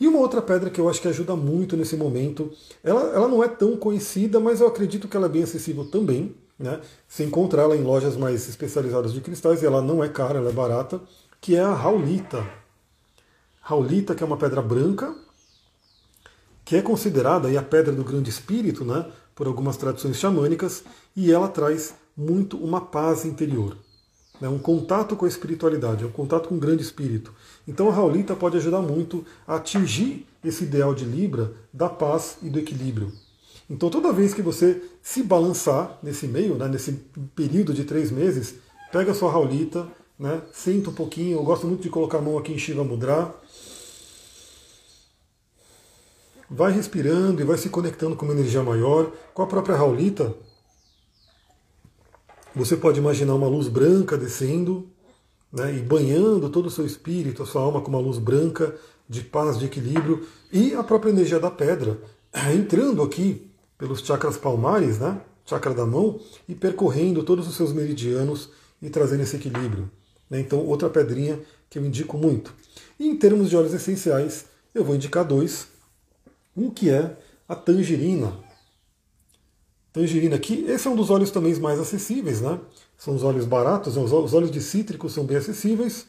E 0.00 0.08
uma 0.08 0.18
outra 0.18 0.42
pedra 0.42 0.70
que 0.70 0.80
eu 0.80 0.88
acho 0.88 1.00
que 1.00 1.08
ajuda 1.08 1.36
muito 1.36 1.76
nesse 1.76 1.96
momento, 1.96 2.50
ela, 2.82 3.02
ela 3.14 3.28
não 3.28 3.42
é 3.42 3.48
tão 3.48 3.76
conhecida, 3.76 4.40
mas 4.40 4.60
eu 4.60 4.66
acredito 4.66 5.08
que 5.08 5.16
ela 5.16 5.26
é 5.26 5.28
bem 5.28 5.42
acessível 5.42 5.84
também. 5.84 6.34
Né? 6.58 6.80
Você 7.08 7.24
encontra 7.24 7.62
ela 7.62 7.76
em 7.76 7.82
lojas 7.82 8.16
mais 8.16 8.48
especializadas 8.48 9.12
de 9.12 9.20
cristais 9.20 9.62
e 9.62 9.66
ela 9.66 9.82
não 9.82 10.02
é 10.02 10.08
cara, 10.08 10.38
ela 10.38 10.50
é 10.50 10.52
barata 10.52 11.00
que 11.44 11.54
é 11.54 11.60
a 11.60 11.74
Raulita. 11.74 12.42
Raulita, 13.60 14.14
que 14.14 14.22
é 14.22 14.26
uma 14.26 14.38
pedra 14.38 14.62
branca, 14.62 15.14
que 16.64 16.74
é 16.74 16.80
considerada 16.80 17.48
a 17.58 17.62
pedra 17.62 17.92
do 17.92 18.02
grande 18.02 18.30
espírito, 18.30 18.82
né, 18.82 19.12
por 19.34 19.46
algumas 19.46 19.76
tradições 19.76 20.16
xamânicas, 20.16 20.84
e 21.14 21.30
ela 21.30 21.46
traz 21.46 21.94
muito 22.16 22.56
uma 22.56 22.80
paz 22.80 23.26
interior. 23.26 23.76
né, 24.40 24.48
um 24.48 24.58
contato 24.58 25.16
com 25.16 25.26
a 25.26 25.28
espiritualidade, 25.28 26.04
um 26.04 26.10
contato 26.10 26.48
com 26.48 26.54
o 26.54 26.58
grande 26.58 26.82
espírito. 26.82 27.30
Então 27.68 27.90
a 27.90 27.92
Raulita 27.92 28.34
pode 28.34 28.56
ajudar 28.56 28.80
muito 28.80 29.22
a 29.46 29.56
atingir 29.56 30.26
esse 30.42 30.64
ideal 30.64 30.94
de 30.94 31.04
Libra 31.04 31.52
da 31.70 31.90
paz 31.90 32.38
e 32.42 32.48
do 32.48 32.58
equilíbrio. 32.58 33.12
Então 33.68 33.88
toda 33.88 34.12
vez 34.12 34.34
que 34.34 34.42
você 34.42 34.82
se 35.02 35.22
balançar 35.22 35.98
nesse 36.02 36.26
meio, 36.26 36.54
né, 36.56 36.68
nesse 36.68 36.92
período 37.34 37.72
de 37.72 37.84
três 37.84 38.10
meses, 38.10 38.56
pega 38.92 39.12
a 39.12 39.14
sua 39.14 39.30
Raulita, 39.30 39.88
né, 40.18 40.42
senta 40.52 40.90
um 40.90 40.94
pouquinho, 40.94 41.38
eu 41.38 41.42
gosto 41.42 41.66
muito 41.66 41.82
de 41.82 41.88
colocar 41.88 42.18
a 42.18 42.22
mão 42.22 42.36
aqui 42.36 42.52
em 42.52 42.58
Shiva 42.58 42.84
Mudra, 42.84 43.34
vai 46.48 46.72
respirando 46.72 47.40
e 47.40 47.44
vai 47.44 47.56
se 47.56 47.70
conectando 47.70 48.14
com 48.14 48.26
uma 48.26 48.34
energia 48.34 48.62
maior, 48.62 49.10
com 49.32 49.42
a 49.42 49.46
própria 49.46 49.76
Raulita. 49.76 50.34
Você 52.54 52.76
pode 52.76 53.00
imaginar 53.00 53.34
uma 53.34 53.48
luz 53.48 53.66
branca 53.66 54.16
descendo 54.16 54.88
né, 55.50 55.74
e 55.74 55.80
banhando 55.80 56.50
todo 56.50 56.66
o 56.66 56.70
seu 56.70 56.84
espírito, 56.84 57.42
a 57.42 57.46
sua 57.46 57.62
alma 57.62 57.80
com 57.80 57.88
uma 57.88 57.98
luz 57.98 58.18
branca 58.18 58.76
de 59.08 59.22
paz, 59.22 59.58
de 59.58 59.64
equilíbrio, 59.64 60.26
e 60.52 60.74
a 60.74 60.84
própria 60.84 61.10
energia 61.10 61.40
da 61.40 61.50
pedra 61.50 61.98
entrando 62.54 63.02
aqui 63.02 63.50
pelos 63.84 64.00
chakras 64.00 64.38
palmares, 64.38 64.98
né, 64.98 65.20
chakra 65.44 65.74
da 65.74 65.84
mão, 65.84 66.18
e 66.48 66.54
percorrendo 66.54 67.22
todos 67.22 67.46
os 67.46 67.54
seus 67.54 67.70
meridianos 67.70 68.48
e 68.80 68.88
trazendo 68.88 69.22
esse 69.22 69.36
equilíbrio. 69.36 69.90
Né. 70.30 70.40
Então, 70.40 70.58
outra 70.60 70.88
pedrinha 70.88 71.38
que 71.68 71.78
eu 71.78 71.84
indico 71.84 72.16
muito. 72.16 72.54
E 72.98 73.06
em 73.06 73.14
termos 73.14 73.50
de 73.50 73.56
óleos 73.56 73.74
essenciais, 73.74 74.46
eu 74.74 74.82
vou 74.82 74.94
indicar 74.94 75.22
dois. 75.22 75.68
Um 76.56 76.70
que 76.70 76.88
é 76.88 77.14
a 77.46 77.54
tangerina. 77.54 78.32
Tangerina 79.92 80.36
aqui, 80.36 80.64
esse 80.66 80.88
é 80.88 80.90
um 80.90 80.96
dos 80.96 81.10
óleos 81.10 81.30
também 81.30 81.54
mais 81.56 81.78
acessíveis, 81.78 82.40
né? 82.40 82.58
São 82.96 83.14
os 83.14 83.22
óleos 83.22 83.44
baratos, 83.44 83.98
os 83.98 84.12
óleos 84.32 84.50
de 84.50 84.62
cítricos 84.62 85.12
são 85.12 85.26
bem 85.26 85.36
acessíveis. 85.36 86.06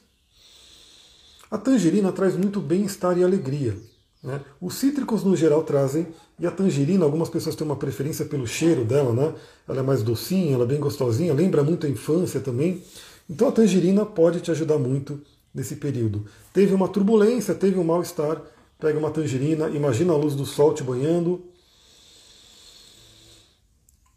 A 1.52 1.58
tangerina 1.58 2.12
traz 2.14 2.38
muito 2.38 2.62
bem-estar 2.62 3.18
e 3.18 3.24
alegria. 3.24 3.78
Né? 4.26 4.42
Os 4.60 4.74
cítricos 4.74 5.24
no 5.24 5.36
geral 5.36 5.64
trazem, 5.64 6.08
e 6.40 6.48
a 6.48 6.52
tangerina, 6.52 7.06
algumas 7.06 7.30
pessoas 7.30 7.56
têm 7.56 7.66
uma 7.66 7.76
preferência 7.76 8.26
pelo 8.26 8.48
cheiro 8.48 8.84
dela, 8.84 9.14
né? 9.14 9.36
Ela 9.70 9.80
é 9.80 9.84
mais 9.84 10.02
docinha, 10.02 10.56
ela 10.56 10.64
é 10.64 10.68
bem 10.68 10.80
gostosinha, 10.80 11.32
lembra 11.32 11.64
muito 11.64 11.86
a 11.86 11.90
infância 11.90 12.40
também. 12.40 12.84
Então 13.30 13.48
a 13.48 13.52
tangerina 13.52 14.04
pode 14.04 14.42
te 14.42 14.50
ajudar 14.50 14.80
muito 14.80 15.22
nesse 15.54 15.76
período. 15.76 16.26
Teve 16.52 16.74
uma 16.74 16.88
turbulência, 16.88 17.54
teve 17.54 17.78
um 17.78 17.84
mal-estar, 17.84 18.42
pega 18.80 18.98
uma 18.98 19.12
tangerina, 19.12 19.70
imagina 19.70 20.12
a 20.12 20.18
luz 20.18 20.34
do 20.34 20.46
sol 20.46 20.74
te 20.74 20.84
banhando. 20.84 21.46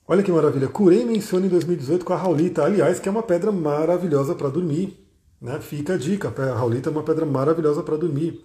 Olha 0.06 0.22
que 0.22 0.32
maravilha, 0.32 0.68
curei 0.68 1.04
menciona 1.04 1.44
em 1.44 1.50
2018 1.50 2.02
com 2.02 2.14
a 2.14 2.16
Raulita, 2.16 2.64
aliás, 2.64 2.98
que 2.98 3.10
é 3.10 3.12
uma 3.12 3.22
pedra 3.22 3.52
maravilhosa 3.52 4.34
para 4.34 4.48
dormir. 4.48 4.98
Né? 5.40 5.60
Fica 5.60 5.94
a 5.94 5.98
dica, 5.98 6.32
a 6.34 6.54
Raulita 6.54 6.88
é 6.88 6.92
uma 6.92 7.02
pedra 7.02 7.26
maravilhosa 7.26 7.82
para 7.82 7.96
dormir. 7.96 8.42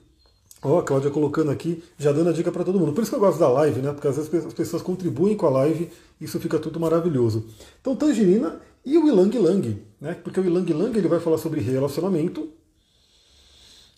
Ó, 0.63 0.79
a 0.79 0.83
Cláudia 0.83 1.11
colocando 1.11 1.51
aqui, 1.51 1.83
já 1.97 2.11
dando 2.11 2.29
a 2.29 2.33
dica 2.33 2.51
para 2.51 2.63
todo 2.63 2.79
mundo. 2.79 2.93
Por 2.93 3.01
isso 3.01 3.11
que 3.11 3.15
eu 3.15 3.19
gosto 3.19 3.39
da 3.39 3.49
live, 3.49 3.81
né? 3.81 3.91
Porque 3.91 4.07
às 4.07 4.15
vezes 4.15 4.33
as 4.45 4.53
pessoas 4.53 4.81
contribuem 4.81 5.35
com 5.35 5.45
a 5.45 5.49
live, 5.49 5.89
isso 6.21 6.39
fica 6.39 6.57
tudo 6.57 6.79
maravilhoso. 6.79 7.45
Então, 7.81 7.95
tangerina 7.95 8.61
e 8.85 8.97
o 8.97 9.07
Ilang 9.07 9.37
Lang, 9.37 9.81
né? 9.99 10.13
Porque 10.23 10.39
o 10.39 10.45
Ilang 10.45 10.71
Lang 10.71 10.97
ele 10.97 11.07
vai 11.07 11.19
falar 11.19 11.37
sobre 11.37 11.59
relacionamento, 11.59 12.47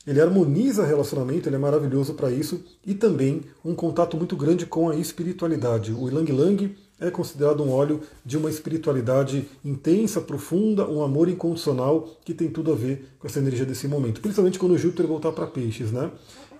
ele 0.08 0.22
harmoniza 0.22 0.86
relacionamento, 0.86 1.50
ele 1.50 1.56
é 1.56 1.60
maravilhoso 1.60 2.14
para 2.14 2.32
isso, 2.32 2.64
e 2.86 2.94
também 2.94 3.42
um 3.64 3.74
contato 3.74 4.16
muito 4.18 4.36
grande 4.36 4.66
com 4.66 4.90
a 4.90 4.96
espiritualidade. 4.96 5.92
O 5.92 6.08
Ilang 6.08 6.32
Lang 6.32 6.76
é 7.00 7.10
considerado 7.10 7.62
um 7.64 7.72
óleo 7.72 8.02
de 8.24 8.38
uma 8.38 8.50
espiritualidade 8.50 9.48
intensa, 9.64 10.22
profunda, 10.22 10.88
um 10.88 11.04
amor 11.04 11.28
incondicional 11.28 12.08
que 12.24 12.34
tem 12.34 12.50
tudo 12.50 12.72
a 12.72 12.76
ver 12.76 13.10
com 13.20 13.28
essa 13.28 13.40
energia 13.40 13.66
desse 13.66 13.88
momento, 13.88 14.22
principalmente 14.22 14.60
quando 14.60 14.74
o 14.74 14.78
Júpiter 14.78 15.06
voltar 15.08 15.32
para 15.32 15.48
peixes, 15.48 15.92
né? 15.92 16.12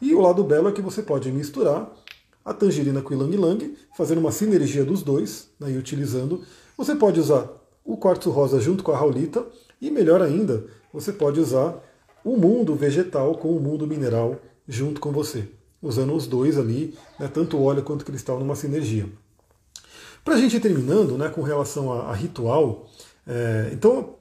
E 0.06 0.14
o 0.14 0.22
lado 0.22 0.44
belo 0.44 0.70
é 0.70 0.72
que 0.72 0.84
você 0.84 1.02
pode 1.02 1.32
misturar 1.32 1.92
a 2.46 2.54
tangerina 2.54 3.02
com 3.02 3.12
o 3.12 3.18
Ilang 3.18 3.38
Lang, 3.38 3.76
fazendo 3.98 4.20
uma 4.20 4.32
sinergia 4.32 4.86
dos 4.86 5.02
dois, 5.02 5.50
né, 5.60 5.72
e 5.72 5.78
utilizando. 5.78 6.44
Você 6.78 6.94
pode 6.94 7.20
usar 7.20 7.50
o 7.84 7.98
quartzo 7.98 8.30
rosa 8.30 8.60
junto 8.60 8.84
com 8.84 8.92
a 8.92 8.98
raulita, 8.98 9.44
e 9.82 9.90
melhor 9.90 10.22
ainda, 10.22 10.64
você 10.94 11.12
pode 11.12 11.40
usar 11.40 11.84
o 12.24 12.38
mundo 12.38 12.76
vegetal 12.76 13.34
com 13.34 13.50
o 13.50 13.60
mundo 13.60 13.88
mineral 13.88 14.40
junto 14.68 15.02
com 15.02 15.12
você, 15.12 15.50
usando 15.82 16.14
os 16.14 16.28
dois 16.28 16.56
ali, 16.56 16.96
né, 17.20 17.28
tanto 17.28 17.60
óleo 17.60 17.82
quanto 17.82 18.06
cristal, 18.06 18.40
numa 18.40 18.56
sinergia. 18.56 19.10
Para 20.24 20.36
a 20.36 20.38
gente 20.38 20.56
ir 20.56 20.60
terminando, 20.60 21.18
né, 21.18 21.30
com 21.30 21.42
relação 21.42 21.92
a, 21.92 22.12
a 22.12 22.14
ritual, 22.14 22.88
é, 23.26 23.72
então 23.74 24.18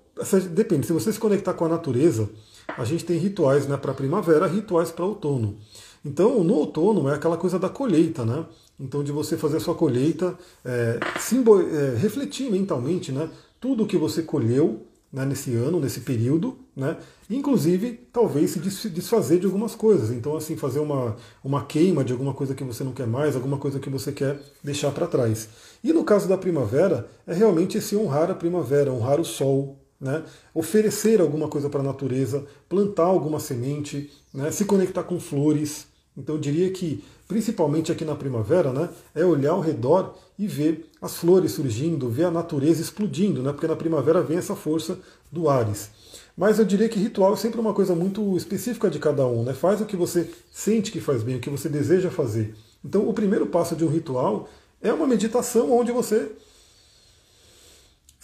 depende, 0.50 0.86
se 0.86 0.94
você 0.94 1.12
se 1.12 1.20
conectar 1.20 1.52
com 1.52 1.66
a 1.66 1.68
natureza, 1.68 2.30
a 2.68 2.84
gente 2.84 3.04
tem 3.04 3.18
rituais 3.18 3.66
né, 3.66 3.76
para 3.76 3.94
primavera, 3.94 4.46
rituais 4.46 4.90
para 4.90 5.04
outono. 5.04 5.58
Então, 6.04 6.44
no 6.44 6.54
outono 6.54 7.08
é 7.08 7.14
aquela 7.14 7.36
coisa 7.36 7.58
da 7.58 7.68
colheita, 7.68 8.24
né? 8.24 8.44
Então, 8.78 9.02
de 9.02 9.10
você 9.10 9.36
fazer 9.36 9.56
a 9.56 9.60
sua 9.60 9.74
colheita, 9.74 10.36
é, 10.64 10.98
é, 11.00 11.96
refletir 11.96 12.50
mentalmente, 12.50 13.10
né? 13.10 13.30
Tudo 13.60 13.86
que 13.86 13.96
você 13.96 14.22
colheu 14.22 14.86
né, 15.10 15.24
nesse 15.24 15.54
ano, 15.54 15.80
nesse 15.80 16.00
período, 16.00 16.58
né? 16.76 16.98
Inclusive, 17.30 17.92
talvez 18.12 18.50
se 18.50 18.90
desfazer 18.90 19.38
de 19.38 19.46
algumas 19.46 19.74
coisas. 19.74 20.10
Então, 20.10 20.36
assim, 20.36 20.56
fazer 20.56 20.80
uma, 20.80 21.16
uma 21.42 21.64
queima 21.64 22.04
de 22.04 22.12
alguma 22.12 22.34
coisa 22.34 22.54
que 22.54 22.64
você 22.64 22.84
não 22.84 22.92
quer 22.92 23.06
mais, 23.06 23.34
alguma 23.34 23.56
coisa 23.56 23.78
que 23.78 23.88
você 23.88 24.12
quer 24.12 24.38
deixar 24.62 24.90
para 24.90 25.06
trás. 25.06 25.48
E 25.82 25.92
no 25.92 26.04
caso 26.04 26.28
da 26.28 26.36
primavera, 26.36 27.08
é 27.26 27.32
realmente 27.32 27.78
esse 27.78 27.96
honrar 27.96 28.30
a 28.30 28.34
primavera, 28.34 28.92
honrar 28.92 29.20
o 29.20 29.24
sol, 29.24 29.78
né? 30.04 30.22
oferecer 30.54 31.20
alguma 31.20 31.48
coisa 31.48 31.68
para 31.68 31.80
a 31.80 31.84
natureza, 31.84 32.44
plantar 32.68 33.04
alguma 33.04 33.40
semente, 33.40 34.12
né? 34.32 34.50
se 34.50 34.64
conectar 34.64 35.02
com 35.02 35.18
flores. 35.18 35.86
Então, 36.16 36.36
eu 36.36 36.40
diria 36.40 36.70
que 36.70 37.02
principalmente 37.26 37.90
aqui 37.90 38.04
na 38.04 38.14
primavera, 38.14 38.72
né, 38.72 38.88
é 39.14 39.24
olhar 39.24 39.52
ao 39.52 39.60
redor 39.60 40.14
e 40.38 40.46
ver 40.46 40.90
as 41.00 41.16
flores 41.16 41.52
surgindo, 41.52 42.08
ver 42.08 42.24
a 42.24 42.30
natureza 42.30 42.82
explodindo, 42.82 43.42
né, 43.42 43.50
porque 43.50 43.66
na 43.66 43.74
primavera 43.74 44.22
vem 44.22 44.36
essa 44.36 44.54
força 44.54 44.98
do 45.32 45.48
Ares. 45.48 45.90
Mas 46.36 46.58
eu 46.58 46.64
diria 46.64 46.88
que 46.88 46.98
ritual 46.98 47.32
é 47.32 47.36
sempre 47.36 47.60
uma 47.60 47.72
coisa 47.72 47.94
muito 47.94 48.36
específica 48.36 48.90
de 48.90 48.98
cada 48.98 49.24
um, 49.26 49.44
né? 49.44 49.54
Faz 49.54 49.80
o 49.80 49.86
que 49.86 49.96
você 49.96 50.28
sente 50.52 50.90
que 50.90 51.00
faz 51.00 51.22
bem, 51.22 51.36
o 51.36 51.40
que 51.40 51.48
você 51.48 51.68
deseja 51.68 52.10
fazer. 52.10 52.54
Então, 52.84 53.08
o 53.08 53.14
primeiro 53.14 53.46
passo 53.46 53.76
de 53.76 53.84
um 53.84 53.88
ritual 53.88 54.48
é 54.82 54.92
uma 54.92 55.06
meditação 55.06 55.72
onde 55.72 55.92
você 55.92 56.32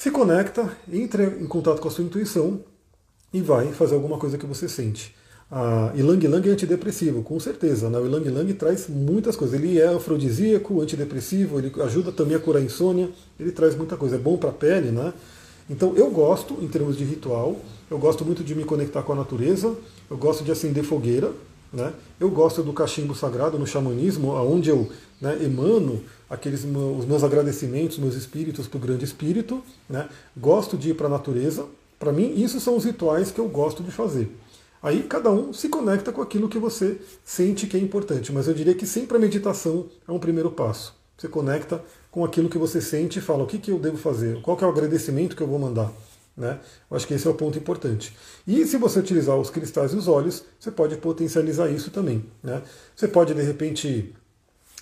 se 0.00 0.10
conecta, 0.10 0.66
entra 0.90 1.24
em 1.24 1.46
contato 1.46 1.78
com 1.78 1.88
a 1.88 1.90
sua 1.90 2.02
intuição 2.02 2.60
e 3.34 3.42
vai 3.42 3.70
fazer 3.70 3.94
alguma 3.94 4.16
coisa 4.16 4.38
que 4.38 4.46
você 4.46 4.66
sente. 4.66 5.14
A 5.50 5.92
Ilang 5.94 6.24
Ilang 6.24 6.48
é 6.48 6.52
antidepressivo, 6.52 7.22
com 7.22 7.38
certeza. 7.38 7.90
Né? 7.90 7.98
O 7.98 8.06
Ilang 8.06 8.26
Ilang 8.26 8.54
traz 8.54 8.88
muitas 8.88 9.36
coisas. 9.36 9.60
Ele 9.60 9.78
é 9.78 9.88
afrodisíaco, 9.88 10.80
antidepressivo, 10.80 11.58
ele 11.58 11.70
ajuda 11.82 12.10
também 12.12 12.34
a 12.34 12.40
curar 12.40 12.62
a 12.62 12.64
insônia, 12.64 13.10
ele 13.38 13.52
traz 13.52 13.76
muita 13.76 13.94
coisa. 13.94 14.16
É 14.16 14.18
bom 14.18 14.38
para 14.38 14.48
a 14.48 14.54
pele, 14.54 14.90
né? 14.90 15.12
Então 15.68 15.94
eu 15.94 16.10
gosto, 16.10 16.56
em 16.62 16.68
termos 16.68 16.96
de 16.96 17.04
ritual, 17.04 17.60
eu 17.90 17.98
gosto 17.98 18.24
muito 18.24 18.42
de 18.42 18.54
me 18.54 18.64
conectar 18.64 19.02
com 19.02 19.12
a 19.12 19.16
natureza, 19.16 19.76
eu 20.10 20.16
gosto 20.16 20.42
de 20.42 20.50
acender 20.50 20.82
fogueira, 20.82 21.30
né? 21.70 21.92
eu 22.18 22.30
gosto 22.30 22.62
do 22.62 22.72
cachimbo 22.72 23.14
sagrado 23.14 23.58
no 23.58 23.66
xamanismo, 23.66 24.30
onde 24.30 24.70
eu 24.70 24.88
né, 25.20 25.38
emano 25.44 26.00
aqueles 26.30 26.64
os 26.64 27.04
meus 27.04 27.24
agradecimentos, 27.24 27.98
meus 27.98 28.14
espíritos 28.14 28.68
para 28.68 28.78
o 28.78 28.80
grande 28.80 29.04
espírito. 29.04 29.62
Né? 29.88 30.08
Gosto 30.36 30.78
de 30.78 30.90
ir 30.90 30.94
para 30.94 31.08
a 31.08 31.10
natureza. 31.10 31.66
Para 31.98 32.12
mim, 32.12 32.32
isso 32.40 32.60
são 32.60 32.76
os 32.76 32.84
rituais 32.84 33.30
que 33.30 33.40
eu 33.40 33.48
gosto 33.48 33.82
de 33.82 33.90
fazer. 33.90 34.34
Aí 34.82 35.02
cada 35.02 35.30
um 35.30 35.52
se 35.52 35.68
conecta 35.68 36.10
com 36.10 36.22
aquilo 36.22 36.48
que 36.48 36.58
você 36.58 36.98
sente 37.22 37.66
que 37.66 37.76
é 37.76 37.80
importante, 37.80 38.32
mas 38.32 38.48
eu 38.48 38.54
diria 38.54 38.74
que 38.74 38.86
sempre 38.86 39.18
a 39.18 39.20
meditação 39.20 39.86
é 40.08 40.12
um 40.12 40.18
primeiro 40.18 40.50
passo. 40.50 40.94
Você 41.18 41.28
conecta 41.28 41.84
com 42.10 42.24
aquilo 42.24 42.48
que 42.48 42.56
você 42.56 42.80
sente 42.80 43.18
e 43.18 43.22
fala 43.22 43.44
o 43.44 43.46
que, 43.46 43.58
que 43.58 43.70
eu 43.70 43.78
devo 43.78 43.98
fazer, 43.98 44.40
qual 44.40 44.58
é 44.58 44.64
o 44.64 44.70
agradecimento 44.70 45.36
que 45.36 45.42
eu 45.42 45.46
vou 45.46 45.58
mandar. 45.58 45.92
Né? 46.34 46.58
Eu 46.90 46.96
acho 46.96 47.06
que 47.06 47.12
esse 47.12 47.26
é 47.26 47.30
o 47.30 47.34
ponto 47.34 47.58
importante. 47.58 48.16
E 48.46 48.64
se 48.64 48.78
você 48.78 49.00
utilizar 49.00 49.36
os 49.36 49.50
cristais 49.50 49.92
e 49.92 49.96
os 49.96 50.08
óleos, 50.08 50.42
você 50.58 50.70
pode 50.70 50.96
potencializar 50.96 51.68
isso 51.68 51.90
também. 51.90 52.24
Né? 52.42 52.62
Você 52.96 53.06
pode, 53.06 53.34
de 53.34 53.42
repente, 53.42 54.14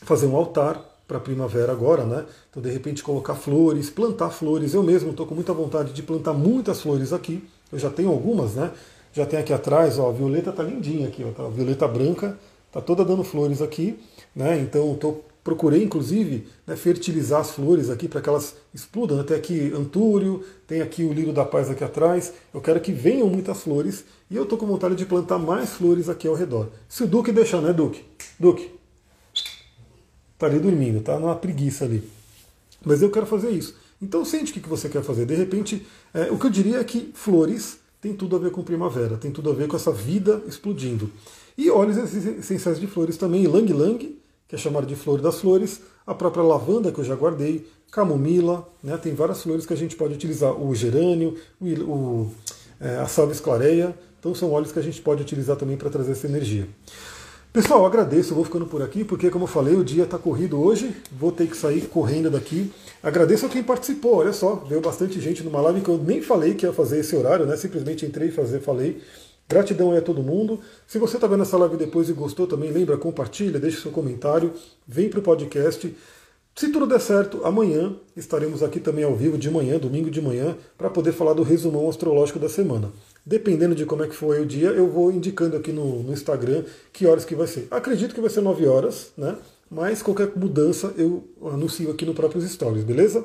fazer 0.03 0.27
um 0.27 0.37
altar 0.37 0.81
para 1.09 1.17
a 1.17 1.21
primavera 1.21 1.73
agora, 1.73 2.05
né? 2.05 2.27
Então, 2.51 2.63
de 2.63 2.71
repente, 2.71 3.03
colocar 3.03 3.35
flores, 3.35 3.89
plantar 3.89 4.29
flores. 4.29 4.75
Eu 4.75 4.83
mesmo 4.83 5.11
estou 5.11 5.27
com 5.27 5.35
muita 5.35 5.55
vontade 5.55 5.95
de 5.95 6.03
plantar 6.03 6.35
muitas 6.35 6.83
flores 6.83 7.15
aqui. 7.15 7.43
Eu 7.73 7.79
já 7.79 7.89
tenho 7.89 8.11
algumas, 8.11 8.55
né? 8.55 8.71
Já 9.15 9.25
tem 9.25 9.41
aqui 9.41 9.53
atrás, 9.55 9.99
ó, 9.99 10.11
a 10.11 10.13
violeta 10.13 10.53
tá 10.53 10.63
lindinha 10.63 11.09
aqui, 11.09 11.25
ó, 11.25 11.33
tá, 11.33 11.47
a 11.47 11.49
violeta 11.49 11.89
branca, 11.89 12.39
tá 12.71 12.81
toda 12.81 13.03
dando 13.03 13.25
flores 13.25 13.63
aqui, 13.63 13.99
né? 14.37 14.61
Então 14.61 14.95
tô, 14.97 15.21
procurei 15.43 15.83
inclusive 15.83 16.47
né, 16.67 16.77
fertilizar 16.77 17.41
as 17.41 17.53
flores 17.53 17.89
aqui 17.89 18.07
para 18.07 18.21
que 18.21 18.29
elas 18.29 18.55
explodam. 18.75 19.25
Tem 19.25 19.37
aqui 19.37 19.73
antúrio, 19.75 20.45
tem 20.67 20.83
aqui 20.83 21.05
o 21.05 21.13
lírio 21.13 21.33
da 21.33 21.45
paz 21.45 21.71
aqui 21.71 21.83
atrás. 21.83 22.35
Eu 22.53 22.61
quero 22.61 22.81
que 22.81 22.93
venham 22.93 23.29
muitas 23.29 23.63
flores 23.63 24.05
e 24.31 24.37
eu 24.37 24.45
tô 24.45 24.59
com 24.59 24.67
vontade 24.67 24.95
de 24.95 25.07
plantar 25.07 25.39
mais 25.39 25.71
flores 25.71 26.11
aqui 26.11 26.29
ao 26.29 26.35
redor. 26.35 26.69
Se 26.87 27.03
o 27.03 27.07
Duque 27.07 27.33
deixar, 27.33 27.63
né, 27.63 27.73
Duque? 27.73 28.05
Duque, 28.39 28.78
tá 30.39 30.47
ali 30.47 30.59
dormindo, 30.59 31.01
tá 31.03 31.19
numa 31.19 31.35
preguiça 31.35 31.85
ali. 31.85 32.03
Mas 32.85 33.03
eu 33.03 33.11
quero 33.11 33.27
fazer 33.27 33.51
isso. 33.51 33.75
Então 34.01 34.25
sente 34.25 34.53
o 34.53 34.55
que 34.55 34.69
você 34.69 34.89
quer 34.89 35.03
fazer. 35.03 35.27
De 35.27 35.35
repente, 35.35 35.87
é, 36.15 36.31
o 36.31 36.39
que 36.39 36.47
eu 36.47 36.51
diria 36.51 36.79
é 36.79 36.85
que 36.85 37.11
flores 37.15 37.79
tem 38.01 38.15
tudo 38.15 38.37
a 38.37 38.39
ver 38.39 38.51
com 38.51 38.63
primavera, 38.63 39.17
tem 39.17 39.31
tudo 39.31 39.51
a 39.51 39.53
ver 39.53 39.67
com 39.67 39.77
essa 39.77 39.91
vida 39.91 40.43
explodindo. 40.47 41.11
E 41.57 41.69
óleos 41.69 41.97
essenciais 42.15 42.79
de 42.79 42.87
flores 42.87 43.17
também, 43.17 43.47
Lang 43.49 43.73
Lang, 43.73 44.19
que 44.47 44.55
é 44.55 44.59
chamado 44.59 44.87
de 44.87 44.95
flor 44.95 45.21
das 45.21 45.41
flores, 45.41 45.81
a 46.07 46.15
própria 46.15 46.45
lavanda 46.45 46.93
que 46.93 47.01
eu 47.01 47.05
já 47.05 47.17
guardei, 47.17 47.67
camomila, 47.91 48.69
né, 48.83 48.97
tem 48.97 49.15
várias 49.15 49.43
flores 49.43 49.67
que 49.67 49.73
a 49.73 49.77
gente 49.77 49.97
pode 49.97 50.15
utilizar, 50.15 50.53
o 50.53 50.73
gerânio, 50.75 51.37
o, 51.61 51.67
o 51.67 52.35
é, 52.81 52.97
a 52.97 53.09
salve 53.09 53.33
esclareia, 53.33 53.95
então 54.21 54.35
são 54.35 54.53
óleos 54.53 54.71
que 54.71 54.79
a 54.79 54.83
gente 54.83 55.01
pode 55.03 55.23
utilizar 55.23 55.57
também 55.57 55.77
para 55.77 55.91
trazer 55.91 56.13
essa 56.13 56.27
energia. 56.27 56.69
Pessoal, 57.51 57.87
agradeço, 57.87 58.35
vou 58.35 58.45
ficando 58.45 58.67
por 58.67 58.83
aqui, 58.83 59.03
porque 59.03 59.31
como 59.31 59.45
eu 59.45 59.49
falei, 59.49 59.75
o 59.75 59.83
dia 59.83 60.05
está 60.05 60.19
corrido 60.19 60.61
hoje, 60.61 60.95
vou 61.11 61.33
ter 61.33 61.49
que 61.49 61.57
sair 61.57 61.81
correndo 61.89 62.31
daqui. 62.31 62.71
Agradeço 63.03 63.47
a 63.47 63.49
quem 63.49 63.63
participou, 63.63 64.17
olha 64.17 64.35
só, 64.35 64.57
veio 64.57 64.83
bastante 64.83 65.19
gente 65.19 65.43
numa 65.43 65.61
live 65.63 65.81
que 65.81 65.89
eu 65.89 65.97
nem 65.97 66.21
falei 66.21 66.55
que 66.55 66.67
ia 66.67 66.75
fazer 66.75 67.01
esse 67.01 67.17
horário, 67.17 67.47
né? 67.47 67.57
Simplesmente 67.57 68.05
entrei 68.05 68.29
e 68.29 68.33
fazer, 68.33 68.61
falei. 68.61 69.01
Gratidão 69.49 69.93
aí 69.93 69.99
a 69.99 70.03
todo 70.03 70.23
mundo. 70.23 70.61
Se 70.87 70.99
você 70.99 71.17
está 71.17 71.27
vendo 71.27 71.43
essa 71.43 71.57
live 71.57 71.79
depois 71.79 72.11
e 72.11 72.13
gostou 72.13 72.47
também, 72.47 72.71
lembra, 72.71 72.99
compartilha, 72.99 73.59
deixe 73.59 73.81
seu 73.81 73.91
comentário, 73.91 74.53
vem 74.87 75.09
para 75.09 75.21
o 75.21 75.23
podcast. 75.23 75.97
Se 76.55 76.69
tudo 76.71 76.87
der 76.87 77.01
certo, 77.01 77.41
amanhã 77.45 77.95
estaremos 78.15 78.63
aqui 78.63 78.79
também 78.79 79.05
ao 79.05 79.17
vivo 79.17 79.39
de 79.39 79.51
manhã, 79.51 79.79
domingo 79.79 80.11
de 80.11 80.21
manhã, 80.21 80.55
para 80.77 80.91
poder 80.91 81.13
falar 81.13 81.33
do 81.33 81.43
resumão 81.43 81.89
astrológico 81.89 82.39
da 82.39 82.49
semana. 82.49 82.93
Dependendo 83.29 83.75
de 83.75 83.85
como 83.85 84.03
é 84.03 84.09
que 84.09 84.15
foi 84.15 84.41
o 84.41 84.47
dia, 84.47 84.69
eu 84.69 84.89
vou 84.89 85.13
indicando 85.13 85.55
aqui 85.55 85.71
no, 85.71 86.03
no 86.03 86.15
Instagram 86.15 86.65
que 86.91 87.07
horas 87.07 87.27
que 87.27 87.35
vai 87.35 87.47
ser. 87.47 87.69
Acredito 87.71 88.15
que 88.15 88.23
vai 88.23 88.31
ser 88.31 88.41
9 88.41 88.67
horas, 88.67 89.13
né? 89.19 89.37
Mas 89.71 90.01
qualquer 90.01 90.33
mudança 90.35 90.95
eu 90.97 91.23
anuncio 91.45 91.91
aqui 91.91 92.07
no 92.07 92.15
próprio 92.15 92.41
Stories, 92.41 92.85
beleza? 92.85 93.23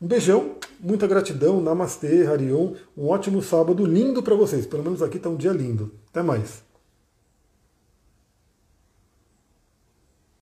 Um 0.00 0.06
beijão, 0.06 0.52
muita 0.80 1.06
gratidão, 1.06 1.60
Namastê, 1.60 2.26
Harion, 2.26 2.72
um 2.96 3.08
ótimo 3.08 3.42
sábado 3.42 3.84
lindo 3.84 4.22
para 4.22 4.34
vocês. 4.34 4.64
Pelo 4.64 4.82
menos 4.82 5.02
aqui 5.02 5.18
está 5.18 5.28
um 5.28 5.36
dia 5.36 5.52
lindo. 5.52 5.92
Até 6.08 6.22
mais. 6.22 6.63